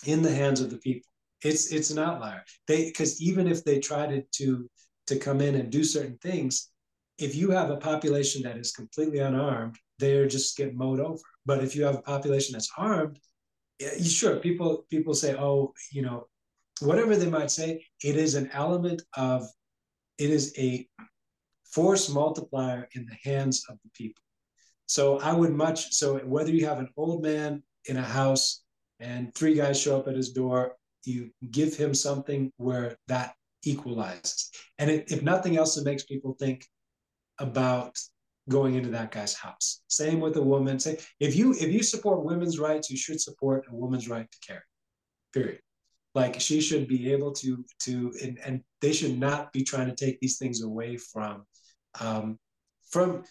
in 0.06 0.22
the 0.22 0.34
hands 0.34 0.62
of 0.62 0.70
the 0.70 0.78
people. 0.78 1.10
It's 1.44 1.72
it's 1.72 1.92
an 1.92 2.00
outlier. 2.00 2.44
They 2.68 2.86
because 2.86 3.22
even 3.22 3.48
if 3.48 3.64
they 3.64 3.80
try 3.80 4.08
to, 4.08 4.22
to 4.22 4.70
to 5.08 5.18
come 5.18 5.42
in 5.42 5.56
and 5.56 5.72
do 5.72 5.84
certain 5.84 6.18
things, 6.22 6.70
if 7.18 7.36
you 7.36 7.52
have 7.52 7.70
a 7.70 7.78
population 7.78 8.44
that 8.44 8.58
is 8.58 8.72
completely 8.72 9.20
unarmed, 9.20 9.78
they're 10.00 10.28
just 10.28 10.58
get 10.58 10.76
mowed 10.76 11.00
over. 11.00 11.22
But 11.46 11.64
if 11.64 11.76
you 11.76 11.84
have 11.84 11.96
a 11.96 12.02
population 12.02 12.54
that's 12.54 12.72
armed, 12.78 13.20
sure, 14.04 14.38
people 14.38 14.86
people 14.90 15.14
say, 15.14 15.36
oh, 15.36 15.74
you 15.92 16.02
know, 16.02 16.28
whatever 16.80 17.16
they 17.16 17.30
might 17.30 17.52
say, 17.52 17.86
it 18.04 18.16
is 18.16 18.36
an 18.36 18.50
element 18.54 19.02
of, 19.16 19.48
it 20.18 20.30
is 20.30 20.54
a 20.58 20.88
force 21.72 22.10
multiplier 22.10 22.88
in 22.94 23.06
the 23.06 23.30
hands 23.30 23.66
of 23.70 23.78
the 23.84 23.90
people. 23.94 24.22
So 24.86 25.20
I 25.20 25.34
would 25.34 25.52
much 25.52 25.94
so 25.94 26.18
whether 26.20 26.52
you 26.52 26.66
have 26.66 26.80
an 26.80 26.90
old 26.98 27.22
man 27.24 27.64
in 27.86 27.98
a 27.98 28.04
house 28.04 28.64
and 29.00 29.34
three 29.36 29.54
guys 29.54 29.80
show 29.80 30.00
up 30.00 30.08
at 30.08 30.16
his 30.16 30.32
door, 30.32 30.76
you 31.06 31.30
give 31.52 31.76
him 31.76 31.94
something 31.94 32.52
where 32.58 32.98
that 33.08 33.34
equalizes. 33.64 34.50
And 34.78 34.90
it, 34.90 35.12
if 35.12 35.22
nothing 35.22 35.58
else, 35.58 35.78
it 35.78 35.86
makes 35.86 36.04
people 36.04 36.36
think 36.40 36.66
about 37.40 37.98
going 38.50 38.76
into 38.76 38.90
that 38.90 39.12
guy's 39.12 39.34
house. 39.34 39.82
Same 39.88 40.20
with 40.20 40.36
a 40.38 40.42
woman. 40.42 40.80
Say 40.80 40.98
if 41.20 41.36
you 41.36 41.54
if 41.54 41.72
you 41.72 41.84
support 41.84 42.26
women's 42.26 42.60
rights, 42.60 42.90
you 42.90 42.98
should 42.98 43.22
support 43.22 43.66
a 43.72 43.76
woman's 43.76 44.10
right 44.10 44.30
to 44.30 44.38
carry. 44.46 44.64
Period. 45.34 45.60
Like 46.16 46.42
she 46.42 46.60
should 46.60 46.88
be 46.88 47.12
able 47.12 47.32
to 47.34 47.64
to 47.82 48.12
and, 48.24 48.40
and 48.44 48.62
they 48.82 48.92
should 48.92 49.20
not 49.20 49.54
be 49.54 49.64
trying 49.64 49.88
to 49.88 49.96
take 49.96 50.20
these 50.20 50.38
things 50.38 50.64
away 50.64 50.98
from 50.98 51.46
um, 52.00 52.38
from 52.90 53.24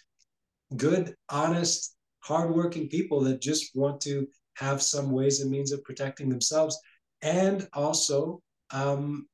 good, 0.77 1.15
honest, 1.31 1.97
hardworking 2.21 2.89
people 2.89 3.21
that 3.23 3.41
just 3.41 3.75
want 3.75 4.01
to 4.03 4.27
have 4.57 4.83
some 4.83 5.11
ways 5.11 5.41
and 5.41 5.51
means 5.51 5.73
of 5.73 5.83
protecting 5.85 6.29
themselves, 6.29 6.79
and 7.23 7.69
also 7.73 8.41
um, 8.71 9.27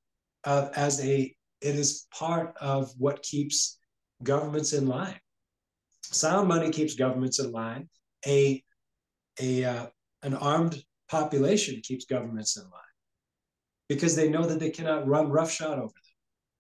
uh, 0.44 0.68
as 0.76 1.04
a 1.04 1.34
it 1.60 1.74
is 1.76 2.06
part 2.12 2.54
of 2.60 2.92
what 2.98 3.22
keeps 3.22 3.78
governments 4.22 4.72
in 4.72 4.86
line. 4.86 5.18
Sound 6.02 6.48
money 6.48 6.70
keeps 6.70 6.94
governments 6.94 7.38
in 7.38 7.50
line. 7.52 7.88
A 8.26 8.62
a 9.40 9.64
uh, 9.64 9.86
an 10.22 10.34
armed 10.34 10.82
population 11.08 11.80
keeps 11.82 12.04
governments 12.04 12.56
in 12.56 12.64
line 12.64 12.94
because 13.88 14.14
they 14.16 14.28
know 14.28 14.44
that 14.46 14.60
they 14.60 14.70
cannot 14.70 15.06
run 15.06 15.30
roughshod 15.30 15.78
over 15.78 15.88
them. 15.88 16.13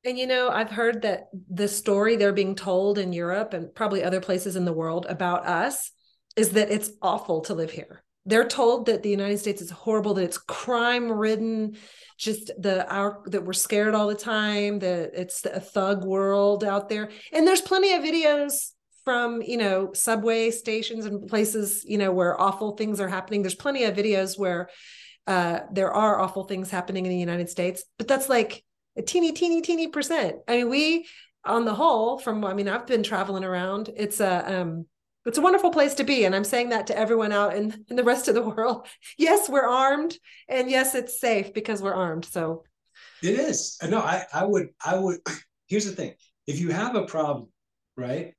And 0.04 0.18
you 0.18 0.26
know, 0.26 0.50
I've 0.50 0.70
heard 0.70 1.02
that 1.02 1.28
the 1.48 1.68
story 1.68 2.16
they're 2.16 2.32
being 2.32 2.54
told 2.54 2.98
in 2.98 3.12
Europe 3.12 3.54
and 3.54 3.74
probably 3.74 4.02
other 4.02 4.20
places 4.20 4.56
in 4.56 4.64
the 4.64 4.72
world 4.72 5.06
about 5.08 5.46
us 5.46 5.90
is 6.36 6.50
that 6.50 6.70
it's 6.70 6.90
awful 7.00 7.40
to 7.42 7.54
live 7.54 7.70
here 7.70 8.04
they're 8.26 8.46
told 8.46 8.86
that 8.86 9.02
the 9.02 9.10
United 9.10 9.38
States 9.38 9.60
is 9.60 9.70
horrible, 9.70 10.14
that 10.14 10.24
it's 10.24 10.38
crime 10.38 11.10
ridden, 11.10 11.76
just 12.18 12.50
the 12.58 12.90
our 12.90 13.22
that 13.26 13.44
we're 13.44 13.52
scared 13.52 13.94
all 13.94 14.08
the 14.08 14.14
time, 14.14 14.78
that 14.78 15.10
it's 15.14 15.44
a 15.44 15.60
thug 15.60 16.04
world 16.04 16.64
out 16.64 16.88
there. 16.88 17.10
And 17.32 17.46
there's 17.46 17.60
plenty 17.60 17.92
of 17.92 18.02
videos 18.02 18.70
from 19.04 19.42
you 19.42 19.58
know 19.58 19.92
subway 19.92 20.50
stations 20.50 21.04
and 21.04 21.28
places 21.28 21.84
you 21.86 21.98
know 21.98 22.12
where 22.12 22.40
awful 22.40 22.72
things 22.72 22.98
are 23.00 23.08
happening. 23.08 23.42
There's 23.42 23.54
plenty 23.54 23.84
of 23.84 23.94
videos 23.94 24.38
where 24.38 24.70
uh, 25.26 25.60
there 25.72 25.92
are 25.92 26.20
awful 26.20 26.44
things 26.44 26.70
happening 26.70 27.04
in 27.04 27.10
the 27.10 27.18
United 27.18 27.50
States, 27.50 27.84
but 27.98 28.08
that's 28.08 28.30
like 28.30 28.64
a 28.96 29.02
teeny, 29.02 29.32
teeny, 29.32 29.60
teeny 29.60 29.88
percent. 29.88 30.36
I 30.48 30.58
mean, 30.58 30.70
we 30.70 31.06
on 31.44 31.64
the 31.64 31.74
whole, 31.74 32.18
from 32.18 32.44
I 32.44 32.54
mean, 32.54 32.68
I've 32.68 32.86
been 32.86 33.02
traveling 33.02 33.44
around. 33.44 33.90
It's 33.96 34.20
a 34.20 34.60
um, 34.60 34.86
it's 35.26 35.38
a 35.38 35.42
wonderful 35.42 35.70
place 35.70 35.94
to 35.94 36.04
be 36.04 36.24
and 36.24 36.34
i'm 36.34 36.44
saying 36.44 36.68
that 36.68 36.86
to 36.86 36.98
everyone 36.98 37.32
out 37.32 37.56
in, 37.56 37.84
in 37.88 37.96
the 37.96 38.04
rest 38.04 38.28
of 38.28 38.34
the 38.34 38.42
world. 38.48 38.86
Yes 39.18 39.48
we're 39.48 39.66
armed 39.66 40.16
and 40.48 40.70
yes 40.70 40.94
it's 40.94 41.20
safe 41.20 41.52
because 41.54 41.82
we're 41.82 41.94
armed 41.94 42.24
so. 42.24 42.64
It 43.22 43.38
is. 43.38 43.78
No 43.88 43.98
i 44.00 44.24
i 44.32 44.44
would 44.44 44.68
i 44.84 44.98
would 44.98 45.18
here's 45.68 45.86
the 45.86 45.92
thing. 45.92 46.14
If 46.46 46.60
you 46.60 46.70
have 46.70 46.94
a 46.94 47.06
problem 47.06 47.48
right 47.96 48.34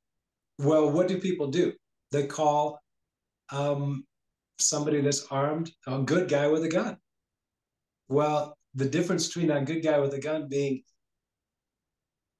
well 0.59 0.91
what 0.91 1.07
do 1.07 1.19
people 1.19 1.47
do? 1.47 1.73
They 2.11 2.27
call 2.27 2.79
um 3.51 4.05
somebody 4.59 5.01
that's 5.01 5.25
armed 5.29 5.71
a 5.87 5.99
good 5.99 6.29
guy 6.29 6.47
with 6.47 6.63
a 6.63 6.69
gun. 6.69 6.97
Well 8.07 8.57
the 8.75 8.85
difference 8.85 9.27
between 9.27 9.47
that 9.47 9.65
good 9.65 9.81
guy 9.81 9.99
with 9.99 10.13
a 10.13 10.19
gun 10.19 10.47
being 10.47 10.83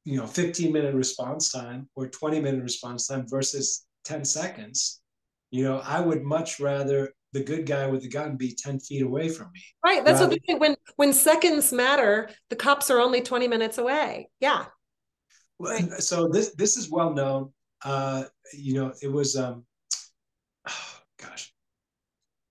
you 0.04 0.18
know 0.18 0.28
15 0.28 0.72
minute 0.72 0.94
response 0.94 1.52
time 1.52 1.90
or 1.96 2.08
20 2.08 2.40
minute 2.40 2.62
response 2.62 3.08
time 3.08 3.26
versus 3.28 3.86
10 4.06 4.24
seconds, 4.24 5.02
you 5.52 5.64
know, 5.64 5.82
I 5.84 6.00
would 6.00 6.24
much 6.24 6.60
rather 6.60 7.14
the 7.34 7.44
good 7.44 7.66
guy 7.66 7.88
with 7.88 8.02
the 8.02 8.08
gun 8.08 8.38
be 8.38 8.56
10 8.56 8.80
feet 8.80 9.02
away 9.02 9.28
from 9.30 9.52
me. 9.54 9.62
Right. 9.84 10.06
That's 10.06 10.22
rather- 10.22 10.36
what 10.36 10.42
they 10.48 10.54
say 10.54 10.60
when 10.60 10.76
when 10.96 11.12
seconds 11.12 11.74
matter, 11.74 12.30
the 12.50 12.56
cops 12.56 12.90
are 12.90 13.00
only 13.00 13.22
20 13.22 13.48
minutes 13.48 13.78
away. 13.78 14.30
Yeah. 14.40 14.66
Well, 15.60 15.74
right. 15.74 15.92
so 16.02 16.28
this 16.28 16.54
this 16.56 16.78
is 16.78 16.90
well 16.90 17.14
known. 17.14 17.52
Uh, 17.84 18.26
you 18.54 18.76
know, 18.76 18.94
it 19.02 19.12
was 19.12 19.36
um 19.36 19.66
oh, 20.68 21.00
gosh. 21.22 21.54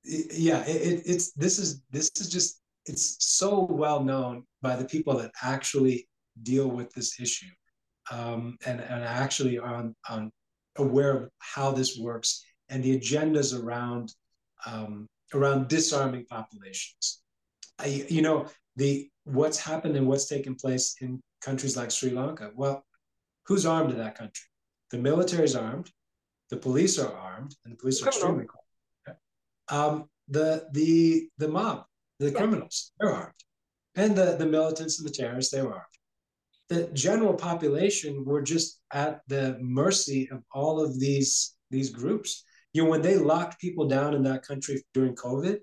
yeah, 0.05 0.65
it, 0.67 0.77
it, 0.77 1.03
it's 1.07 1.33
this 1.33 1.59
is 1.59 1.83
this 1.91 2.11
is 2.17 2.29
just 2.29 2.61
it's 2.87 3.17
so 3.21 3.65
well 3.65 4.03
known 4.03 4.45
by 4.63 4.77
the 4.77 4.85
people 4.85 5.17
that 5.19 5.33
actually 5.43 6.09
deal 6.43 6.69
with 6.69 6.93
this 6.93 7.21
issue 7.21 7.51
um, 8.11 8.57
and 8.67 8.81
and 8.81 9.05
actually 9.05 9.59
on 9.59 9.95
on 10.09 10.31
aware 10.77 11.17
of 11.17 11.31
how 11.39 11.71
this 11.71 11.99
works 11.99 12.45
and 12.69 12.83
the 12.83 12.99
agendas 12.99 13.59
around 13.59 14.13
um, 14.67 15.07
around 15.33 15.69
disarming 15.69 16.25
populations. 16.27 17.23
I, 17.79 18.07
you 18.09 18.23
know, 18.23 18.47
the 18.77 19.09
what's 19.25 19.59
happened 19.59 19.97
and 19.97 20.07
what's 20.07 20.27
taken 20.27 20.55
place 20.55 20.97
in 21.01 21.21
countries 21.41 21.77
like 21.77 21.91
Sri 21.91 22.11
Lanka. 22.11 22.51
Well, 22.55 22.85
who's 23.47 23.67
armed 23.67 23.91
in 23.91 23.99
that 23.99 24.17
country? 24.17 24.47
The 24.91 24.99
military 24.99 25.45
is 25.45 25.57
armed, 25.57 25.91
the 26.51 26.57
police 26.57 26.99
are 26.99 27.13
armed, 27.13 27.55
and 27.65 27.73
the 27.73 27.77
police 27.77 28.03
are 28.03 28.09
extremely 28.09 28.47
armed. 28.47 29.19
Um, 29.69 30.09
the 30.29 30.69
the 30.73 31.29
the 31.39 31.49
mob, 31.49 31.85
the 32.19 32.31
yeah. 32.31 32.39
criminals, 32.39 32.93
they're 32.99 33.13
armed, 33.13 33.33
and 33.95 34.17
the 34.17 34.37
the 34.37 34.47
militants 34.47 34.99
and 34.99 35.09
the 35.09 35.13
terrorists, 35.13 35.53
they 35.53 35.63
were 35.63 35.75
armed 35.75 35.85
the 36.69 36.89
general 36.93 37.35
population 37.35 38.25
were 38.25 38.43
just 38.43 38.81
at 38.93 39.21
the 39.29 39.59
mercy 39.61 40.29
of 40.31 40.43
all 40.53 40.83
of 40.83 40.99
these 40.99 41.57
these 41.71 41.91
groups. 41.91 42.45
You 42.73 42.85
know, 42.85 42.91
when 42.91 43.03
they 43.03 43.17
locked 43.17 43.61
people 43.61 43.87
down 43.87 44.15
in 44.15 44.23
that 44.25 44.47
country 44.47 44.83
during 44.95 45.15
COVID, 45.15 45.59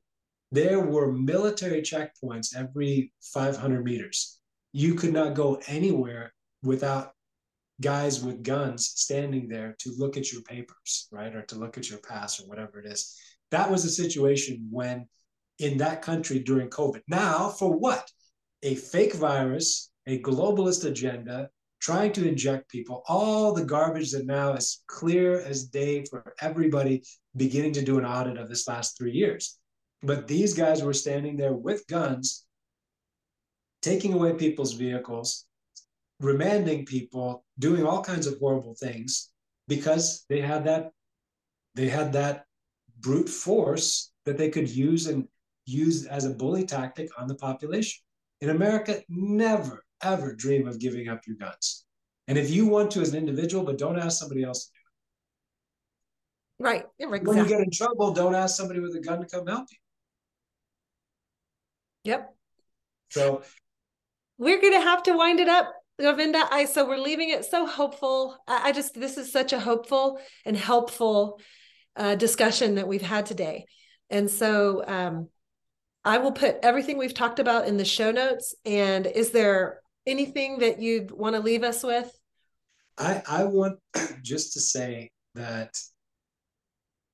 there 0.52 0.80
were 0.80 1.12
military 1.12 1.82
checkpoints 1.82 2.56
every 2.56 3.14
500 3.34 3.84
meters. 3.84 4.40
You 4.74 4.96
could 4.96 5.14
not 5.14 5.34
go 5.34 5.62
anywhere 5.68 6.34
without 6.64 7.12
guys 7.82 8.24
with 8.24 8.44
guns 8.44 8.94
standing 8.96 9.48
there 9.48 9.76
to 9.80 9.92
look 9.98 10.18
at 10.18 10.32
your 10.32 10.44
papers, 10.44 11.08
right? 11.12 11.36
Or 11.36 11.42
to 11.44 11.56
look 11.56 11.78
at 11.78 11.90
your 11.90 12.00
pass 12.00 12.40
or 12.40 12.48
whatever 12.48 12.80
it 12.80 12.86
is. 12.86 13.18
That 13.50 13.70
was 13.72 13.84
a 13.84 13.90
situation 13.90 14.68
when 14.70 15.08
in 15.62 15.78
that 15.78 16.02
country 16.02 16.40
during 16.40 16.70
COVID. 16.70 17.02
Now, 17.08 17.50
for 17.50 17.72
what? 17.72 18.10
A 18.64 18.76
fake 18.76 19.14
virus 19.14 19.92
a 20.08 20.20
globalist 20.22 20.86
agenda 20.86 21.50
trying 21.80 22.12
to 22.14 22.28
inject 22.28 22.70
people 22.70 23.04
all 23.08 23.54
the 23.54 23.64
garbage 23.64 24.12
that 24.12 24.26
now 24.26 24.54
is 24.54 24.84
clear 24.88 25.42
as 25.42 25.66
day 25.66 26.04
for 26.06 26.34
everybody 26.42 27.04
beginning 27.36 27.74
to 27.74 27.84
do 27.84 27.98
an 27.98 28.06
audit 28.06 28.38
of 28.38 28.50
this 28.50 28.68
last 28.68 28.98
three 28.98 29.12
years. 29.12 29.58
But 30.04 30.28
these 30.28 30.54
guys 30.54 30.84
were 30.84 30.94
standing 30.94 31.38
there 31.38 31.54
with 31.54 31.88
guns, 31.88 32.46
taking 33.82 34.14
away 34.14 34.34
people's 34.34 34.74
vehicles, 34.74 35.46
remanding 36.20 36.86
people, 36.86 37.44
doing 37.58 37.86
all 37.86 38.04
kinds 38.04 38.28
of 38.28 38.38
horrible 38.40 38.76
things 38.76 39.30
because 39.68 40.26
they 40.30 40.42
had 40.42 40.66
that 40.66 40.92
they 41.74 41.88
had 41.88 42.14
that 42.14 42.46
brute 43.00 43.30
force 43.30 44.12
that 44.26 44.38
they 44.38 44.50
could 44.50 44.70
use 44.70 45.08
and 45.08 45.28
use 45.66 46.06
as 46.06 46.26
a 46.26 46.32
bully 46.32 46.66
tactic 46.66 47.10
on 47.20 47.28
the 47.28 47.36
population. 47.36 48.02
In 48.42 48.50
America, 48.50 49.02
never, 49.10 49.84
ever 50.02 50.36
dream 50.36 50.68
of 50.68 50.80
giving 50.80 51.08
up 51.08 51.22
your 51.28 51.38
guns. 51.38 51.86
And 52.28 52.38
if 52.38 52.50
you 52.50 52.68
want 52.68 52.92
to 52.92 53.02
as 53.02 53.10
an 53.10 53.18
individual, 53.18 53.64
but 53.64 53.78
don't 53.78 54.00
ask 54.00 54.20
somebody 54.20 54.44
else 54.44 54.66
to 54.66 54.72
do 54.72 54.78
it. 56.64 56.64
Right. 56.64 56.84
exactly. 57.00 57.28
When 57.28 57.38
you 57.38 57.48
get 57.48 57.60
in 57.62 57.72
trouble, 57.72 58.14
don't 58.14 58.36
ask 58.36 58.56
somebody 58.56 58.80
with 58.80 58.96
a 58.96 59.00
gun 59.00 59.20
to 59.20 59.26
come 59.26 59.48
help 59.48 59.68
you. 59.72 59.78
Yep. 62.04 62.34
So 63.10 63.42
we're 64.38 64.62
going 64.62 64.74
to 64.74 64.82
have 64.82 65.04
to 65.04 65.14
wind 65.14 65.40
it 65.40 65.48
up. 65.48 65.74
Govinda, 66.00 66.48
I 66.50 66.66
so 66.66 66.88
we're 66.88 66.98
leaving 66.98 67.30
it 67.30 67.46
so 67.46 67.68
hopeful. 67.68 68.38
I, 68.48 68.70
I 68.70 68.72
just 68.72 68.96
this 68.96 69.18
is 69.18 69.32
such 69.32 69.54
a 69.54 69.60
hopeful 69.60 70.20
and 70.46 70.58
helpful 70.58 71.40
uh, 71.96 72.16
discussion 72.16 72.76
that 72.76 72.88
we've 72.88 73.02
had 73.02 73.28
today, 73.28 73.66
and 74.10 74.30
so 74.30 74.84
um, 74.88 75.30
I 76.04 76.18
will 76.18 76.32
put 76.32 76.58
everything 76.64 76.98
we've 76.98 77.14
talked 77.14 77.40
about 77.40 77.68
in 77.68 77.78
the 77.78 77.86
show 77.86 78.12
notes. 78.12 78.56
And 78.66 79.06
is 79.06 79.32
there 79.32 79.82
anything 80.08 80.60
that 80.60 80.80
you'd 80.80 81.12
want 81.12 81.36
to 81.36 81.42
leave 81.42 81.64
us 81.64 81.84
with? 81.84 82.12
I, 82.98 83.22
I 83.28 83.44
want 83.44 83.80
just 84.24 84.54
to 84.54 84.60
say 84.60 85.12
that 85.36 85.78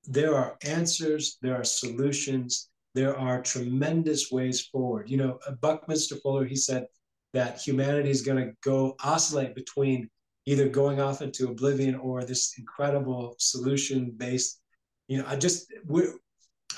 there 0.05 0.35
are 0.35 0.57
answers, 0.65 1.37
there 1.41 1.55
are 1.55 1.65
solutions, 1.65 2.69
there 2.95 3.17
are 3.17 3.41
tremendous 3.41 4.31
ways 4.31 4.61
forward. 4.61 5.09
You 5.09 5.17
know, 5.17 5.39
uh, 5.45 5.51
Buckminster 5.61 6.15
Fuller, 6.15 6.45
he 6.45 6.55
said 6.55 6.85
that 7.33 7.61
humanity 7.61 8.09
is 8.09 8.21
going 8.21 8.43
to 8.43 8.53
go 8.63 8.95
oscillate 9.03 9.53
between 9.53 10.09
either 10.45 10.69
going 10.69 11.01
off 11.01 11.21
into 11.21 11.49
oblivion 11.49 11.95
or 11.95 12.23
this 12.23 12.53
incredible 12.57 13.35
solution 13.37 14.11
based. 14.15 14.61
You 15.09 15.19
know, 15.19 15.25
I 15.27 15.35
just, 15.35 15.71
we're, 15.85 16.13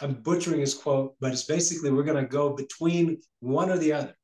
I'm 0.02 0.14
butchering 0.14 0.62
his 0.62 0.74
quote, 0.74 1.16
but 1.20 1.32
it's 1.32 1.44
basically 1.44 1.92
we're 1.92 2.04
going 2.04 2.24
to 2.24 2.30
go 2.30 2.56
between 2.56 3.18
one 3.40 3.70
or 3.70 3.78
the 3.78 3.94
other 3.94 4.16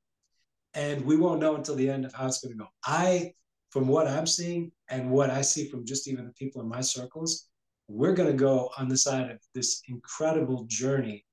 and 0.73 1.03
we 1.05 1.15
won't 1.15 1.41
know 1.41 1.55
until 1.55 1.75
the 1.75 1.89
end 1.89 2.05
of 2.05 2.13
how 2.13 2.27
it's 2.27 2.41
going 2.41 2.53
to 2.53 2.63
go. 2.63 2.69
I, 2.85 3.33
from 3.71 3.87
what 3.87 4.07
I'm 4.07 4.27
seeing 4.27 4.71
and 4.89 5.09
what 5.09 5.29
I 5.29 5.41
see 5.41 5.69
from 5.69 5.85
just 5.85 6.07
even 6.07 6.25
the 6.25 6.33
people 6.33 6.61
in 6.61 6.69
my 6.69 6.81
circles, 6.81 7.47
we're 7.87 8.13
going 8.13 8.31
to 8.31 8.37
go 8.37 8.71
on 8.77 8.87
the 8.87 8.97
side 8.97 9.29
of 9.29 9.39
this 9.53 9.81
incredible 9.87 10.65
journey 10.67 11.25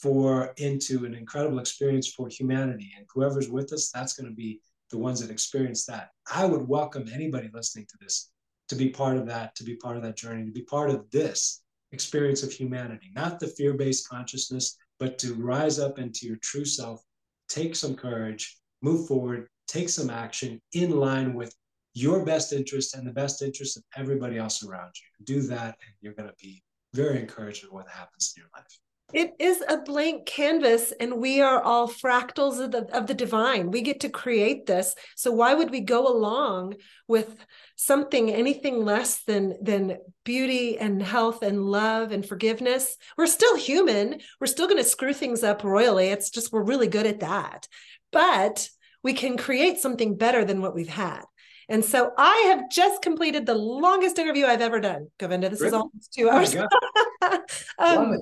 for 0.00 0.54
into 0.56 1.04
an 1.04 1.14
incredible 1.14 1.58
experience 1.58 2.12
for 2.12 2.28
humanity. 2.28 2.90
And 2.96 3.06
whoever's 3.12 3.48
with 3.48 3.72
us, 3.72 3.90
that's 3.90 4.14
going 4.14 4.28
to 4.28 4.34
be 4.34 4.60
the 4.90 4.98
ones 4.98 5.20
that 5.20 5.30
experience 5.30 5.84
that. 5.86 6.10
I 6.32 6.44
would 6.44 6.66
welcome 6.66 7.08
anybody 7.12 7.50
listening 7.52 7.86
to 7.90 7.98
this 8.00 8.30
to 8.68 8.76
be 8.76 8.88
part 8.88 9.16
of 9.16 9.26
that, 9.26 9.54
to 9.56 9.64
be 9.64 9.76
part 9.76 9.96
of 9.96 10.02
that 10.02 10.16
journey, 10.16 10.44
to 10.44 10.52
be 10.52 10.62
part 10.62 10.90
of 10.90 11.10
this 11.10 11.62
experience 11.92 12.42
of 12.42 12.52
humanity, 12.52 13.10
not 13.14 13.40
the 13.40 13.48
fear 13.48 13.74
based 13.74 14.08
consciousness, 14.08 14.76
but 14.98 15.18
to 15.18 15.34
rise 15.34 15.78
up 15.78 15.98
into 15.98 16.26
your 16.26 16.36
true 16.36 16.64
self, 16.64 17.02
take 17.48 17.74
some 17.74 17.96
courage, 17.96 18.58
move 18.82 19.06
forward, 19.06 19.48
take 19.66 19.88
some 19.88 20.10
action 20.10 20.60
in 20.72 20.90
line 20.90 21.34
with 21.34 21.54
your 21.94 22.24
best 22.24 22.52
interest 22.52 22.94
and 22.94 23.06
the 23.06 23.12
best 23.12 23.42
interest 23.42 23.76
of 23.76 23.82
everybody 23.96 24.38
else 24.38 24.64
around 24.64 24.92
you. 24.94 25.24
Do 25.24 25.42
that, 25.48 25.76
and 25.84 25.94
you're 26.00 26.14
going 26.14 26.28
to 26.28 26.34
be 26.40 26.62
very 26.94 27.18
encouraged 27.18 27.64
with 27.64 27.72
what 27.72 27.88
happens 27.88 28.32
in 28.36 28.42
your 28.42 28.50
life. 28.54 28.78
It 29.12 29.32
is 29.38 29.62
a 29.68 29.78
blank 29.78 30.26
canvas, 30.26 30.92
and 31.00 31.20
we 31.20 31.40
are 31.40 31.60
all 31.60 31.88
fractals 31.88 32.62
of 32.62 32.70
the, 32.70 32.86
of 32.96 33.06
the 33.06 33.14
divine. 33.14 33.70
We 33.70 33.82
get 33.82 34.00
to 34.00 34.08
create 34.08 34.66
this. 34.66 34.94
So, 35.16 35.32
why 35.32 35.54
would 35.54 35.70
we 35.70 35.80
go 35.80 36.06
along 36.06 36.74
with 37.08 37.34
something, 37.76 38.30
anything 38.32 38.84
less 38.84 39.22
than, 39.24 39.54
than 39.62 39.98
beauty 40.24 40.78
and 40.78 41.02
health 41.02 41.42
and 41.42 41.64
love 41.64 42.12
and 42.12 42.24
forgiveness? 42.24 42.96
We're 43.16 43.26
still 43.26 43.56
human. 43.56 44.20
We're 44.40 44.46
still 44.46 44.66
going 44.66 44.82
to 44.82 44.88
screw 44.88 45.12
things 45.12 45.42
up 45.42 45.64
royally. 45.64 46.08
It's 46.08 46.30
just 46.30 46.52
we're 46.52 46.62
really 46.62 46.88
good 46.88 47.06
at 47.06 47.20
that 47.20 47.66
but 48.12 48.68
we 49.02 49.12
can 49.12 49.36
create 49.36 49.78
something 49.78 50.16
better 50.16 50.44
than 50.44 50.60
what 50.60 50.74
we've 50.74 50.88
had. 50.88 51.22
And 51.68 51.84
so 51.84 52.10
I 52.18 52.46
have 52.48 52.68
just 52.70 53.00
completed 53.00 53.46
the 53.46 53.54
longest 53.54 54.18
interview 54.18 54.44
I've 54.44 54.60
ever 54.60 54.80
done. 54.80 55.08
Govinda, 55.18 55.48
this 55.48 55.60
really? 55.60 55.68
is 55.68 55.74
almost 55.74 56.12
two 56.12 56.28
hours. 56.28 56.56
um, 57.78 58.18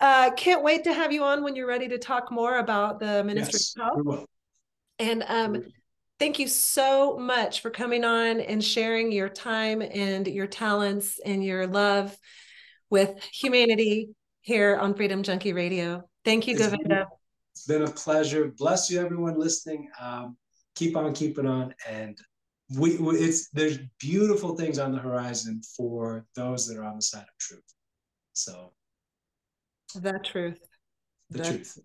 uh, 0.00 0.30
can't 0.32 0.62
wait 0.62 0.84
to 0.84 0.92
have 0.92 1.12
you 1.12 1.24
on 1.24 1.42
when 1.42 1.56
you're 1.56 1.66
ready 1.66 1.88
to 1.88 1.98
talk 1.98 2.30
more 2.30 2.58
about 2.58 3.00
the 3.00 3.24
Ministry 3.24 3.52
yes, 3.54 3.74
of 3.80 4.06
Health. 4.06 4.26
And 5.00 5.24
um, 5.26 5.64
thank 6.18 6.38
you 6.38 6.48
so 6.48 7.18
much 7.18 7.60
for 7.60 7.70
coming 7.70 8.04
on 8.04 8.40
and 8.40 8.62
sharing 8.62 9.10
your 9.10 9.28
time 9.28 9.82
and 9.82 10.26
your 10.26 10.46
talents 10.46 11.18
and 11.24 11.44
your 11.44 11.66
love 11.66 12.16
with 12.90 13.20
humanity 13.32 14.10
here 14.40 14.76
on 14.76 14.94
Freedom 14.94 15.22
Junkie 15.22 15.52
Radio. 15.52 16.08
Thank 16.24 16.46
you, 16.46 16.56
Govinda. 16.56 17.06
It's 17.52 17.66
been 17.66 17.82
a 17.82 17.90
pleasure. 17.90 18.52
Bless 18.56 18.90
you, 18.90 19.00
everyone 19.00 19.38
listening. 19.38 19.88
Um, 20.00 20.36
keep 20.74 20.96
on 20.96 21.12
keeping 21.12 21.46
on, 21.46 21.74
and 21.88 22.16
we, 22.76 22.96
we, 22.98 23.16
it's 23.16 23.48
there's 23.50 23.78
beautiful 23.98 24.56
things 24.56 24.78
on 24.78 24.92
the 24.92 24.98
horizon 24.98 25.60
for 25.76 26.24
those 26.36 26.68
that 26.68 26.76
are 26.76 26.84
on 26.84 26.96
the 26.96 27.02
side 27.02 27.22
of 27.22 27.38
truth. 27.40 27.64
So 28.32 28.72
the 29.94 30.20
truth. 30.24 30.60
The, 31.30 31.38
the 31.38 31.44
truth. 31.44 31.74
truth. 31.74 31.80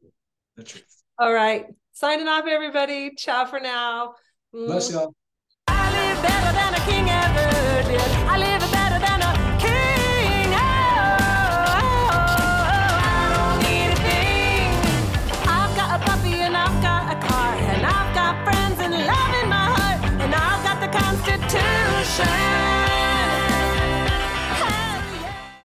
The 0.58 0.64
truth. 0.64 1.04
All 1.20 1.34
right. 1.34 1.66
Signing 1.94 2.28
off, 2.28 2.46
everybody. 2.48 3.16
Ciao 3.16 3.46
for 3.46 3.60
now. 3.60 4.16
Bless 4.52 4.92
y'all. 4.92 5.14